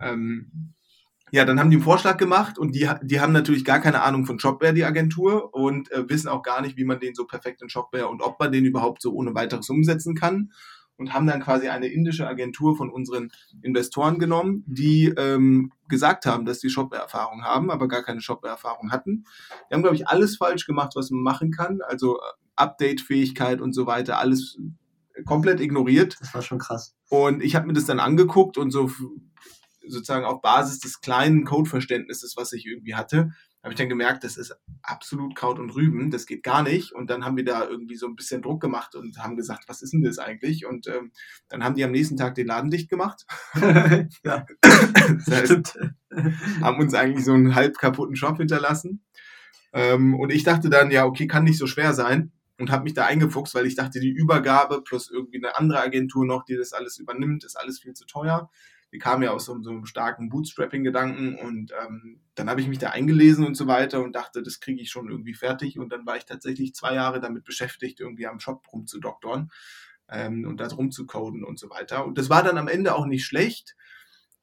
Ähm, 0.00 0.72
ja, 1.30 1.44
dann 1.44 1.60
haben 1.60 1.70
die 1.70 1.76
einen 1.76 1.84
Vorschlag 1.84 2.16
gemacht 2.16 2.58
und 2.58 2.74
die, 2.74 2.88
die 3.02 3.20
haben 3.20 3.32
natürlich 3.32 3.64
gar 3.64 3.80
keine 3.80 4.02
Ahnung 4.02 4.24
von 4.24 4.38
Shopware, 4.38 4.72
die 4.72 4.84
Agentur, 4.84 5.54
und 5.54 5.90
äh, 5.92 6.08
wissen 6.08 6.28
auch 6.28 6.42
gar 6.42 6.62
nicht, 6.62 6.76
wie 6.76 6.84
man 6.84 7.00
den 7.00 7.14
so 7.14 7.26
perfekt 7.26 7.60
in 7.60 7.68
Shopware 7.68 8.08
und 8.08 8.22
ob 8.22 8.40
man 8.40 8.52
den 8.52 8.64
überhaupt 8.64 9.02
so 9.02 9.12
ohne 9.12 9.34
weiteres 9.34 9.68
umsetzen 9.68 10.14
kann. 10.14 10.52
Und 10.98 11.14
haben 11.14 11.26
dann 11.26 11.40
quasi 11.40 11.68
eine 11.68 11.86
indische 11.86 12.26
Agentur 12.26 12.76
von 12.76 12.90
unseren 12.90 13.30
Investoren 13.62 14.18
genommen, 14.18 14.64
die 14.66 15.06
ähm, 15.16 15.72
gesagt 15.88 16.26
haben, 16.26 16.44
dass 16.44 16.58
die 16.58 16.70
Shopware-Erfahrung 16.70 17.44
haben, 17.44 17.70
aber 17.70 17.88
gar 17.88 18.02
keine 18.02 18.20
Shopware-Erfahrung 18.20 18.90
hatten. 18.90 19.24
Die 19.70 19.74
haben, 19.74 19.82
glaube 19.82 19.94
ich, 19.94 20.08
alles 20.08 20.36
falsch 20.36 20.66
gemacht, 20.66 20.92
was 20.96 21.10
man 21.10 21.22
machen 21.22 21.52
kann. 21.52 21.80
Also 21.86 22.16
äh, 22.16 22.20
Update-Fähigkeit 22.56 23.60
und 23.60 23.72
so 23.72 23.86
weiter, 23.86 24.18
alles 24.18 24.58
komplett 25.24 25.60
ignoriert. 25.60 26.16
Das 26.20 26.34
war 26.34 26.42
schon 26.42 26.58
krass. 26.58 26.94
Und 27.08 27.42
ich 27.42 27.54
habe 27.54 27.66
mir 27.66 27.72
das 27.72 27.86
dann 27.86 28.00
angeguckt 28.00 28.58
und 28.58 28.70
so 28.70 28.90
sozusagen 29.86 30.24
auf 30.24 30.40
Basis 30.42 30.80
des 30.80 31.00
kleinen 31.00 31.44
Codeverständnisses, 31.44 32.36
was 32.36 32.52
ich 32.52 32.66
irgendwie 32.66 32.94
hatte, 32.94 33.30
habe 33.62 33.72
ich 33.72 33.78
dann 33.78 33.88
gemerkt, 33.88 34.22
das 34.22 34.36
ist 34.36 34.56
absolut 34.82 35.34
Kraut 35.34 35.58
und 35.58 35.70
Rüben, 35.70 36.10
das 36.10 36.26
geht 36.26 36.44
gar 36.44 36.62
nicht. 36.62 36.92
Und 36.92 37.10
dann 37.10 37.24
haben 37.24 37.36
wir 37.36 37.44
da 37.44 37.68
irgendwie 37.68 37.96
so 37.96 38.06
ein 38.06 38.14
bisschen 38.14 38.40
Druck 38.40 38.60
gemacht 38.60 38.94
und 38.94 39.18
haben 39.18 39.36
gesagt, 39.36 39.64
was 39.68 39.82
ist 39.82 39.92
denn 39.92 40.02
das 40.02 40.18
eigentlich? 40.18 40.64
Und 40.64 40.86
ähm, 40.86 41.10
dann 41.48 41.64
haben 41.64 41.74
die 41.74 41.82
am 41.82 41.90
nächsten 41.90 42.16
Tag 42.16 42.36
den 42.36 42.46
Laden 42.46 42.70
dicht 42.70 42.88
gemacht. 42.88 43.26
ja, 44.24 44.46
das 44.62 45.26
heißt, 45.26 45.78
haben 46.60 46.78
uns 46.78 46.94
eigentlich 46.94 47.24
so 47.24 47.32
einen 47.32 47.54
halb 47.56 47.78
kaputten 47.78 48.14
Shop 48.14 48.36
hinterlassen. 48.36 49.02
Ähm, 49.72 50.14
und 50.14 50.30
ich 50.30 50.44
dachte 50.44 50.70
dann, 50.70 50.90
ja, 50.92 51.04
okay, 51.04 51.26
kann 51.26 51.44
nicht 51.44 51.58
so 51.58 51.66
schwer 51.66 51.94
sein. 51.94 52.32
Und 52.60 52.70
habe 52.70 52.84
mich 52.84 52.94
da 52.94 53.06
eingefuchst, 53.06 53.54
weil 53.54 53.66
ich 53.66 53.76
dachte, 53.76 54.00
die 54.00 54.10
Übergabe 54.10 54.82
plus 54.82 55.10
irgendwie 55.10 55.38
eine 55.38 55.56
andere 55.56 55.80
Agentur 55.80 56.26
noch, 56.26 56.44
die 56.44 56.56
das 56.56 56.72
alles 56.72 56.98
übernimmt, 56.98 57.44
ist 57.44 57.56
alles 57.56 57.80
viel 57.80 57.94
zu 57.94 58.04
teuer 58.04 58.50
wir 58.90 59.00
kamen 59.00 59.22
ja 59.22 59.32
aus 59.32 59.44
so, 59.44 59.60
so 59.62 59.70
einem 59.70 59.84
starken 59.84 60.28
Bootstrapping-Gedanken 60.28 61.36
und 61.36 61.72
ähm, 61.72 62.20
dann 62.34 62.48
habe 62.48 62.60
ich 62.60 62.68
mich 62.68 62.78
da 62.78 62.90
eingelesen 62.90 63.46
und 63.46 63.54
so 63.54 63.66
weiter 63.66 64.02
und 64.02 64.14
dachte, 64.14 64.42
das 64.42 64.60
kriege 64.60 64.80
ich 64.80 64.90
schon 64.90 65.10
irgendwie 65.10 65.34
fertig 65.34 65.78
und 65.78 65.92
dann 65.92 66.06
war 66.06 66.16
ich 66.16 66.24
tatsächlich 66.24 66.74
zwei 66.74 66.94
Jahre 66.94 67.20
damit 67.20 67.44
beschäftigt, 67.44 68.00
irgendwie 68.00 68.26
am 68.26 68.40
Shop 68.40 68.66
rumzudoktoren 68.72 69.50
ähm, 70.08 70.46
und 70.46 70.58
da 70.60 70.68
rumzucoden 70.68 71.44
und 71.44 71.58
so 71.58 71.70
weiter. 71.70 72.06
Und 72.06 72.18
das 72.18 72.30
war 72.30 72.42
dann 72.42 72.58
am 72.58 72.68
Ende 72.68 72.94
auch 72.94 73.06
nicht 73.06 73.26
schlecht. 73.26 73.76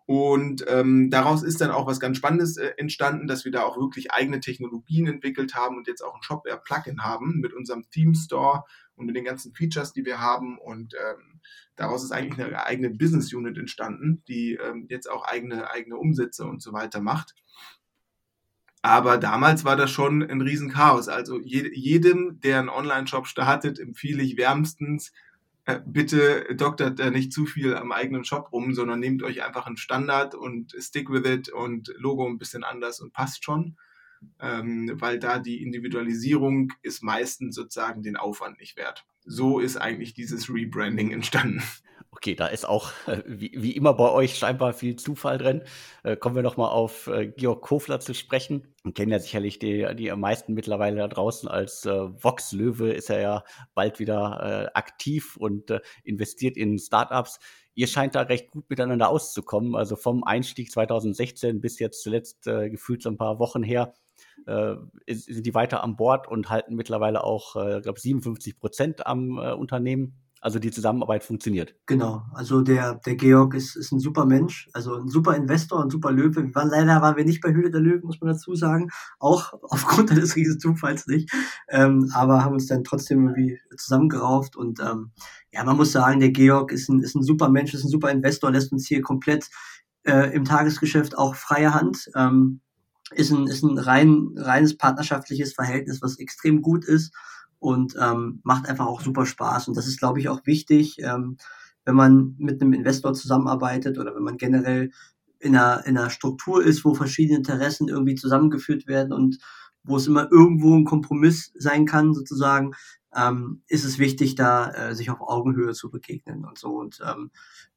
Und 0.08 0.64
ähm, 0.68 1.10
daraus 1.10 1.42
ist 1.42 1.62
dann 1.62 1.72
auch 1.72 1.88
was 1.88 2.00
ganz 2.00 2.18
Spannendes 2.18 2.58
äh, 2.58 2.74
entstanden, 2.78 3.26
dass 3.26 3.44
wir 3.44 3.52
da 3.52 3.64
auch 3.64 3.78
wirklich 3.78 4.12
eigene 4.12 4.40
Technologien 4.40 5.08
entwickelt 5.08 5.56
haben 5.56 5.78
und 5.78 5.88
jetzt 5.88 6.02
auch 6.02 6.16
ein 6.16 6.22
Shopware-Plugin 6.22 7.04
haben 7.04 7.40
mit 7.40 7.54
unserem 7.54 7.90
Theme 7.90 8.14
Store 8.14 8.64
und 8.96 9.08
mit 9.08 9.16
den 9.16 9.26
ganzen 9.26 9.54
Features, 9.56 9.94
die 9.94 10.06
wir 10.06 10.20
haben. 10.20 10.60
Und 10.60 10.94
ähm, 10.94 11.42
daraus 11.76 12.04
ist 12.04 12.12
eigentlich 12.12 12.46
eine 12.46 12.64
eigene 12.64 12.92
Business 12.92 13.34
Unit 13.34 13.58
entstanden, 13.58 14.24
die 14.28 14.54
ähm, 14.54 14.86
jetzt 14.90 15.10
auch 15.10 15.26
eigene, 15.26 15.72
eigene 15.72 15.98
Umsätze 15.98 16.46
und 16.46 16.62
so 16.62 16.72
weiter 16.72 17.02
macht. 17.02 17.34
Aber 18.84 19.18
damals 19.18 19.66
war 19.66 19.76
das 19.76 19.90
schon 19.90 20.22
ein 20.22 20.42
Riesenchaos. 20.42 21.10
Also 21.10 21.40
je, 21.40 21.72
jedem, 21.74 22.40
der 22.42 22.60
einen 22.60 22.70
Online-Shop 22.70 23.26
startet, 23.26 23.80
empfehle 23.80 24.22
ich 24.22 24.38
wärmstens, 24.38 25.10
äh, 25.10 25.12
bitte 25.86 26.56
doktert 26.56 27.00
da 27.00 27.10
nicht 27.10 27.34
zu 27.34 27.46
viel 27.46 27.76
am 27.76 27.92
eigenen 27.92 28.24
Shop 28.24 28.52
rum, 28.52 28.74
sondern 28.74 29.00
nehmt 29.00 29.24
euch 29.24 29.44
einfach 29.44 29.66
einen 29.66 29.78
Standard 29.78 30.36
und 30.36 30.76
stick 30.78 31.10
with 31.10 31.26
it 31.26 31.50
und 31.50 31.94
Logo 31.98 32.28
ein 32.28 32.38
bisschen 32.38 32.64
anders 32.64 33.00
und 33.00 33.14
passt 33.14 33.44
schon 33.44 33.76
ähm, 34.40 34.92
weil 34.96 35.20
da 35.20 35.40
die 35.40 35.62
Individualisierung 35.62 36.74
ist 36.82 37.04
meistens 37.04 37.56
sozusagen 37.56 38.04
den 38.04 38.18
Aufwand 38.18 38.60
nicht 38.60 38.78
wert. 38.78 39.06
So 39.26 39.60
ist 39.60 39.78
eigentlich 39.78 40.14
dieses 40.14 40.50
Rebranding 40.50 41.12
entstanden. 41.12 41.64
Okay, 42.16 42.34
da 42.34 42.48
ist 42.48 42.66
auch 42.66 42.92
äh, 43.08 43.24
wie, 43.28 43.52
wie, 43.58 43.76
immer 43.76 43.94
bei 43.94 44.10
euch 44.10 44.38
scheinbar 44.38 44.72
viel 44.72 44.96
Zufall 44.96 45.38
drin. 45.38 45.64
Äh, 46.04 46.16
kommen 46.16 46.38
wir 46.38 46.44
nochmal 46.44 46.70
auf 46.70 47.08
äh, 47.08 47.28
Georg 47.28 47.62
Kofler 47.62 48.00
zu 48.00 48.14
sprechen. 48.14 48.74
Wir 48.84 48.94
kennen 48.94 49.12
ja 49.12 49.20
sicherlich 49.20 49.60
die, 49.60 49.86
die 49.96 50.10
meisten 50.16 50.54
mittlerweile 50.54 50.96
da 50.96 51.08
draußen 51.10 51.50
als 51.50 51.86
äh, 51.86 51.92
Vox 51.92 52.54
Löwe 52.54 52.94
ist 52.94 53.10
er 53.10 53.20
ja 53.20 53.44
bald 53.74 54.00
wieder 54.00 54.70
äh, 54.72 54.78
aktiv 54.78 55.36
und 55.36 55.70
äh, 55.72 55.82
investiert 56.06 56.56
in 56.56 56.80
Startups. 56.80 57.40
Ihr 57.74 57.88
scheint 57.88 58.16
da 58.16 58.22
recht 58.22 58.50
gut 58.50 58.70
miteinander 58.70 59.10
auszukommen. 59.10 59.76
Also 59.76 59.98
vom 59.98 60.24
Einstieg 60.24 60.72
2016 60.72 61.60
bis 61.60 61.80
jetzt 61.80 62.02
zuletzt 62.02 62.48
äh, 62.48 62.70
gefühlt 62.70 63.02
so 63.02 63.10
ein 63.10 63.18
paar 63.18 63.40
Wochen 63.40 63.64
her 63.64 63.94
sind 65.08 65.46
die 65.46 65.56
weiter 65.56 65.84
an 65.84 65.96
Bord 65.96 66.28
und 66.28 66.50
halten 66.50 66.76
mittlerweile 66.76 67.24
auch, 67.24 67.56
äh, 67.56 67.82
glaube 67.82 68.00
57 68.00 68.60
Prozent 68.60 69.08
am 69.08 69.38
Unternehmen. 69.38 70.25
Also 70.46 70.60
die 70.60 70.70
Zusammenarbeit 70.70 71.24
funktioniert. 71.24 71.74
Genau, 71.88 72.22
also 72.32 72.62
der, 72.62 73.02
der 73.04 73.16
Georg 73.16 73.56
ist, 73.56 73.76
ist 73.76 73.92
ein 73.92 74.00
super 74.00 74.28
Mensch, 74.28 74.70
also 74.74 74.94
ein 74.94 75.08
super 75.08 75.36
Investor, 75.36 75.82
ein 75.82 75.90
super 75.90 76.12
Löwe. 76.12 76.44
Wir 76.44 76.54
waren, 76.54 76.70
leider 76.70 77.02
waren 77.02 77.18
wir 77.18 77.26
nicht 77.26 77.42
bei 77.42 77.52
Höhle 77.52 77.72
der 77.72 77.82
Löwen, 77.82 78.06
muss 78.06 78.22
man 78.22 78.32
dazu 78.32 78.54
sagen, 78.54 78.92
auch 79.18 79.54
aufgrund 79.64 80.12
eines 80.12 80.36
riesen 80.36 80.60
Zufalls 80.60 81.08
nicht, 81.08 81.32
ähm, 81.68 82.12
aber 82.14 82.46
haben 82.46 82.54
uns 82.54 82.68
dann 82.68 82.84
trotzdem 82.84 83.28
irgendwie 83.28 83.60
zusammengerauft 83.76 84.56
und 84.56 84.80
ähm, 84.82 85.14
ja, 85.52 85.64
man 85.64 85.78
muss 85.78 85.92
sagen, 85.92 86.20
der 86.20 86.30
Georg 86.30 86.72
ist 86.72 86.90
ein, 86.90 87.00
ist 87.00 87.16
ein 87.16 87.24
super 87.24 87.50
Mensch, 87.50 87.74
ist 87.74 87.84
ein 87.84 87.90
super 87.90 88.12
Investor, 88.12 88.52
lässt 88.52 88.72
uns 88.72 88.86
hier 88.86 89.02
komplett 89.02 89.50
äh, 90.04 90.32
im 90.32 90.46
Tagesgeschäft 90.46 91.18
auch 91.18 91.34
freie 91.34 91.74
Hand. 91.74 92.12
Ähm, 92.14 92.62
ist 93.16 93.32
ein, 93.32 93.48
ist 93.48 93.64
ein 93.64 93.80
rein, 93.80 94.30
reines 94.36 94.78
partnerschaftliches 94.78 95.54
Verhältnis, 95.54 96.04
was 96.04 96.20
extrem 96.20 96.62
gut 96.62 96.86
ist 96.86 97.16
und 97.66 97.96
ähm, 98.00 98.42
macht 98.44 98.70
einfach 98.70 98.86
auch 98.86 99.02
super 99.02 99.26
Spaß. 99.26 99.68
Und 99.68 99.76
das 99.76 99.88
ist, 99.88 99.98
glaube 99.98 100.20
ich, 100.20 100.30
auch 100.30 100.46
wichtig, 100.46 100.98
ähm, 101.00 101.38
wenn 101.84 101.96
man 101.96 102.36
mit 102.38 102.62
einem 102.62 102.74
Investor 102.74 103.16
zusammenarbeitet 103.16 103.98
oder 103.98 104.16
wenn 104.16 104.22
man 104.22 104.38
generell 104.38 104.92
in 105.40 105.56
einer, 105.56 105.84
in 105.88 105.98
einer 105.98 106.12
Struktur 106.12 106.64
ist, 106.64 106.86
wo 106.86 106.94
verschiedene 106.94 107.40
Interessen 107.40 107.88
irgendwie 107.88 108.14
zusammengeführt 108.14 108.86
werden 108.86 109.14
und 109.14 109.40
wo 109.84 109.98
es 109.98 110.06
immer 110.06 110.32
irgendwo 110.32 110.76
ein 110.76 110.86
Kompromiss 110.86 111.54
sein 111.56 111.88
kann, 111.88 112.14
sozusagen, 112.14 112.74
ähm, 113.16 113.64
ist 113.68 113.84
es 113.84 113.98
wichtig, 113.98 114.36
da 114.36 114.72
äh, 114.72 114.94
sich 114.94 115.10
auf 115.10 115.22
Augenhöhe 115.22 115.74
zu 115.74 115.90
begegnen 115.90 116.46
und 116.46 116.60
so. 116.60 116.70
Und 116.70 117.02
ähm, 117.04 117.32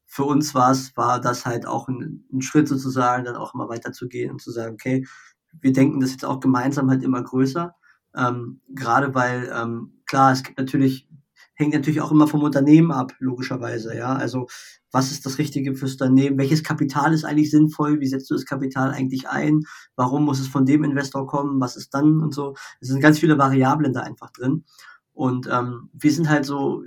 für 0.05 0.25
uns 0.25 0.55
war 0.55 0.71
es, 0.71 0.95
war 0.99 1.19
das 1.19 1.47
halt 1.47 1.67
auch 1.67 1.89
ein, 1.89 2.27
ein 2.31 2.43
Schritt 2.43 2.69
sozusagen, 2.69 3.25
dann 3.25 3.37
auch 3.37 3.55
immer 3.55 3.71
weiterzugehen 3.71 4.33
und 4.33 4.43
zu 4.43 4.51
sagen, 4.51 4.75
okay, 4.75 5.07
wir 5.63 5.73
denken 5.73 6.01
das 6.01 6.11
jetzt 6.11 6.27
auch 6.27 6.41
gemeinsam 6.41 6.91
halt 6.91 7.03
immer 7.03 7.23
größer. 7.23 7.75
Ähm, 8.19 8.61
gerade 8.69 9.15
weil, 9.15 9.51
ähm, 9.55 10.03
klar, 10.07 10.33
es 10.33 10.43
gibt 10.43 10.59
natürlich, 10.59 11.09
hängt 11.55 11.75
natürlich 11.75 12.01
auch 12.01 12.11
immer 12.11 12.27
vom 12.27 12.43
Unternehmen 12.43 12.91
ab, 12.91 13.13
logischerweise, 13.19 13.97
ja. 13.97 14.15
Also, 14.15 14.49
was 14.91 15.13
ist 15.13 15.27
das 15.27 15.39
Richtige 15.39 15.75
fürs 15.75 15.93
Unternehmen? 15.93 16.39
Welches 16.39 16.65
Kapital 16.65 17.13
ist 17.13 17.25
eigentlich 17.25 17.51
sinnvoll? 17.51 18.01
Wie 18.01 18.07
setzt 18.07 18.31
du 18.31 18.35
das 18.35 18.47
Kapital 18.47 18.91
eigentlich 18.91 19.29
ein? 19.29 19.65
Warum 19.97 20.25
muss 20.25 20.41
es 20.41 20.49
von 20.49 20.65
dem 20.65 20.83
Investor 20.85 21.27
kommen? 21.27 21.61
Was 21.61 21.77
ist 21.77 21.93
dann 21.95 22.21
und 22.21 22.35
so? 22.35 22.55
Es 22.81 22.89
sind 22.89 23.01
ganz 23.01 23.19
viele 23.19 23.39
Variablen 23.39 23.93
da 23.93 24.01
einfach 24.01 24.31
drin. 24.31 24.65
Und 25.13 25.49
ähm, 25.51 25.91
wir 25.93 26.13
sind 26.13 26.29
halt 26.29 26.47
so, 26.47 26.85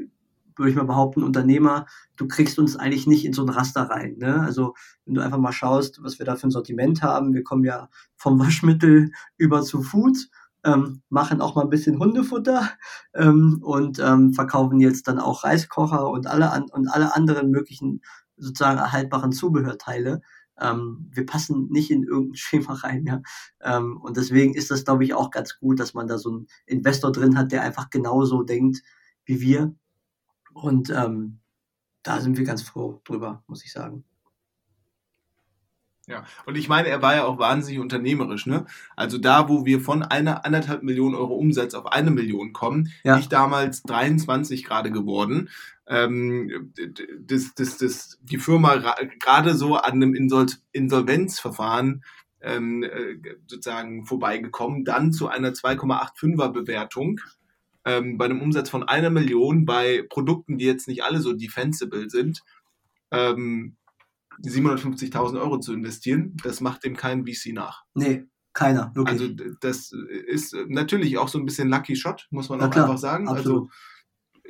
würde 0.55 0.69
ich 0.69 0.75
mal 0.75 0.85
behaupten, 0.85 1.21
Unternehmer, 1.21 1.85
du 2.15 2.27
kriegst 2.27 2.57
uns 2.59 2.75
eigentlich 2.75 3.05
nicht 3.05 3.25
in 3.25 3.33
so 3.33 3.43
ein 3.43 3.49
Raster 3.49 3.83
rein. 3.83 4.15
Ne? 4.17 4.41
Also 4.41 4.73
wenn 5.05 5.15
du 5.15 5.21
einfach 5.21 5.37
mal 5.37 5.51
schaust, 5.51 6.01
was 6.01 6.17
wir 6.17 6.25
da 6.25 6.35
für 6.35 6.47
ein 6.47 6.51
Sortiment 6.51 7.03
haben, 7.03 7.33
wir 7.33 7.43
kommen 7.43 7.65
ja 7.65 7.89
vom 8.15 8.39
Waschmittel 8.39 9.11
über 9.37 9.61
zu 9.63 9.81
Food, 9.83 10.29
ähm, 10.63 11.01
machen 11.09 11.41
auch 11.41 11.55
mal 11.55 11.63
ein 11.63 11.69
bisschen 11.69 11.99
Hundefutter 11.99 12.69
ähm, 13.13 13.59
und 13.63 13.99
ähm, 13.99 14.33
verkaufen 14.33 14.79
jetzt 14.79 15.07
dann 15.07 15.19
auch 15.19 15.43
Reiskocher 15.43 16.09
und 16.09 16.27
alle, 16.27 16.51
an, 16.51 16.65
und 16.71 16.87
alle 16.87 17.15
anderen 17.15 17.51
möglichen 17.51 18.01
sozusagen 18.37 18.79
erhaltbaren 18.79 19.31
Zubehörteile. 19.31 20.21
Ähm, 20.59 21.09
wir 21.11 21.25
passen 21.25 21.69
nicht 21.69 21.91
in 21.91 22.03
irgendein 22.03 22.35
Schema 22.35 22.73
rein. 22.73 23.05
Ja? 23.05 23.21
Ähm, 23.61 23.97
und 23.97 24.17
deswegen 24.17 24.53
ist 24.53 24.71
das, 24.71 24.85
glaube 24.85 25.03
ich, 25.03 25.13
auch 25.13 25.31
ganz 25.31 25.57
gut, 25.59 25.79
dass 25.79 25.93
man 25.93 26.07
da 26.07 26.17
so 26.17 26.29
einen 26.29 26.47
Investor 26.65 27.11
drin 27.11 27.37
hat, 27.37 27.51
der 27.51 27.63
einfach 27.63 27.89
genauso 27.89 28.43
denkt 28.43 28.81
wie 29.25 29.41
wir. 29.41 29.75
Und 30.53 30.89
ähm, 30.89 31.39
da 32.03 32.19
sind 32.19 32.37
wir 32.37 32.45
ganz 32.45 32.61
froh 32.61 33.01
drüber, 33.05 33.43
muss 33.47 33.63
ich 33.63 33.71
sagen. 33.71 34.03
Ja, 36.07 36.25
und 36.45 36.57
ich 36.57 36.67
meine, 36.67 36.87
er 36.89 37.01
war 37.01 37.15
ja 37.15 37.25
auch 37.25 37.37
wahnsinnig 37.37 37.79
unternehmerisch, 37.79 38.47
ne? 38.47 38.65
Also 38.95 39.17
da, 39.17 39.47
wo 39.49 39.65
wir 39.65 39.79
von 39.79 40.01
einer 40.01 40.45
anderthalb 40.45 40.81
Millionen 40.81 41.15
Euro 41.15 41.35
Umsatz 41.35 41.75
auf 41.75 41.85
eine 41.85 42.09
Million 42.09 42.53
kommen, 42.53 42.91
ja. 43.03 43.19
ich 43.19 43.29
damals 43.29 43.83
23 43.83 44.63
gerade 44.63 44.91
geworden, 44.91 45.49
ähm, 45.87 46.73
das, 47.19 47.53
das, 47.53 47.77
das, 47.77 48.19
die 48.23 48.39
Firma 48.39 48.77
gerade 49.19 49.53
so 49.53 49.75
an 49.75 49.93
einem 49.93 50.15
Insol 50.15 50.47
Insolvenzverfahren 50.71 52.03
ähm, 52.41 52.83
äh, 52.83 53.17
sozusagen 53.45 54.05
vorbeigekommen, 54.05 54.83
dann 54.83 55.13
zu 55.13 55.27
einer 55.27 55.51
2,85er 55.51 56.49
Bewertung 56.49 57.19
ähm, 57.85 58.17
bei 58.17 58.25
einem 58.25 58.41
Umsatz 58.41 58.69
von 58.69 58.83
einer 58.83 59.09
Million 59.09 59.65
bei 59.65 60.03
Produkten, 60.09 60.57
die 60.57 60.65
jetzt 60.65 60.87
nicht 60.87 61.03
alle 61.03 61.19
so 61.19 61.33
defensible 61.33 62.09
sind, 62.09 62.43
ähm, 63.11 63.75
750.000 64.43 65.39
Euro 65.39 65.59
zu 65.59 65.73
investieren, 65.73 66.35
das 66.43 66.61
macht 66.61 66.83
dem 66.83 66.95
kein 66.95 67.25
VC 67.25 67.53
nach. 67.53 67.83
Nee, 67.93 68.25
keiner, 68.53 68.91
wirklich. 68.95 69.21
Also 69.21 69.33
das 69.61 69.91
ist 70.27 70.55
natürlich 70.67 71.17
auch 71.17 71.27
so 71.27 71.39
ein 71.39 71.45
bisschen 71.45 71.69
Lucky 71.69 71.95
Shot, 71.95 72.27
muss 72.31 72.49
man 72.49 72.61
auch 72.61 72.69
klar, 72.69 72.85
einfach 72.85 72.97
sagen. 72.97 73.27
Also 73.27 73.39
absolut. 73.39 73.61
Also 73.63 73.71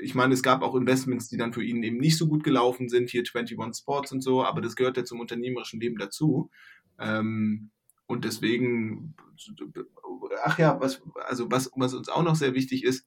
ich 0.01 0.15
meine, 0.15 0.33
es 0.33 0.41
gab 0.41 0.61
auch 0.63 0.75
Investments, 0.75 1.27
die 1.27 1.37
dann 1.37 1.53
für 1.53 1.63
ihn 1.63 1.83
eben 1.83 1.97
nicht 1.97 2.17
so 2.17 2.27
gut 2.27 2.43
gelaufen 2.43 2.89
sind, 2.89 3.09
hier 3.09 3.23
21 3.23 3.81
Sports 3.81 4.11
und 4.11 4.21
so, 4.21 4.43
aber 4.43 4.61
das 4.61 4.75
gehört 4.75 4.97
ja 4.97 5.03
zum 5.03 5.19
unternehmerischen 5.19 5.79
Leben 5.79 5.97
dazu. 5.97 6.49
Ähm, 6.99 7.69
und 8.07 8.25
deswegen, 8.25 9.15
ach 10.43 10.57
ja, 10.59 10.79
was, 10.81 11.01
also 11.27 11.49
was, 11.49 11.71
was 11.75 11.93
uns 11.93 12.09
auch 12.09 12.23
noch 12.23 12.35
sehr 12.35 12.53
wichtig 12.53 12.83
ist, 12.83 13.05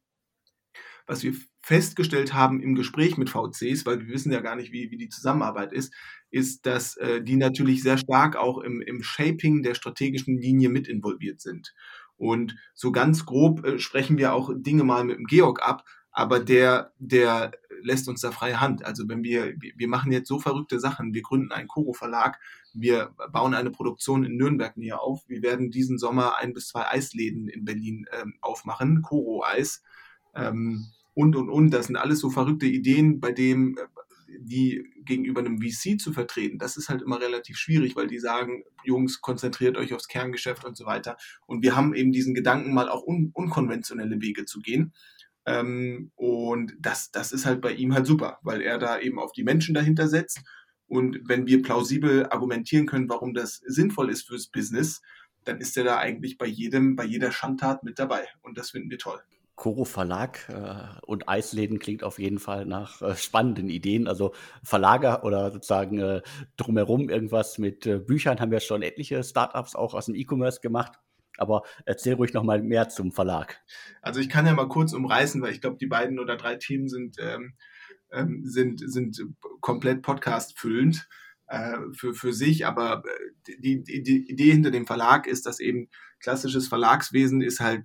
was 1.07 1.23
wir 1.23 1.35
festgestellt 1.61 2.35
haben 2.35 2.61
im 2.61 2.75
Gespräch 2.75 3.17
mit 3.17 3.31
VCs, 3.31 3.87
weil 3.87 4.01
wir 4.01 4.09
wissen 4.09 4.33
ja 4.33 4.41
gar 4.41 4.57
nicht, 4.57 4.73
wie, 4.73 4.91
wie 4.91 4.99
die 4.99 5.09
Zusammenarbeit 5.09 5.73
ist, 5.73 5.93
ist, 6.31 6.67
dass 6.67 6.97
äh, 6.97 7.23
die 7.23 7.37
natürlich 7.37 7.83
sehr 7.83 7.99
stark 7.99 8.37
auch 8.37 8.59
im, 8.59 8.81
im 8.81 9.03
Shaping 9.03 9.63
der 9.63 9.75
strategischen 9.75 10.39
Linie 10.39 10.69
mit 10.69 10.89
involviert 10.89 11.41
sind. 11.41 11.75
Und 12.17 12.57
so 12.75 12.93
ganz 12.93 13.27
grob 13.27 13.65
äh, 13.65 13.79
sprechen 13.79 14.19
wir 14.19 14.35
auch 14.35 14.51
Dinge 14.55 14.85
mal 14.85 15.05
mit 15.05 15.19
dem 15.19 15.27
Georg 15.27 15.63
ab, 15.63 15.85
aber 16.11 16.39
der, 16.39 16.93
der 16.99 17.53
lässt 17.83 18.09
uns 18.09 18.21
da 18.21 18.31
freie 18.31 18.61
Hand. 18.61 18.85
Also 18.85 19.09
wenn 19.09 19.25
wir, 19.25 19.55
wir 19.59 19.89
machen 19.89 20.13
jetzt 20.13 20.29
so 20.29 20.39
verrückte 20.39 20.79
Sachen, 20.79 21.13
wir 21.13 21.23
gründen 21.23 21.51
einen 21.51 21.67
Koro-Verlag, 21.67 22.39
wir 22.73 23.15
bauen 23.33 23.55
eine 23.55 23.71
Produktion 23.71 24.25
in 24.25 24.37
Nürnberg 24.37 24.77
näher 24.77 25.01
auf, 25.01 25.23
wir 25.29 25.43
werden 25.43 25.71
diesen 25.71 25.99
Sommer 25.99 26.37
ein 26.39 26.53
bis 26.53 26.69
zwei 26.69 26.87
Eisläden 26.87 27.49
in 27.49 27.65
Berlin 27.65 28.07
ähm, 28.13 28.35
aufmachen, 28.41 29.03
Koro-Eis 29.03 29.83
ähm, 30.37 30.87
und, 31.15 31.37
und, 31.37 31.49
und. 31.49 31.71
Das 31.71 31.87
sind 31.87 31.97
alles 31.97 32.21
so 32.21 32.31
verrückte 32.31 32.67
Ideen, 32.67 33.21
bei 33.21 33.33
denen 33.33 33.77
äh, 33.77 33.87
die 34.39 34.85
gegenüber 35.05 35.41
einem 35.41 35.61
VC 35.61 36.01
zu 36.01 36.13
vertreten, 36.13 36.59
das 36.59 36.77
ist 36.77 36.89
halt 36.89 37.03
immer 37.03 37.21
relativ 37.21 37.57
schwierig, 37.57 37.97
weil 37.97 38.07
die 38.07 38.19
sagen, 38.19 38.65
Jungs, 38.85 39.21
konzentriert 39.21 39.77
euch 39.77 39.93
aufs 39.93 40.09
Kerngeschäft 40.09 40.65
und 40.65 40.77
so 40.77 40.87
weiter. 40.87 41.17
Und 41.47 41.63
wir 41.63 41.77
haben 41.77 41.95
eben 41.95 42.13
diesen 42.13 42.35
Gedanken, 42.35 42.75
mal 42.75 42.89
auch 42.89 43.07
un 43.07 43.31
unkonventionelle 43.35 44.21
Wege 44.21 44.45
zu 44.45 44.61
gehen. 44.61 44.93
Ähm, 45.47 46.11
und 46.15 46.75
das, 46.79 47.11
das 47.11 47.33
ist 47.33 47.47
halt 47.47 47.61
bei 47.61 47.73
ihm 47.73 47.95
halt 47.95 48.07
super, 48.07 48.39
weil 48.43 48.63
er 48.63 48.79
da 48.79 48.99
eben 48.99 49.19
auf 49.19 49.33
die 49.33 49.45
Menschen 49.45 49.75
dahinter 49.75 50.09
setzt. 50.09 50.43
Und 50.87 51.21
wenn 51.27 51.47
wir 51.47 51.63
plausibel 51.63 52.27
argumentieren 52.27 52.87
können, 52.87 53.09
warum 53.09 53.35
das 53.35 53.61
sinnvoll 53.67 54.11
ist 54.11 54.27
fürs 54.27 54.49
Business, 54.49 55.03
dann 55.45 55.59
ist 55.59 55.77
er 55.77 55.85
da 55.85 55.99
eigentlich 55.99 56.39
bei 56.39 56.47
jedem, 56.47 56.97
bei 56.97 57.05
jeder 57.05 57.31
Schandtat 57.31 57.83
mit 57.83 57.99
dabei. 57.99 58.27
Und 58.43 58.57
das 58.57 58.71
finden 58.71 58.91
wir 58.91 58.99
toll. 58.99 59.21
Koro 59.57 59.85
Verlag 59.85 60.49
äh, 60.49 61.01
und 61.07 61.29
Eisläden 61.29 61.79
klingt 61.79 62.03
auf 62.03 62.19
jeden 62.19 62.39
Fall 62.39 62.67
nach 62.67 63.03
äh, 63.03 63.15
spannenden 63.15 63.69
Ideen. 63.69 64.09
Also 64.09 64.35
Verlager 64.63 65.25
oder 65.25 65.53
sozusagen 65.53 65.99
äh, 65.99 66.23
drumherum 66.57 67.09
irgendwas 67.09 67.59
mit 67.59 67.87
äh, 67.87 67.99
Büchern 67.99 68.41
haben 68.41 68.51
wir 68.51 68.61
schon 68.61 68.83
etliche 68.83 69.23
Startups 69.23 69.77
auch 69.77 69.95
aus 69.95 70.07
dem 70.07 70.17
E-Commerce 70.17 70.61
gemacht. 70.61 70.99
Aber 71.37 71.63
erzähl 71.85 72.15
ruhig 72.15 72.33
noch 72.33 72.45
mal 72.45 72.63
mehr 72.63 72.89
zum 72.89 73.13
Verlag. 73.13 73.61
Also 74.03 74.21
ich 74.21 74.29
kann 74.29 74.47
ja 74.47 74.55
mal 74.55 74.69
kurz 74.69 74.93
umreißen, 74.93 75.41
weil 75.43 75.53
ich 75.53 75.61
glaube, 75.61 75.79
die 75.81 75.87
beiden 75.87 76.19
oder 76.19 76.37
drei 76.37 76.57
Themen 76.57 76.89
sind, 76.89 77.17
ähm, 77.21 77.55
ähm, 78.13 78.43
sind, 78.45 78.81
sind 78.85 79.21
komplett 79.61 80.03
podcast-füllend 80.03 81.09
äh, 81.49 81.77
für, 81.93 82.15
für 82.15 82.33
sich. 82.33 82.67
Aber 82.67 83.03
äh, 83.05 83.53
die, 83.59 83.83
die, 83.83 84.03
die 84.03 84.31
Idee 84.31 84.53
hinter 84.53 84.71
dem 84.71 84.87
Verlag 84.87 85.27
ist, 85.27 85.47
dass 85.47 85.61
eben 85.61 85.89
klassisches 86.21 86.69
Verlagswesen 86.69 87.41
ist 87.41 87.61
halt, 87.61 87.85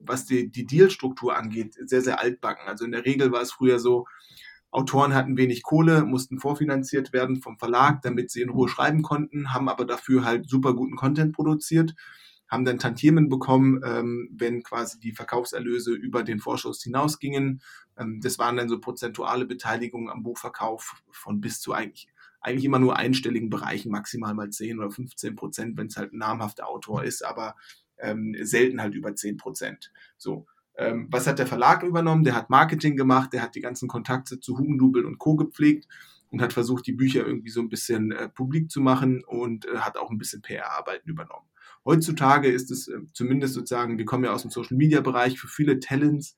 was 0.00 0.26
die, 0.26 0.50
die 0.50 0.66
Dealstruktur 0.66 1.36
angeht, 1.36 1.76
sehr, 1.84 2.02
sehr 2.02 2.20
altbacken. 2.20 2.66
Also 2.66 2.84
in 2.84 2.92
der 2.92 3.04
Regel 3.04 3.32
war 3.32 3.42
es 3.42 3.52
früher 3.52 3.78
so, 3.78 4.06
Autoren 4.72 5.14
hatten 5.14 5.36
wenig 5.36 5.62
Kohle, 5.64 6.04
mussten 6.04 6.38
vorfinanziert 6.38 7.12
werden 7.12 7.42
vom 7.42 7.58
Verlag, 7.58 8.02
damit 8.02 8.30
sie 8.30 8.40
in 8.40 8.50
Ruhe 8.50 8.68
schreiben 8.68 9.02
konnten, 9.02 9.52
haben 9.52 9.68
aber 9.68 9.84
dafür 9.84 10.24
halt 10.24 10.48
super 10.48 10.74
guten 10.74 10.94
Content 10.94 11.34
produziert 11.34 11.94
haben 12.50 12.64
dann 12.64 12.78
Tantiemen 12.78 13.28
bekommen, 13.28 13.80
ähm, 13.84 14.28
wenn 14.32 14.62
quasi 14.62 14.98
die 14.98 15.12
Verkaufserlöse 15.12 15.92
über 15.92 16.24
den 16.24 16.40
Vorschuss 16.40 16.82
hinausgingen. 16.82 17.62
Ähm, 17.96 18.20
das 18.20 18.38
waren 18.38 18.56
dann 18.56 18.68
so 18.68 18.80
prozentuale 18.80 19.46
Beteiligungen 19.46 20.10
am 20.10 20.24
Buchverkauf 20.24 21.00
von 21.12 21.40
bis 21.40 21.60
zu 21.60 21.72
eigentlich, 21.72 22.08
eigentlich 22.40 22.64
immer 22.64 22.80
nur 22.80 22.96
einstelligen 22.96 23.50
Bereichen, 23.50 23.92
maximal 23.92 24.34
mal 24.34 24.50
10 24.50 24.80
oder 24.80 24.90
15 24.90 25.36
Prozent, 25.36 25.78
wenn 25.78 25.86
es 25.86 25.96
halt 25.96 26.12
ein 26.12 26.18
namhafter 26.18 26.66
Autor 26.66 27.04
ist, 27.04 27.24
aber 27.24 27.54
ähm, 28.02 28.34
selten 28.40 28.80
halt 28.80 28.94
über 28.94 29.14
10 29.14 29.36
Prozent. 29.36 29.92
So. 30.16 30.46
Ähm, 30.76 31.08
was 31.10 31.26
hat 31.26 31.38
der 31.38 31.46
Verlag 31.46 31.82
übernommen? 31.82 32.24
Der 32.24 32.34
hat 32.34 32.48
Marketing 32.48 32.96
gemacht, 32.96 33.32
der 33.32 33.42
hat 33.42 33.54
die 33.54 33.60
ganzen 33.60 33.88
Kontakte 33.88 34.40
zu 34.40 34.58
Hugendubel 34.58 35.04
und 35.04 35.18
Co. 35.18 35.36
gepflegt 35.36 35.86
und 36.30 36.40
hat 36.40 36.52
versucht, 36.52 36.86
die 36.86 36.92
Bücher 36.92 37.26
irgendwie 37.26 37.50
so 37.50 37.60
ein 37.60 37.68
bisschen 37.68 38.12
äh, 38.12 38.28
publik 38.28 38.70
zu 38.70 38.80
machen 38.80 39.22
und 39.24 39.66
äh, 39.66 39.78
hat 39.78 39.96
auch 39.96 40.10
ein 40.10 40.18
bisschen 40.18 40.42
PR-Arbeiten 40.42 41.10
übernommen. 41.10 41.46
Heutzutage 41.84 42.48
ist 42.48 42.70
es 42.70 42.88
äh, 42.88 42.98
zumindest 43.12 43.54
sozusagen, 43.54 43.98
wir 43.98 44.04
kommen 44.04 44.24
ja 44.24 44.32
aus 44.32 44.42
dem 44.42 44.50
Social-Media-Bereich, 44.50 45.38
für 45.38 45.48
viele 45.48 45.80
Talents 45.80 46.36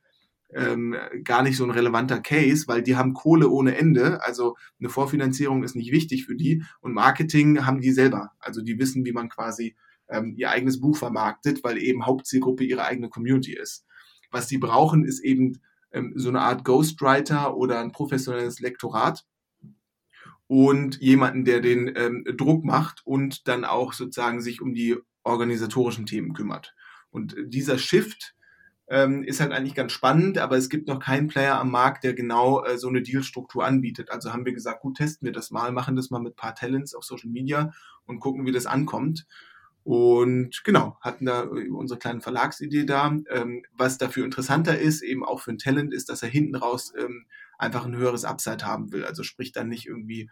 ähm, 0.55 0.95
gar 1.25 1.43
nicht 1.43 1.57
so 1.57 1.65
ein 1.65 1.71
relevanter 1.71 2.21
Case, 2.21 2.67
weil 2.69 2.83
die 2.83 2.97
haben 2.97 3.15
Kohle 3.15 3.49
ohne 3.49 3.77
Ende. 3.77 4.23
Also 4.23 4.57
eine 4.79 4.89
Vorfinanzierung 4.89 5.63
ist 5.65 5.77
nicht 5.77 5.93
wichtig 5.93 6.27
für 6.27 6.37
die 6.37 6.63
und 6.81 6.93
Marketing 6.93 7.65
haben 7.65 7.81
die 7.81 7.93
selber. 7.93 8.33
Also 8.39 8.63
die 8.63 8.79
wissen, 8.79 9.05
wie 9.05 9.13
man 9.13 9.29
quasi 9.29 9.77
ähm, 10.09 10.35
ihr 10.37 10.51
eigenes 10.51 10.81
Buch 10.81 10.97
vermarktet, 10.97 11.63
weil 11.65 11.79
eben 11.79 12.07
Hauptzielgruppe 12.07 12.65
ihre 12.65 12.85
eigene 12.85 13.09
Community 13.09 13.55
ist. 13.55 13.87
Was 14.31 14.47
die 14.47 14.59
brauchen, 14.59 15.05
ist 15.05 15.21
eben 15.21 15.61
ähm, 15.93 16.13
so 16.17 16.29
eine 16.29 16.41
Art 16.41 16.65
Ghostwriter 16.65 17.57
oder 17.57 17.81
ein 17.81 17.93
professionelles 17.93 18.61
Lektorat 18.61 19.25
und 20.47 21.01
jemanden, 21.01 21.45
der 21.45 21.61
den 21.61 21.93
ähm, 21.97 22.25
Druck 22.37 22.65
macht 22.65 23.01
und 23.07 23.49
dann 23.49 23.65
auch 23.65 23.93
sozusagen 23.93 24.43
sich 24.43 24.61
um 24.61 24.75
die 24.75 24.97
organisatorischen 25.23 26.07
Themen 26.07 26.35
kümmert. 26.35 26.75
Und 27.11 27.37
dieser 27.47 27.79
Shift 27.79 28.35
ähm, 28.89 29.23
ist 29.23 29.41
halt 29.41 29.53
eigentlich 29.53 29.75
ganz 29.75 29.93
spannend, 29.93 30.39
aber 30.39 30.57
es 30.57 30.69
gibt 30.69 30.89
noch 30.89 30.99
keinen 30.99 31.29
Player 31.29 31.59
am 31.59 31.71
Markt, 31.71 32.05
der 32.05 32.15
genau 32.15 32.65
äh, 32.65 32.77
so 32.77 32.89
eine 32.89 33.03
Dealstruktur 33.03 33.65
anbietet. 33.65 34.11
Also 34.11 34.33
haben 34.33 34.45
wir 34.45 34.53
gesagt, 34.53 34.83
gut, 34.83 34.99
testen 34.99 35.25
wir 35.25 35.33
das 35.33 35.51
mal, 35.51 35.73
machen 35.73 35.97
das 35.97 36.11
mal 36.11 36.21
mit 36.21 36.37
paar 36.37 36.55
Talents 36.55 36.95
auf 36.95 37.05
Social 37.05 37.31
Media 37.31 37.73
und 38.05 38.21
gucken, 38.21 38.45
wie 38.45 38.53
das 38.53 38.67
ankommt. 38.67 39.27
Und 39.85 40.63
genau, 40.65 40.97
hatten 41.01 41.27
da 41.27 41.45
äh, 41.45 41.69
unsere 41.69 41.99
kleine 41.99 42.21
Verlagsidee 42.21 42.85
da. 42.85 43.17
Ähm, 43.31 43.65
was 43.73 43.99
dafür 43.99 44.25
interessanter 44.25 44.79
ist, 44.79 45.03
eben 45.03 45.25
auch 45.25 45.41
für 45.41 45.53
ein 45.53 45.59
Talent, 45.59 45.93
ist, 45.93 46.09
dass 46.09 46.23
er 46.23 46.29
hinten 46.29 46.55
raus 46.55 46.93
ähm, 46.97 47.27
einfach 47.59 47.85
ein 47.85 47.97
höheres 47.97 48.25
Upside 48.25 48.65
haben 48.65 48.93
will. 48.93 49.05
Also 49.05 49.23
sprich 49.23 49.53
dann 49.53 49.69
nicht 49.69 49.87
irgendwie 49.87 50.31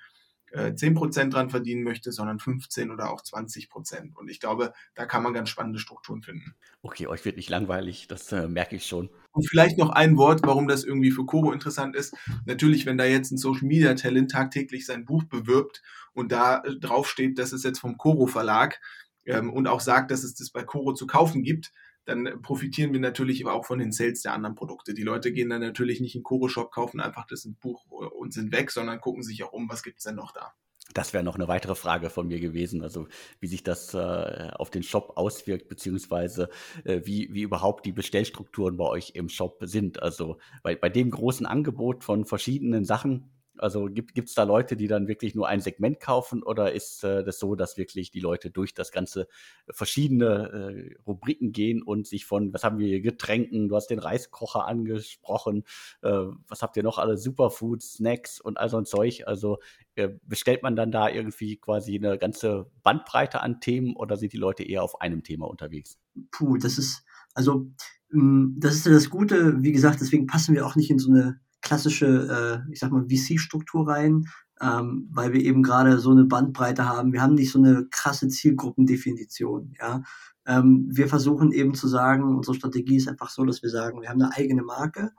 äh, 0.52 0.72
10% 0.72 1.30
dran 1.30 1.50
verdienen 1.50 1.82
möchte, 1.82 2.12
sondern 2.12 2.38
15 2.38 2.90
oder 2.90 3.10
auch 3.10 3.22
20%. 3.22 4.14
Und 4.14 4.28
ich 4.28 4.40
glaube, 4.40 4.72
da 4.94 5.06
kann 5.06 5.22
man 5.22 5.32
ganz 5.32 5.48
spannende 5.48 5.78
Strukturen 5.78 6.22
finden. 6.22 6.54
Okay, 6.82 7.06
euch 7.06 7.24
wird 7.24 7.36
nicht 7.36 7.50
langweilig, 7.50 8.08
das 8.08 8.30
äh, 8.32 8.48
merke 8.48 8.76
ich 8.76 8.86
schon. 8.86 9.10
Und 9.32 9.48
vielleicht 9.48 9.78
noch 9.78 9.90
ein 9.90 10.16
Wort, 10.16 10.40
warum 10.44 10.66
das 10.66 10.84
irgendwie 10.84 11.12
für 11.12 11.24
Koro 11.24 11.52
interessant 11.52 11.94
ist. 11.94 12.16
Natürlich, 12.46 12.86
wenn 12.86 12.98
da 12.98 13.04
jetzt 13.04 13.30
ein 13.30 13.38
Social 13.38 13.66
Media 13.66 13.94
Talent 13.94 14.30
tagtäglich 14.30 14.86
sein 14.86 15.04
Buch 15.04 15.24
bewirbt 15.24 15.82
und 16.12 16.32
da 16.32 16.62
äh, 16.62 16.76
draufsteht, 16.76 17.38
das 17.38 17.52
ist 17.52 17.64
jetzt 17.64 17.78
vom 17.78 17.96
Koro 17.96 18.26
Verlag, 18.26 18.80
ähm, 19.26 19.52
und 19.52 19.66
auch 19.66 19.80
sagt, 19.80 20.10
dass 20.10 20.24
es 20.24 20.34
das 20.34 20.50
bei 20.50 20.62
Coro 20.62 20.92
zu 20.92 21.06
kaufen 21.06 21.42
gibt, 21.42 21.72
dann 22.04 22.40
profitieren 22.42 22.92
wir 22.92 23.00
natürlich 23.00 23.46
auch 23.46 23.64
von 23.64 23.78
den 23.78 23.92
Sales 23.92 24.22
der 24.22 24.32
anderen 24.32 24.54
Produkte. 24.54 24.94
Die 24.94 25.02
Leute 25.02 25.32
gehen 25.32 25.50
dann 25.50 25.60
natürlich 25.60 26.00
nicht 26.00 26.16
in 26.16 26.22
Coro 26.22 26.48
Shop, 26.48 26.72
kaufen 26.72 27.00
einfach 27.00 27.26
das 27.26 27.48
Buch 27.60 27.86
und 27.90 28.32
sind 28.32 28.52
weg, 28.52 28.70
sondern 28.70 29.00
gucken 29.00 29.22
sich 29.22 29.42
auch 29.44 29.52
um, 29.52 29.68
was 29.68 29.82
gibt 29.82 29.98
es 29.98 30.04
denn 30.04 30.16
noch 30.16 30.32
da. 30.32 30.52
Das 30.92 31.12
wäre 31.12 31.22
noch 31.22 31.36
eine 31.36 31.46
weitere 31.46 31.74
Frage 31.76 32.10
von 32.10 32.26
mir 32.26 32.40
gewesen, 32.40 32.82
also 32.82 33.06
wie 33.38 33.46
sich 33.46 33.62
das 33.62 33.94
äh, 33.94 34.50
auf 34.54 34.70
den 34.70 34.82
Shop 34.82 35.12
auswirkt, 35.16 35.68
beziehungsweise 35.68 36.48
äh, 36.84 37.02
wie, 37.04 37.32
wie 37.32 37.42
überhaupt 37.42 37.86
die 37.86 37.92
Bestellstrukturen 37.92 38.76
bei 38.76 38.86
euch 38.86 39.12
im 39.14 39.28
Shop 39.28 39.58
sind. 39.62 40.02
Also 40.02 40.38
bei, 40.62 40.74
bei 40.74 40.88
dem 40.88 41.10
großen 41.10 41.46
Angebot 41.46 42.02
von 42.02 42.24
verschiedenen 42.24 42.84
Sachen, 42.84 43.30
also 43.60 43.86
gibt 43.86 44.16
es 44.16 44.34
da 44.34 44.44
Leute, 44.44 44.76
die 44.76 44.88
dann 44.88 45.08
wirklich 45.08 45.34
nur 45.34 45.48
ein 45.48 45.60
Segment 45.60 46.00
kaufen 46.00 46.42
oder 46.42 46.72
ist 46.72 47.04
äh, 47.04 47.22
das 47.22 47.38
so, 47.38 47.54
dass 47.54 47.76
wirklich 47.76 48.10
die 48.10 48.20
Leute 48.20 48.50
durch 48.50 48.74
das 48.74 48.90
ganze 48.90 49.28
verschiedene 49.68 50.94
äh, 50.96 51.02
Rubriken 51.06 51.52
gehen 51.52 51.82
und 51.82 52.06
sich 52.06 52.24
von, 52.24 52.52
was 52.52 52.64
haben 52.64 52.78
wir 52.78 52.88
hier, 52.88 53.00
Getränken, 53.00 53.68
du 53.68 53.76
hast 53.76 53.88
den 53.88 53.98
Reiskocher 53.98 54.66
angesprochen, 54.66 55.64
äh, 56.02 56.26
was 56.48 56.62
habt 56.62 56.76
ihr 56.76 56.82
noch 56.82 56.98
alle, 56.98 57.16
Superfoods, 57.16 57.94
Snacks 57.94 58.40
und 58.40 58.58
all 58.58 58.68
so 58.68 58.78
ein 58.78 58.86
Zeug, 58.86 59.24
also 59.26 59.58
äh, 59.94 60.08
bestellt 60.22 60.62
man 60.62 60.76
dann 60.76 60.90
da 60.90 61.08
irgendwie 61.08 61.56
quasi 61.56 61.96
eine 61.96 62.18
ganze 62.18 62.70
Bandbreite 62.82 63.40
an 63.40 63.60
Themen 63.60 63.94
oder 63.96 64.16
sind 64.16 64.32
die 64.32 64.38
Leute 64.38 64.62
eher 64.62 64.82
auf 64.82 65.00
einem 65.00 65.22
Thema 65.22 65.48
unterwegs? 65.48 65.98
Puh, 66.30 66.56
das 66.56 66.78
ist, 66.78 67.04
also 67.34 67.70
hm, 68.10 68.56
das 68.58 68.74
ist 68.74 68.86
ja 68.86 68.92
das 68.92 69.10
Gute, 69.10 69.62
wie 69.62 69.72
gesagt, 69.72 70.00
deswegen 70.00 70.26
passen 70.26 70.54
wir 70.54 70.66
auch 70.66 70.76
nicht 70.76 70.90
in 70.90 70.98
so 70.98 71.10
eine 71.10 71.40
klassische, 71.62 72.64
äh, 72.66 72.72
ich 72.72 72.80
sag 72.80 72.92
mal, 72.92 73.04
VC-Struktur 73.08 73.88
rein, 73.88 74.26
ähm, 74.60 75.08
weil 75.12 75.32
wir 75.32 75.40
eben 75.42 75.62
gerade 75.62 75.98
so 75.98 76.10
eine 76.10 76.24
Bandbreite 76.24 76.86
haben. 76.88 77.12
Wir 77.12 77.22
haben 77.22 77.34
nicht 77.34 77.50
so 77.50 77.58
eine 77.58 77.86
krasse 77.90 78.28
Zielgruppendefinition, 78.28 79.74
ja. 79.80 80.02
Ähm, 80.46 80.88
wir 80.90 81.08
versuchen 81.08 81.52
eben 81.52 81.74
zu 81.74 81.86
sagen, 81.86 82.36
unsere 82.36 82.56
Strategie 82.56 82.96
ist 82.96 83.08
einfach 83.08 83.30
so, 83.30 83.44
dass 83.44 83.62
wir 83.62 83.70
sagen, 83.70 84.00
wir 84.00 84.08
haben 84.08 84.22
eine 84.22 84.34
eigene 84.34 84.62
Marke. 84.62 85.12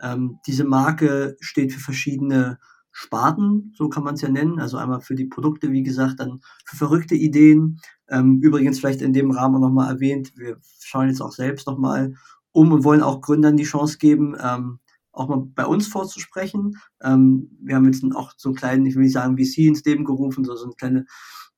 Ähm, 0.00 0.38
diese 0.46 0.64
Marke 0.64 1.36
steht 1.40 1.72
für 1.72 1.80
verschiedene 1.80 2.58
Sparten, 2.90 3.72
so 3.76 3.88
kann 3.88 4.04
man 4.04 4.14
es 4.14 4.20
ja 4.20 4.28
nennen. 4.28 4.60
Also 4.60 4.76
einmal 4.76 5.00
für 5.00 5.14
die 5.14 5.24
Produkte, 5.26 5.72
wie 5.72 5.82
gesagt, 5.82 6.20
dann 6.20 6.40
für 6.64 6.76
verrückte 6.76 7.14
Ideen. 7.14 7.80
Ähm, 8.08 8.40
übrigens 8.40 8.78
vielleicht 8.78 9.02
in 9.02 9.12
dem 9.12 9.30
Rahmen 9.30 9.60
nochmal 9.60 9.92
erwähnt, 9.92 10.32
wir 10.36 10.58
schauen 10.80 11.08
jetzt 11.08 11.20
auch 11.20 11.32
selbst 11.32 11.66
nochmal 11.66 12.14
um 12.52 12.70
und 12.72 12.84
wollen 12.84 13.02
auch 13.02 13.20
Gründern 13.20 13.56
die 13.56 13.64
Chance 13.64 13.98
geben, 13.98 14.36
ähm, 14.40 14.78
auch 15.14 15.28
mal 15.28 15.42
bei 15.54 15.66
uns 15.66 15.86
vorzusprechen. 15.86 16.76
Ähm, 17.02 17.50
wir 17.60 17.76
haben 17.76 17.86
jetzt 17.86 18.04
auch 18.14 18.32
so 18.36 18.48
einen 18.48 18.56
kleinen, 18.56 18.86
ich 18.86 18.94
will 18.94 19.04
nicht 19.04 19.12
sagen 19.12 19.36
VC 19.36 19.58
ins 19.58 19.84
Leben 19.84 20.04
gerufen, 20.04 20.44
sondern 20.44 20.58
so 20.58 20.64
eine 20.64 20.74
kleine, 20.74 21.06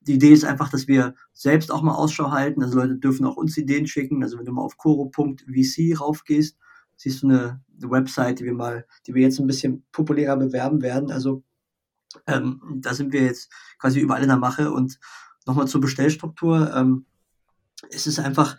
die 0.01 0.15
Idee 0.15 0.33
ist 0.33 0.45
einfach, 0.45 0.71
dass 0.71 0.87
wir 0.87 1.15
selbst 1.33 1.73
auch 1.73 1.83
mal 1.83 1.95
Ausschau 1.95 2.31
halten. 2.31 2.63
Also 2.63 2.79
Leute 2.79 2.97
dürfen 2.97 3.27
auch 3.27 3.37
uns 3.37 3.57
Ideen 3.57 3.87
schicken. 3.87 4.23
Also 4.23 4.39
wenn 4.39 4.45
du 4.45 4.53
mal 4.53 4.63
auf 4.63 4.77
coro.vc 4.77 6.01
raufgehst, 6.01 6.57
siehst 6.97 7.23
du 7.23 7.29
eine, 7.29 7.61
eine 7.81 7.91
Website, 7.91 8.41
die 8.41 8.45
wir 8.45 8.55
mal, 8.55 8.87
die 9.07 9.15
wir 9.15 9.23
jetzt 9.23 9.39
ein 9.39 9.47
bisschen 9.47 9.85
populärer 9.93 10.37
bewerben 10.37 10.83
werden. 10.83 11.11
Also 11.11 11.43
ähm, 12.27 12.61
da 12.77 12.95
sind 12.95 13.13
wir 13.13 13.25
jetzt 13.25 13.53
quasi 13.79 14.01
überall 14.01 14.23
in 14.23 14.29
der 14.29 14.39
Mache 14.39 14.71
und 14.71 14.99
nochmal 15.47 15.69
zur 15.69 15.81
Bestellstruktur. 15.81 16.73
Ähm, 16.75 17.07
es 17.91 18.07
ist 18.07 18.19
einfach, 18.19 18.57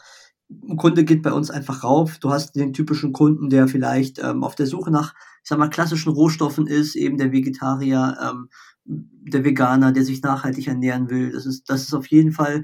ein 0.49 0.77
Kunde 0.77 1.03
geht 1.03 1.23
bei 1.23 1.33
uns 1.33 1.51
einfach 1.51 1.83
rauf. 1.83 2.19
Du 2.19 2.29
hast 2.31 2.55
den 2.55 2.73
typischen 2.73 3.11
Kunden, 3.11 3.49
der 3.49 3.67
vielleicht 3.67 4.19
ähm, 4.19 4.43
auf 4.43 4.55
der 4.55 4.67
Suche 4.67 4.91
nach, 4.91 5.13
ich 5.43 5.49
sag 5.49 5.59
mal, 5.59 5.69
klassischen 5.69 6.11
Rohstoffen 6.11 6.67
ist, 6.67 6.95
eben 6.95 7.17
der 7.17 7.31
Vegetarier, 7.31 8.17
ähm, 8.21 8.49
der 8.85 9.43
Veganer, 9.43 9.91
der 9.91 10.03
sich 10.03 10.21
nachhaltig 10.21 10.67
ernähren 10.67 11.09
will. 11.09 11.31
Das 11.31 11.45
ist, 11.45 11.69
das 11.69 11.83
ist 11.83 11.93
auf 11.93 12.07
jeden 12.07 12.31
Fall 12.31 12.63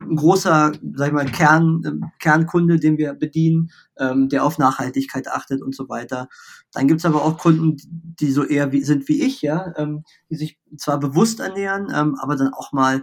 ein 0.00 0.16
großer, 0.16 0.72
sag 0.94 1.06
ich 1.06 1.12
mal, 1.12 1.24
Kern, 1.24 1.82
äh, 1.84 2.06
Kernkunde, 2.18 2.78
den 2.78 2.98
wir 2.98 3.14
bedienen, 3.14 3.70
ähm, 3.98 4.28
der 4.28 4.44
auf 4.44 4.58
Nachhaltigkeit 4.58 5.28
achtet 5.28 5.62
und 5.62 5.74
so 5.74 5.88
weiter. 5.88 6.28
Dann 6.72 6.88
gibt's 6.88 7.06
aber 7.06 7.24
auch 7.24 7.38
Kunden, 7.38 7.76
die 8.20 8.30
so 8.30 8.44
eher 8.44 8.72
wie, 8.72 8.82
sind 8.84 9.08
wie 9.08 9.22
ich, 9.22 9.40
ja, 9.40 9.72
ähm, 9.76 10.04
die 10.30 10.36
sich 10.36 10.58
zwar 10.76 11.00
bewusst 11.00 11.40
ernähren, 11.40 11.88
ähm, 11.94 12.16
aber 12.20 12.36
dann 12.36 12.52
auch 12.52 12.72
mal 12.72 13.02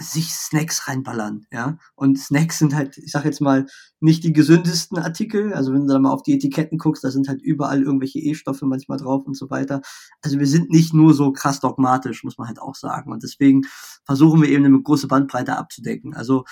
sich 0.00 0.32
Snacks 0.32 0.88
reinballern, 0.88 1.46
ja. 1.52 1.78
Und 1.94 2.18
Snacks 2.18 2.58
sind 2.58 2.74
halt, 2.74 2.96
ich 2.96 3.12
sag 3.12 3.24
jetzt 3.24 3.40
mal, 3.40 3.66
nicht 4.00 4.24
die 4.24 4.32
gesündesten 4.32 4.98
Artikel. 4.98 5.52
Also 5.52 5.72
wenn 5.72 5.86
du 5.86 5.92
da 5.92 5.98
mal 5.98 6.10
auf 6.10 6.22
die 6.22 6.34
Etiketten 6.34 6.78
guckst, 6.78 7.04
da 7.04 7.10
sind 7.10 7.28
halt 7.28 7.42
überall 7.42 7.82
irgendwelche 7.82 8.18
E-Stoffe 8.18 8.66
manchmal 8.66 8.98
drauf 8.98 9.26
und 9.26 9.36
so 9.36 9.50
weiter. 9.50 9.82
Also 10.22 10.38
wir 10.38 10.46
sind 10.46 10.70
nicht 10.70 10.94
nur 10.94 11.12
so 11.12 11.32
krass 11.32 11.60
dogmatisch, 11.60 12.24
muss 12.24 12.38
man 12.38 12.48
halt 12.48 12.60
auch 12.60 12.74
sagen. 12.74 13.12
Und 13.12 13.22
deswegen 13.22 13.62
versuchen 14.04 14.40
wir 14.40 14.48
eben 14.48 14.64
eine 14.64 14.80
große 14.80 15.06
Bandbreite 15.06 15.56
abzudecken. 15.56 16.14
Also 16.14 16.44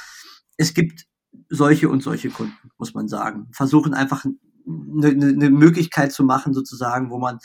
es 0.59 0.75
gibt 0.75 1.07
solche 1.49 1.89
und 1.89 2.03
solche 2.03 2.31
Kunden, 2.31 2.71
muss 2.77 2.95
man 2.95 3.09
sagen. 3.09 3.49
Versuchen 3.53 3.95
einfach 3.95 4.25
eine, 4.67 5.09
eine 5.09 5.51
Möglichkeit 5.51 6.13
zu 6.13 6.23
machen, 6.23 6.53
sozusagen, 6.53 7.11
wo 7.11 7.19
man 7.19 7.39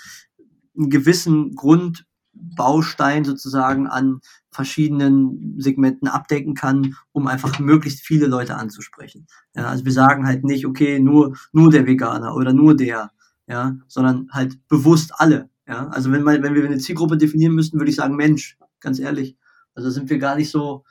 einen 0.78 0.90
gewissen 0.90 1.56
Grund 1.56 2.06
Baustein 2.34 3.24
sozusagen 3.24 3.88
an 3.88 4.20
verschiedenen 4.52 5.60
Segmenten 5.60 6.08
abdecken 6.08 6.54
kann, 6.54 6.96
um 7.12 7.28
einfach 7.28 7.60
möglichst 7.60 8.02
viele 8.06 8.28
Leute 8.28 8.56
anzusprechen. 8.56 9.28
Ja, 9.56 9.68
also 9.68 9.86
wir 9.86 9.92
sagen 9.92 10.26
halt 10.26 10.44
nicht, 10.44 10.66
okay, 10.66 11.00
nur, 11.00 11.36
nur 11.52 11.72
der 11.72 11.86
Veganer 11.86 12.36
oder 12.36 12.54
nur 12.54 12.76
der, 12.76 13.12
ja, 13.48 13.76
sondern 13.88 14.30
halt 14.32 14.68
bewusst 14.68 15.14
alle. 15.16 15.50
Ja, 15.68 15.88
also 15.88 16.12
wenn 16.12 16.24
man, 16.24 16.44
wenn 16.44 16.56
wir 16.56 16.66
eine 16.66 16.78
Zielgruppe 16.78 17.18
definieren 17.18 17.54
müssten, 17.54 17.80
würde 17.80 17.90
ich 17.90 17.96
sagen 17.96 18.16
Mensch, 18.16 18.58
ganz 18.80 19.00
ehrlich. 19.00 19.38
Also 19.76 19.90
sind 19.90 20.10
wir 20.10 20.20
gar 20.20 20.36
nicht 20.36 20.52
so 20.52 20.84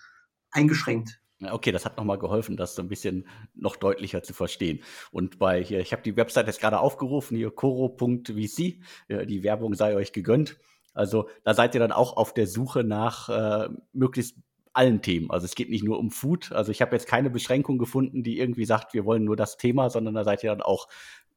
eingeschränkt. 0.51 1.21
Okay, 1.51 1.73
das 1.73 1.85
hat 1.85 1.97
nochmal 1.97 2.19
geholfen, 2.19 2.57
das 2.57 2.77
so 2.77 2.83
ein 2.83 2.89
bisschen 2.89 3.27
noch 3.55 3.75
deutlicher 3.77 4.23
zu 4.23 4.33
verstehen. 4.33 4.81
Und 5.11 5.39
bei 5.39 5.63
hier, 5.63 5.81
ich 5.81 5.93
habe 5.93 6.03
die 6.03 6.17
Website 6.17 6.47
jetzt 6.47 6.61
gerade 6.61 6.79
aufgerufen, 6.79 7.37
hier 7.37 7.51
coro.vc, 7.51 8.31
die 8.37 9.43
Werbung 9.43 9.75
sei 9.75 9.97
euch 9.97 10.13
gegönnt. 10.13 10.57
Also 10.95 11.29
da 11.45 11.55
seid 11.55 11.75
ihr 11.75 11.81
dann 11.81 11.93
auch 11.93 12.17
auf 12.17 12.35
der 12.35 12.47
Suche 12.47 12.85
nach 12.85 13.29
äh, 13.29 13.69
möglichst 13.93 14.37
allen 14.73 15.03
Themen. 15.03 15.31
Also 15.31 15.45
es 15.45 15.55
geht 15.55 15.71
nicht 15.71 15.85
nur 15.85 15.99
um 15.99 16.11
Food. 16.11 16.53
Also 16.53 16.73
ich 16.73 16.81
habe 16.81 16.95
jetzt 16.95 17.07
keine 17.07 17.31
Beschränkung 17.31 17.79
gefunden, 17.79 18.23
die 18.23 18.39
irgendwie 18.39 18.65
sagt, 18.65 18.95
wir 18.95 19.05
wollen 19.05 19.25
nur 19.25 19.37
das 19.37 19.57
Thema, 19.57 19.91
sondern 19.91 20.15
da 20.15 20.25
seid 20.25 20.43
ihr 20.43 20.51
dann 20.51 20.63
auch, 20.63 20.89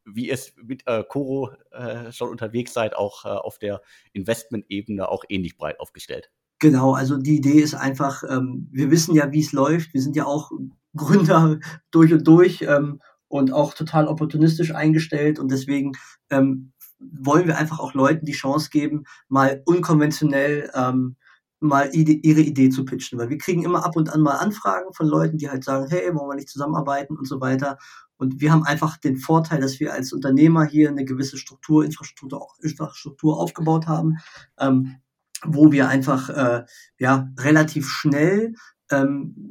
wie 0.06 0.30
es 0.30 0.54
mit 0.64 0.84
äh, 0.86 1.04
Coro 1.04 1.52
äh, 1.72 2.12
schon 2.12 2.30
unterwegs 2.30 2.74
seid, 2.74 2.96
auch 2.96 3.26
äh, 3.26 3.30
auf 3.30 3.58
der 3.58 3.82
Investment-Ebene 4.14 5.10
auch 5.10 5.24
ähnlich 5.30 5.58
breit 5.58 5.80
aufgestellt. 5.80 6.32
Genau, 6.60 6.94
also 6.94 7.18
die 7.18 7.36
Idee 7.36 7.60
ist 7.60 7.74
einfach, 7.74 8.24
ähm, 8.30 8.70
wir 8.72 8.90
wissen 8.90 9.16
ja, 9.16 9.32
wie 9.32 9.42
es 9.42 9.52
läuft. 9.52 9.94
Wir 9.94 10.02
sind 10.02 10.16
ja 10.16 10.26
auch 10.26 10.52
Gründer 10.96 11.60
durch 11.92 12.14
und 12.14 12.26
durch 12.26 12.62
ähm, 12.62 13.02
und 13.28 13.52
auch 13.52 13.74
total 13.74 14.08
opportunistisch 14.08 14.74
eingestellt 14.74 15.40
und 15.40 15.52
deswegen 15.52 15.94
ähm, 16.30 16.72
wollen 17.00 17.48
wir 17.48 17.58
einfach 17.58 17.80
auch 17.80 17.94
Leuten 17.94 18.26
die 18.26 18.34
Chance 18.34 18.70
geben, 18.70 19.06
mal 19.28 19.62
unkonventionell 19.66 20.72
ähm, 20.74 21.16
mal 21.60 21.90
ide 21.94 22.12
ihre 22.12 22.42
Idee 22.42 22.70
zu 22.70 22.86
pitchen. 22.86 23.20
Weil 23.20 23.30
wir 23.30 23.38
kriegen 23.38 23.64
immer 23.64 23.86
ab 23.86 23.96
und 23.96 24.10
an 24.10 24.22
mal 24.22 24.38
Anfragen 24.38 24.94
von 24.94 25.08
Leuten, 25.08 25.38
die 25.38 25.50
halt 25.50 25.64
sagen, 25.64 25.88
hey, 25.90 26.14
wollen 26.14 26.30
wir 26.30 26.36
nicht 26.36 26.50
zusammenarbeiten 26.50 27.18
und 27.18 27.28
so 27.28 27.42
weiter. 27.42 27.78
Und 28.18 28.40
wir 28.40 28.52
haben 28.52 28.64
einfach 28.64 28.98
den 28.98 29.18
Vorteil, 29.18 29.60
dass 29.60 29.80
wir 29.80 29.94
als 29.94 30.14
Unternehmer 30.14 30.66
hier 30.66 30.90
eine 30.90 31.06
gewisse 31.06 31.38
Struktur, 31.38 31.84
Infrastruktur, 31.84 32.48
Infrastruktur 32.62 33.40
aufgebaut 33.40 33.88
haben, 33.88 34.18
ähm, 34.58 34.96
wo 35.44 35.72
wir 35.72 35.90
einfach 35.90 36.30
äh, 36.30 36.66
ja 36.98 37.30
relativ 37.38 37.88
schnell 37.90 38.54
ähm, 38.92 39.50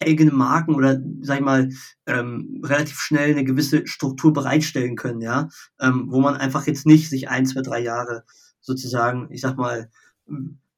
eigene 0.00 0.32
Marken 0.32 0.74
oder 0.74 1.00
sag 1.20 1.38
ich 1.38 1.44
mal 1.44 1.70
ähm, 2.06 2.60
relativ 2.64 2.98
schnell 2.98 3.30
eine 3.30 3.44
gewisse 3.44 3.86
Struktur 3.86 4.32
bereitstellen 4.32 4.96
können, 4.96 5.20
ja, 5.20 5.48
ähm, 5.80 6.06
wo 6.08 6.20
man 6.20 6.36
einfach 6.36 6.66
jetzt 6.66 6.86
nicht 6.86 7.08
sich 7.08 7.28
ein, 7.28 7.46
zwei, 7.46 7.62
drei 7.62 7.80
Jahre 7.80 8.24
sozusagen, 8.60 9.28
ich 9.30 9.40
sag 9.40 9.56
mal, 9.56 9.90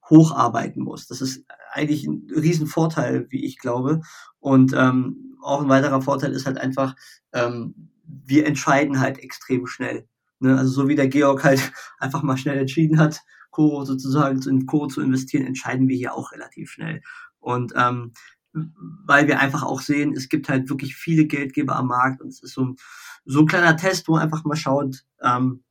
hocharbeiten 0.09 0.83
muss. 0.83 1.07
Das 1.07 1.21
ist 1.21 1.45
eigentlich 1.73 2.07
ein 2.07 2.27
Riesenvorteil, 2.35 3.27
wie 3.31 3.45
ich 3.45 3.59
glaube. 3.59 4.01
Und 4.39 4.73
ähm, 4.75 5.37
auch 5.43 5.63
ein 5.63 5.69
weiterer 5.69 6.03
Vorteil 6.03 6.33
ist 6.33 6.47
halt 6.47 6.59
einfach, 6.59 6.95
ähm, 7.33 7.91
wir 8.05 8.47
entscheiden 8.47 9.01
halt 9.01 9.19
extrem 9.19 9.67
schnell. 9.67 10.07
Ne? 10.41 10.59
Also 10.59 10.73
so 10.73 10.89
wie 10.89 10.95
der 10.95 11.09
Georg 11.09 11.45
halt 11.45 11.73
einfach 11.99 12.23
mal 12.23 12.37
schnell 12.37 12.59
entschieden 12.59 12.99
hat, 12.99 13.21
Koro 13.51 13.85
sozusagen 13.85 14.43
in 14.49 14.67
Koro 14.67 14.89
zu 14.89 15.01
investieren, 15.01 15.47
entscheiden 15.47 15.89
wir 15.89 15.97
hier 15.97 16.15
auch 16.15 16.33
relativ 16.33 16.71
schnell. 16.71 17.03
Und 17.45 17.72
ähm, 17.76 18.12
weil 18.53 19.26
wir 19.26 19.40
einfach 19.40 19.62
auch 19.62 19.80
sehen, 19.80 20.12
es 20.12 20.28
gibt 20.28 20.49
halt 20.49 20.68
wirklich 20.68 20.97
viele 20.97 21.26
Geldgeber 21.26 21.76
am 21.76 21.88
Markt 21.88 22.20
und 22.20 22.28
es 22.28 22.42
ist 22.42 22.55
so, 22.55 22.74
so 23.24 23.40
ein 23.40 23.47
kleiner 23.47 23.76
Test, 23.76 24.09
wo 24.09 24.16
einfach 24.16 24.45
mal 24.45 24.57
schaut, 24.57 25.05
ähm, 25.20 25.64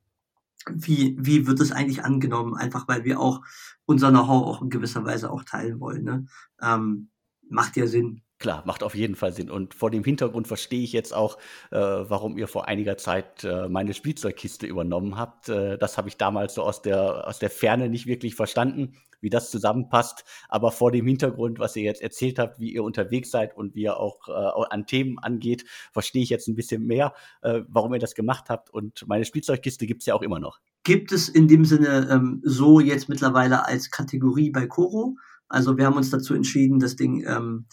wie, 0.69 1.15
wie 1.19 1.47
wird 1.47 1.59
es 1.59 1.71
eigentlich 1.71 2.03
angenommen, 2.03 2.55
einfach 2.55 2.87
weil 2.87 3.03
wir 3.03 3.19
auch 3.19 3.41
unser 3.85 4.09
Know-how 4.09 4.47
auch 4.47 4.61
in 4.61 4.69
gewisser 4.69 5.03
Weise 5.05 5.31
auch 5.31 5.43
teilen 5.43 5.79
wollen. 5.79 6.03
Ne? 6.03 6.25
Ähm, 6.61 7.09
macht 7.49 7.75
ja 7.77 7.87
Sinn. 7.87 8.21
Klar, 8.39 8.63
macht 8.65 8.83
auf 8.83 8.95
jeden 8.95 9.15
Fall 9.15 9.31
Sinn. 9.31 9.49
Und 9.49 9.73
vor 9.73 9.89
dem 9.89 10.03
Hintergrund 10.03 10.47
verstehe 10.47 10.83
ich 10.83 10.91
jetzt 10.91 11.13
auch, 11.13 11.37
äh, 11.71 11.77
warum 11.77 12.37
ihr 12.37 12.47
vor 12.47 12.67
einiger 12.67 12.97
Zeit 12.97 13.43
äh, 13.43 13.69
meine 13.69 13.93
Spielzeugkiste 13.93 14.65
übernommen 14.67 15.17
habt. 15.17 15.49
Äh, 15.49 15.77
das 15.77 15.97
habe 15.97 16.09
ich 16.09 16.17
damals 16.17 16.55
so 16.55 16.63
aus 16.63 16.81
der, 16.81 17.27
aus 17.27 17.39
der 17.39 17.49
Ferne 17.49 17.89
nicht 17.89 18.05
wirklich 18.05 18.35
verstanden, 18.35 18.95
wie 19.21 19.29
das 19.29 19.49
zusammenpasst. 19.49 20.25
Aber 20.49 20.71
vor 20.71 20.91
dem 20.91 21.07
Hintergrund, 21.07 21.59
was 21.59 21.75
ihr 21.75 21.83
jetzt 21.83 22.01
erzählt 22.01 22.37
habt, 22.37 22.59
wie 22.59 22.73
ihr 22.73 22.83
unterwegs 22.83 23.31
seid 23.31 23.55
und 23.55 23.75
wie 23.75 23.83
ihr 23.83 23.97
auch 23.97 24.27
äh, 24.27 24.73
an 24.73 24.87
Themen 24.87 25.19
angeht, 25.19 25.63
verstehe 25.93 26.23
ich 26.23 26.29
jetzt 26.29 26.47
ein 26.47 26.55
bisschen 26.55 26.85
mehr, 26.85 27.13
äh, 27.43 27.61
warum 27.69 27.93
ihr 27.93 27.99
das 27.99 28.15
gemacht 28.15 28.49
habt. 28.49 28.69
Und 28.69 29.07
meine 29.07 29.25
Spielzeugkiste 29.25 29.85
gibt 29.87 30.01
es 30.01 30.07
ja 30.07 30.15
auch 30.15 30.21
immer 30.21 30.39
noch. 30.39 30.59
Gibt 30.83 31.13
es 31.13 31.29
in 31.29 31.47
dem 31.47 31.63
Sinne 31.63 32.09
ähm, 32.11 32.41
so 32.43 32.81
jetzt 32.81 33.07
mittlerweile 33.07 33.65
als 33.65 33.89
Kategorie 33.89 34.49
bei 34.49 34.67
Koro? 34.67 35.15
Also 35.47 35.77
wir 35.77 35.85
haben 35.85 35.95
uns 35.95 36.09
dazu 36.09 36.33
entschieden, 36.33 36.79
das 36.79 36.95
Ding 36.95 37.23
ähm, 37.25 37.67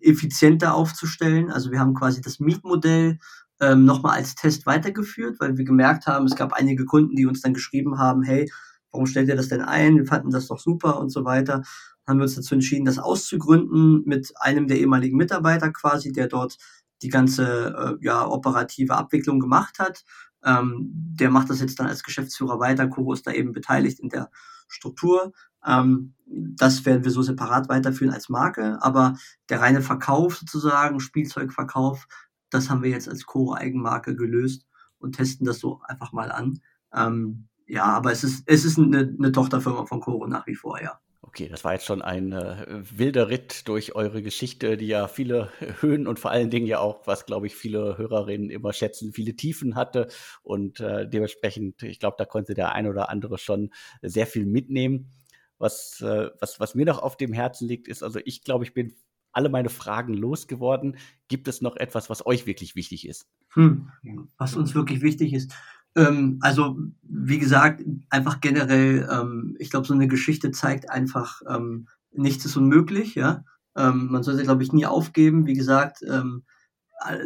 effizienter 0.00 0.74
aufzustellen. 0.74 1.50
Also 1.50 1.70
wir 1.70 1.80
haben 1.80 1.94
quasi 1.94 2.20
das 2.20 2.40
Mietmodell 2.40 3.18
ähm, 3.60 3.84
nochmal 3.84 4.16
als 4.16 4.34
Test 4.34 4.66
weitergeführt, 4.66 5.40
weil 5.40 5.56
wir 5.56 5.64
gemerkt 5.64 6.06
haben, 6.06 6.26
es 6.26 6.36
gab 6.36 6.52
einige 6.52 6.84
Kunden, 6.84 7.16
die 7.16 7.26
uns 7.26 7.40
dann 7.40 7.54
geschrieben 7.54 7.98
haben, 7.98 8.22
hey, 8.22 8.50
warum 8.92 9.06
stellt 9.06 9.28
ihr 9.28 9.36
das 9.36 9.48
denn 9.48 9.62
ein? 9.62 9.96
Wir 9.96 10.06
fanden 10.06 10.30
das 10.30 10.48
doch 10.48 10.58
super 10.58 10.98
und 10.98 11.10
so 11.10 11.24
weiter. 11.24 11.62
Haben 12.06 12.18
wir 12.18 12.24
uns 12.24 12.36
dazu 12.36 12.54
entschieden, 12.54 12.86
das 12.86 12.98
auszugründen 12.98 14.02
mit 14.06 14.32
einem 14.40 14.66
der 14.66 14.78
ehemaligen 14.78 15.16
Mitarbeiter 15.16 15.70
quasi, 15.72 16.12
der 16.12 16.28
dort 16.28 16.56
die 17.02 17.10
ganze 17.10 17.98
äh, 18.00 18.04
ja, 18.04 18.26
operative 18.26 18.96
Abwicklung 18.96 19.40
gemacht 19.40 19.78
hat. 19.78 20.04
Ähm, 20.44 20.88
der 20.90 21.30
macht 21.30 21.50
das 21.50 21.60
jetzt 21.60 21.78
dann 21.78 21.86
als 21.86 22.02
Geschäftsführer 22.02 22.60
weiter. 22.60 22.88
Kuro 22.88 23.12
ist 23.12 23.26
da 23.26 23.32
eben 23.32 23.52
beteiligt 23.52 24.00
in 24.00 24.08
der 24.08 24.30
Struktur. 24.68 25.32
Ähm, 25.66 26.14
das 26.26 26.84
werden 26.84 27.04
wir 27.04 27.10
so 27.10 27.22
separat 27.22 27.68
weiterführen 27.68 28.12
als 28.12 28.28
Marke, 28.28 28.78
aber 28.82 29.16
der 29.48 29.60
reine 29.60 29.80
Verkauf 29.80 30.36
sozusagen, 30.36 31.00
Spielzeugverkauf, 31.00 32.06
das 32.50 32.70
haben 32.70 32.82
wir 32.82 32.90
jetzt 32.90 33.08
als 33.08 33.24
Core-Eigenmarke 33.24 34.14
gelöst 34.14 34.66
und 34.98 35.16
testen 35.16 35.46
das 35.46 35.58
so 35.58 35.80
einfach 35.84 36.12
mal 36.12 36.30
an. 36.30 36.60
Ähm, 36.94 37.48
ja, 37.66 37.84
aber 37.84 38.12
es 38.12 38.24
ist, 38.24 38.44
es 38.46 38.64
ist 38.64 38.78
eine, 38.78 39.14
eine 39.18 39.32
Tochterfirma 39.32 39.86
von 39.86 40.00
Coro 40.00 40.26
nach 40.26 40.46
wie 40.46 40.54
vor, 40.54 40.82
ja. 40.82 41.00
Okay, 41.20 41.48
das 41.48 41.62
war 41.62 41.74
jetzt 41.74 41.84
schon 41.84 42.00
ein 42.00 42.32
äh, 42.32 42.82
wilder 42.90 43.28
Ritt 43.28 43.68
durch 43.68 43.94
eure 43.94 44.22
Geschichte, 44.22 44.78
die 44.78 44.86
ja 44.86 45.08
viele 45.08 45.50
Höhen 45.80 46.06
und 46.06 46.18
vor 46.18 46.30
allen 46.30 46.48
Dingen 46.48 46.66
ja 46.66 46.78
auch, 46.78 47.06
was 47.06 47.26
glaube 47.26 47.46
ich 47.46 47.54
viele 47.54 47.98
Hörerinnen 47.98 48.48
immer 48.48 48.72
schätzen, 48.72 49.12
viele 49.12 49.36
Tiefen 49.36 49.74
hatte. 49.74 50.08
Und 50.42 50.80
äh, 50.80 51.06
dementsprechend, 51.06 51.82
ich 51.82 52.00
glaube, 52.00 52.16
da 52.18 52.24
konnte 52.24 52.54
der 52.54 52.72
ein 52.72 52.86
oder 52.86 53.10
andere 53.10 53.36
schon 53.36 53.70
sehr 54.00 54.26
viel 54.26 54.46
mitnehmen. 54.46 55.12
Was, 55.58 56.00
äh, 56.00 56.30
was, 56.40 56.60
was 56.60 56.74
mir 56.74 56.86
noch 56.86 57.00
auf 57.00 57.16
dem 57.16 57.32
Herzen 57.32 57.66
liegt, 57.66 57.88
ist, 57.88 58.02
also 58.02 58.20
ich 58.24 58.44
glaube, 58.44 58.64
ich 58.64 58.74
bin 58.74 58.94
alle 59.32 59.48
meine 59.48 59.68
Fragen 59.68 60.14
losgeworden. 60.14 60.96
Gibt 61.28 61.48
es 61.48 61.60
noch 61.60 61.76
etwas, 61.76 62.10
was 62.10 62.26
euch 62.26 62.46
wirklich 62.46 62.76
wichtig 62.76 63.06
ist? 63.06 63.26
Hm, 63.54 63.90
was 64.36 64.56
uns 64.56 64.74
wirklich 64.74 65.02
wichtig 65.02 65.32
ist. 65.32 65.52
Ähm, 65.96 66.38
also, 66.42 66.78
wie 67.02 67.38
gesagt, 67.38 67.84
einfach 68.10 68.40
generell, 68.40 69.08
ähm, 69.10 69.56
ich 69.58 69.70
glaube, 69.70 69.86
so 69.86 69.94
eine 69.94 70.08
Geschichte 70.08 70.50
zeigt 70.50 70.90
einfach, 70.90 71.42
ähm, 71.48 71.88
nichts 72.12 72.44
ist 72.44 72.56
unmöglich, 72.56 73.14
ja. 73.14 73.44
Ähm, 73.76 74.08
man 74.10 74.22
sollte, 74.22 74.42
glaube 74.42 74.62
ich, 74.62 74.72
nie 74.72 74.86
aufgeben. 74.86 75.46
Wie 75.46 75.54
gesagt, 75.54 76.02
ähm, 76.02 76.44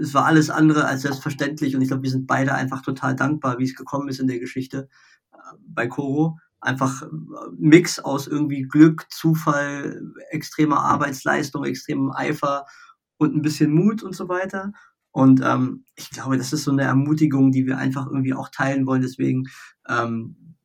es 0.01 0.13
war 0.13 0.27
alles 0.27 0.51
andere 0.51 0.85
als 0.85 1.03
selbstverständlich 1.03 1.75
und 1.75 1.83
ich 1.83 1.89
glaube, 1.89 2.03
wir 2.03 2.11
sind 2.11 2.27
beide 2.27 2.55
einfach 2.55 2.83
total 2.83 3.17
dankbar, 3.17 3.59
wie 3.59 3.65
es 3.65 3.75
gekommen 3.75 4.09
ist 4.09 4.21
in 4.21 4.27
der 4.29 4.39
Geschichte 4.39 4.89
äh, 5.33 5.37
bei 5.67 5.87
Coro. 5.87 6.39
Einfach 6.63 7.03
äh, 7.03 7.07
Mix 7.59 7.99
aus 7.99 8.27
irgendwie 8.27 8.63
Glück, 8.63 9.07
Zufall, 9.11 10.01
extremer 10.31 10.79
Arbeitsleistung, 10.79 11.65
extremem 11.65 12.11
Eifer 12.13 12.65
und 13.19 13.35
ein 13.37 13.43
bisschen 13.43 13.73
Mut 13.73 14.03
und 14.03 14.15
so 14.15 14.29
weiter. 14.29 14.73
Und 15.11 15.43
ähm, 15.45 15.85
ich 15.95 16.11
glaube, 16.11 16.39
das 16.39 16.53
ist 16.53 16.65
so 16.65 16.71
eine 16.71 16.85
Ermutigung, 16.85 17.53
die 17.53 17.67
wir 17.67 17.79
einfach 17.79 18.07
irgendwie 18.07 18.33
auch 18.33 18.49
teilen 18.49 18.87
wollen. 18.87 19.03
Deswegen, 19.03 19.45
ähm, 19.89 20.57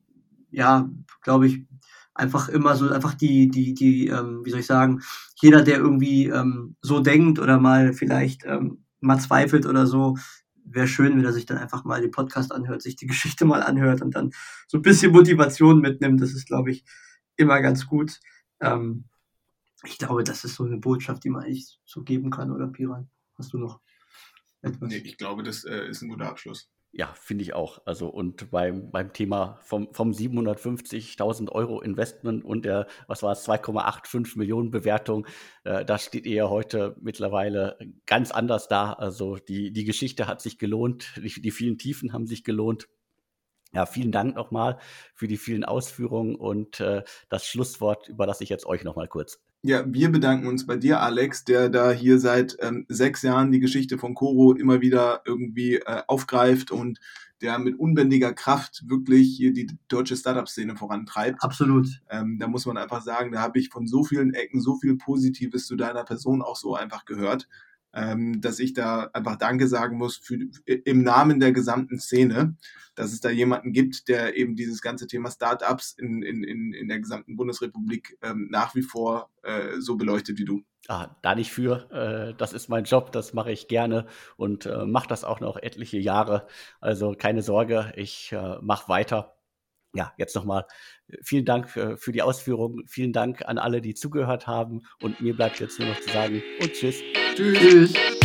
ja, 0.50 0.88
glaube 1.22 1.48
ich, 1.48 1.66
einfach 2.14 2.48
immer 2.48 2.74
so, 2.76 2.90
einfach 2.90 3.14
die, 3.14 3.48
die, 3.48 3.74
die, 3.74 4.08
ähm, 4.08 4.40
wie 4.44 4.50
soll 4.50 4.60
ich 4.60 4.66
sagen, 4.66 5.00
jeder, 5.40 5.62
der 5.62 5.78
irgendwie 5.78 6.26
ähm, 6.26 6.76
so 6.80 7.00
denkt 7.00 7.38
oder 7.38 7.58
mal 7.58 7.92
vielleicht 7.92 8.44
ähm, 8.46 8.84
mal 9.00 9.18
zweifelt 9.18 9.66
oder 9.66 9.86
so, 9.86 10.16
wäre 10.72 10.88
schön, 10.88 11.16
wenn 11.16 11.24
er 11.24 11.32
sich 11.32 11.46
dann 11.46 11.58
einfach 11.58 11.84
mal 11.84 12.00
den 12.00 12.10
Podcast 12.10 12.52
anhört, 12.52 12.82
sich 12.82 12.96
die 12.96 13.06
Geschichte 13.06 13.44
mal 13.44 13.62
anhört 13.62 14.02
und 14.02 14.14
dann 14.14 14.32
so 14.66 14.78
ein 14.78 14.82
bisschen 14.82 15.12
Motivation 15.12 15.80
mitnimmt. 15.80 16.20
Das 16.20 16.32
ist, 16.32 16.46
glaube 16.46 16.70
ich, 16.70 16.84
immer 17.36 17.60
ganz 17.60 17.86
gut. 17.86 18.20
Ähm, 18.60 19.04
ich 19.84 19.98
glaube, 19.98 20.24
das 20.24 20.44
ist 20.44 20.56
so 20.56 20.64
eine 20.64 20.78
Botschaft, 20.78 21.24
die 21.24 21.30
man 21.30 21.44
eigentlich 21.44 21.78
so 21.84 22.02
geben 22.02 22.30
kann, 22.30 22.50
oder 22.50 22.66
Piran? 22.66 23.08
Hast 23.36 23.52
du 23.52 23.58
noch? 23.58 23.80
etwas. 24.62 24.88
Nee, 24.88 24.98
ich 24.98 25.16
glaube, 25.16 25.42
das 25.42 25.64
äh, 25.64 25.88
ist 25.88 26.02
ein 26.02 26.08
guter 26.08 26.28
Abschluss. 26.28 26.70
Ja, 26.92 27.12
finde 27.14 27.44
ich 27.44 27.54
auch. 27.54 27.82
Also 27.84 28.08
und 28.08 28.50
beim, 28.50 28.90
beim 28.90 29.12
Thema 29.12 29.58
vom, 29.62 29.92
vom 29.92 30.10
750.000 30.10 31.50
Euro 31.50 31.80
Investment 31.82 32.44
und 32.44 32.64
der, 32.64 32.86
was 33.06 33.22
war 33.22 33.32
es, 33.32 33.46
2,85 33.46 34.38
Millionen 34.38 34.70
Bewertung, 34.70 35.26
äh, 35.64 35.84
da 35.84 35.98
steht 35.98 36.26
ihr 36.26 36.34
ja 36.34 36.48
heute 36.48 36.96
mittlerweile 37.00 37.78
ganz 38.06 38.30
anders 38.30 38.68
da. 38.68 38.94
Also 38.94 39.36
die, 39.36 39.70
die 39.70 39.84
Geschichte 39.84 40.26
hat 40.26 40.40
sich 40.40 40.58
gelohnt, 40.58 41.12
die, 41.16 41.40
die 41.42 41.50
vielen 41.50 41.78
Tiefen 41.78 42.12
haben 42.12 42.26
sich 42.26 42.42
gelohnt. 42.42 42.88
Ja, 43.74 43.84
vielen 43.84 44.12
Dank 44.12 44.34
nochmal 44.34 44.78
für 45.14 45.28
die 45.28 45.36
vielen 45.36 45.64
Ausführungen 45.64 46.36
und 46.36 46.80
äh, 46.80 47.04
das 47.28 47.46
Schlusswort 47.46 48.08
überlasse 48.08 48.42
ich 48.42 48.50
jetzt 48.50 48.64
euch 48.64 48.82
nochmal 48.82 49.08
kurz. 49.08 49.42
Ja, 49.62 49.84
wir 49.86 50.10
bedanken 50.12 50.46
uns 50.46 50.66
bei 50.66 50.76
dir, 50.76 51.00
Alex, 51.00 51.44
der 51.44 51.68
da 51.68 51.90
hier 51.90 52.20
seit 52.20 52.56
ähm, 52.60 52.86
sechs 52.88 53.22
Jahren 53.22 53.50
die 53.50 53.58
Geschichte 53.58 53.98
von 53.98 54.14
Koro 54.14 54.52
immer 54.52 54.80
wieder 54.80 55.22
irgendwie 55.24 55.74
äh, 55.76 56.02
aufgreift 56.06 56.70
und 56.70 57.00
der 57.40 57.58
mit 57.58 57.76
unbändiger 57.78 58.32
Kraft 58.32 58.84
wirklich 58.88 59.36
hier 59.36 59.52
die 59.52 59.68
deutsche 59.88 60.16
Startup-Szene 60.16 60.76
vorantreibt. 60.76 61.42
Absolut. 61.42 61.88
Ähm, 62.08 62.38
da 62.38 62.46
muss 62.46 62.66
man 62.66 62.76
einfach 62.76 63.02
sagen, 63.02 63.32
da 63.32 63.40
habe 63.40 63.58
ich 63.58 63.68
von 63.70 63.88
so 63.88 64.04
vielen 64.04 64.32
Ecken 64.32 64.60
so 64.60 64.76
viel 64.76 64.96
Positives 64.96 65.66
zu 65.66 65.74
deiner 65.74 66.04
Person 66.04 66.40
auch 66.40 66.56
so 66.56 66.76
einfach 66.76 67.04
gehört, 67.04 67.48
ähm, 67.98 68.40
dass 68.40 68.58
ich 68.58 68.72
da 68.72 69.10
einfach 69.12 69.36
Danke 69.36 69.68
sagen 69.68 69.98
muss 69.98 70.16
für, 70.16 70.38
im 70.66 71.02
Namen 71.02 71.40
der 71.40 71.52
gesamten 71.52 71.98
Szene 71.98 72.56
dass 72.98 73.12
es 73.12 73.20
da 73.20 73.30
jemanden 73.30 73.72
gibt, 73.72 74.08
der 74.08 74.36
eben 74.36 74.56
dieses 74.56 74.82
ganze 74.82 75.06
Thema 75.06 75.30
Startups 75.30 75.92
in, 75.92 76.22
in, 76.22 76.42
in, 76.42 76.72
in 76.72 76.88
der 76.88 76.98
gesamten 76.98 77.36
Bundesrepublik 77.36 78.18
ähm, 78.22 78.48
nach 78.50 78.74
wie 78.74 78.82
vor 78.82 79.30
äh, 79.42 79.78
so 79.78 79.96
beleuchtet 79.96 80.36
wie 80.38 80.44
du. 80.44 80.64
Ah, 80.88 81.16
da 81.22 81.34
nicht 81.34 81.52
für. 81.52 81.90
Äh, 81.92 82.34
das 82.36 82.52
ist 82.52 82.68
mein 82.68 82.84
Job, 82.84 83.12
das 83.12 83.34
mache 83.34 83.52
ich 83.52 83.68
gerne 83.68 84.06
und 84.36 84.66
äh, 84.66 84.84
mache 84.84 85.06
das 85.06 85.22
auch 85.22 85.38
noch 85.38 85.56
etliche 85.56 85.98
Jahre. 85.98 86.48
Also 86.80 87.14
keine 87.16 87.42
Sorge, 87.42 87.92
ich 87.94 88.32
äh, 88.32 88.56
mache 88.62 88.88
weiter. 88.88 89.37
Ja, 89.94 90.12
jetzt 90.18 90.34
nochmal 90.34 90.64
äh, 91.08 91.16
vielen 91.22 91.44
Dank 91.44 91.76
äh, 91.76 91.96
für 91.96 92.12
die 92.12 92.22
Ausführungen. 92.22 92.86
Vielen 92.86 93.12
Dank 93.12 93.42
an 93.46 93.58
alle, 93.58 93.80
die 93.80 93.94
zugehört 93.94 94.46
haben. 94.46 94.82
Und 95.02 95.20
mir 95.20 95.34
bleibt 95.34 95.60
jetzt 95.60 95.78
nur 95.78 95.88
noch 95.88 96.00
zu 96.00 96.10
sagen 96.10 96.42
und 96.60 96.72
tschüss. 96.72 97.00
Tschüss. 97.34 97.58
tschüss. 97.58 98.17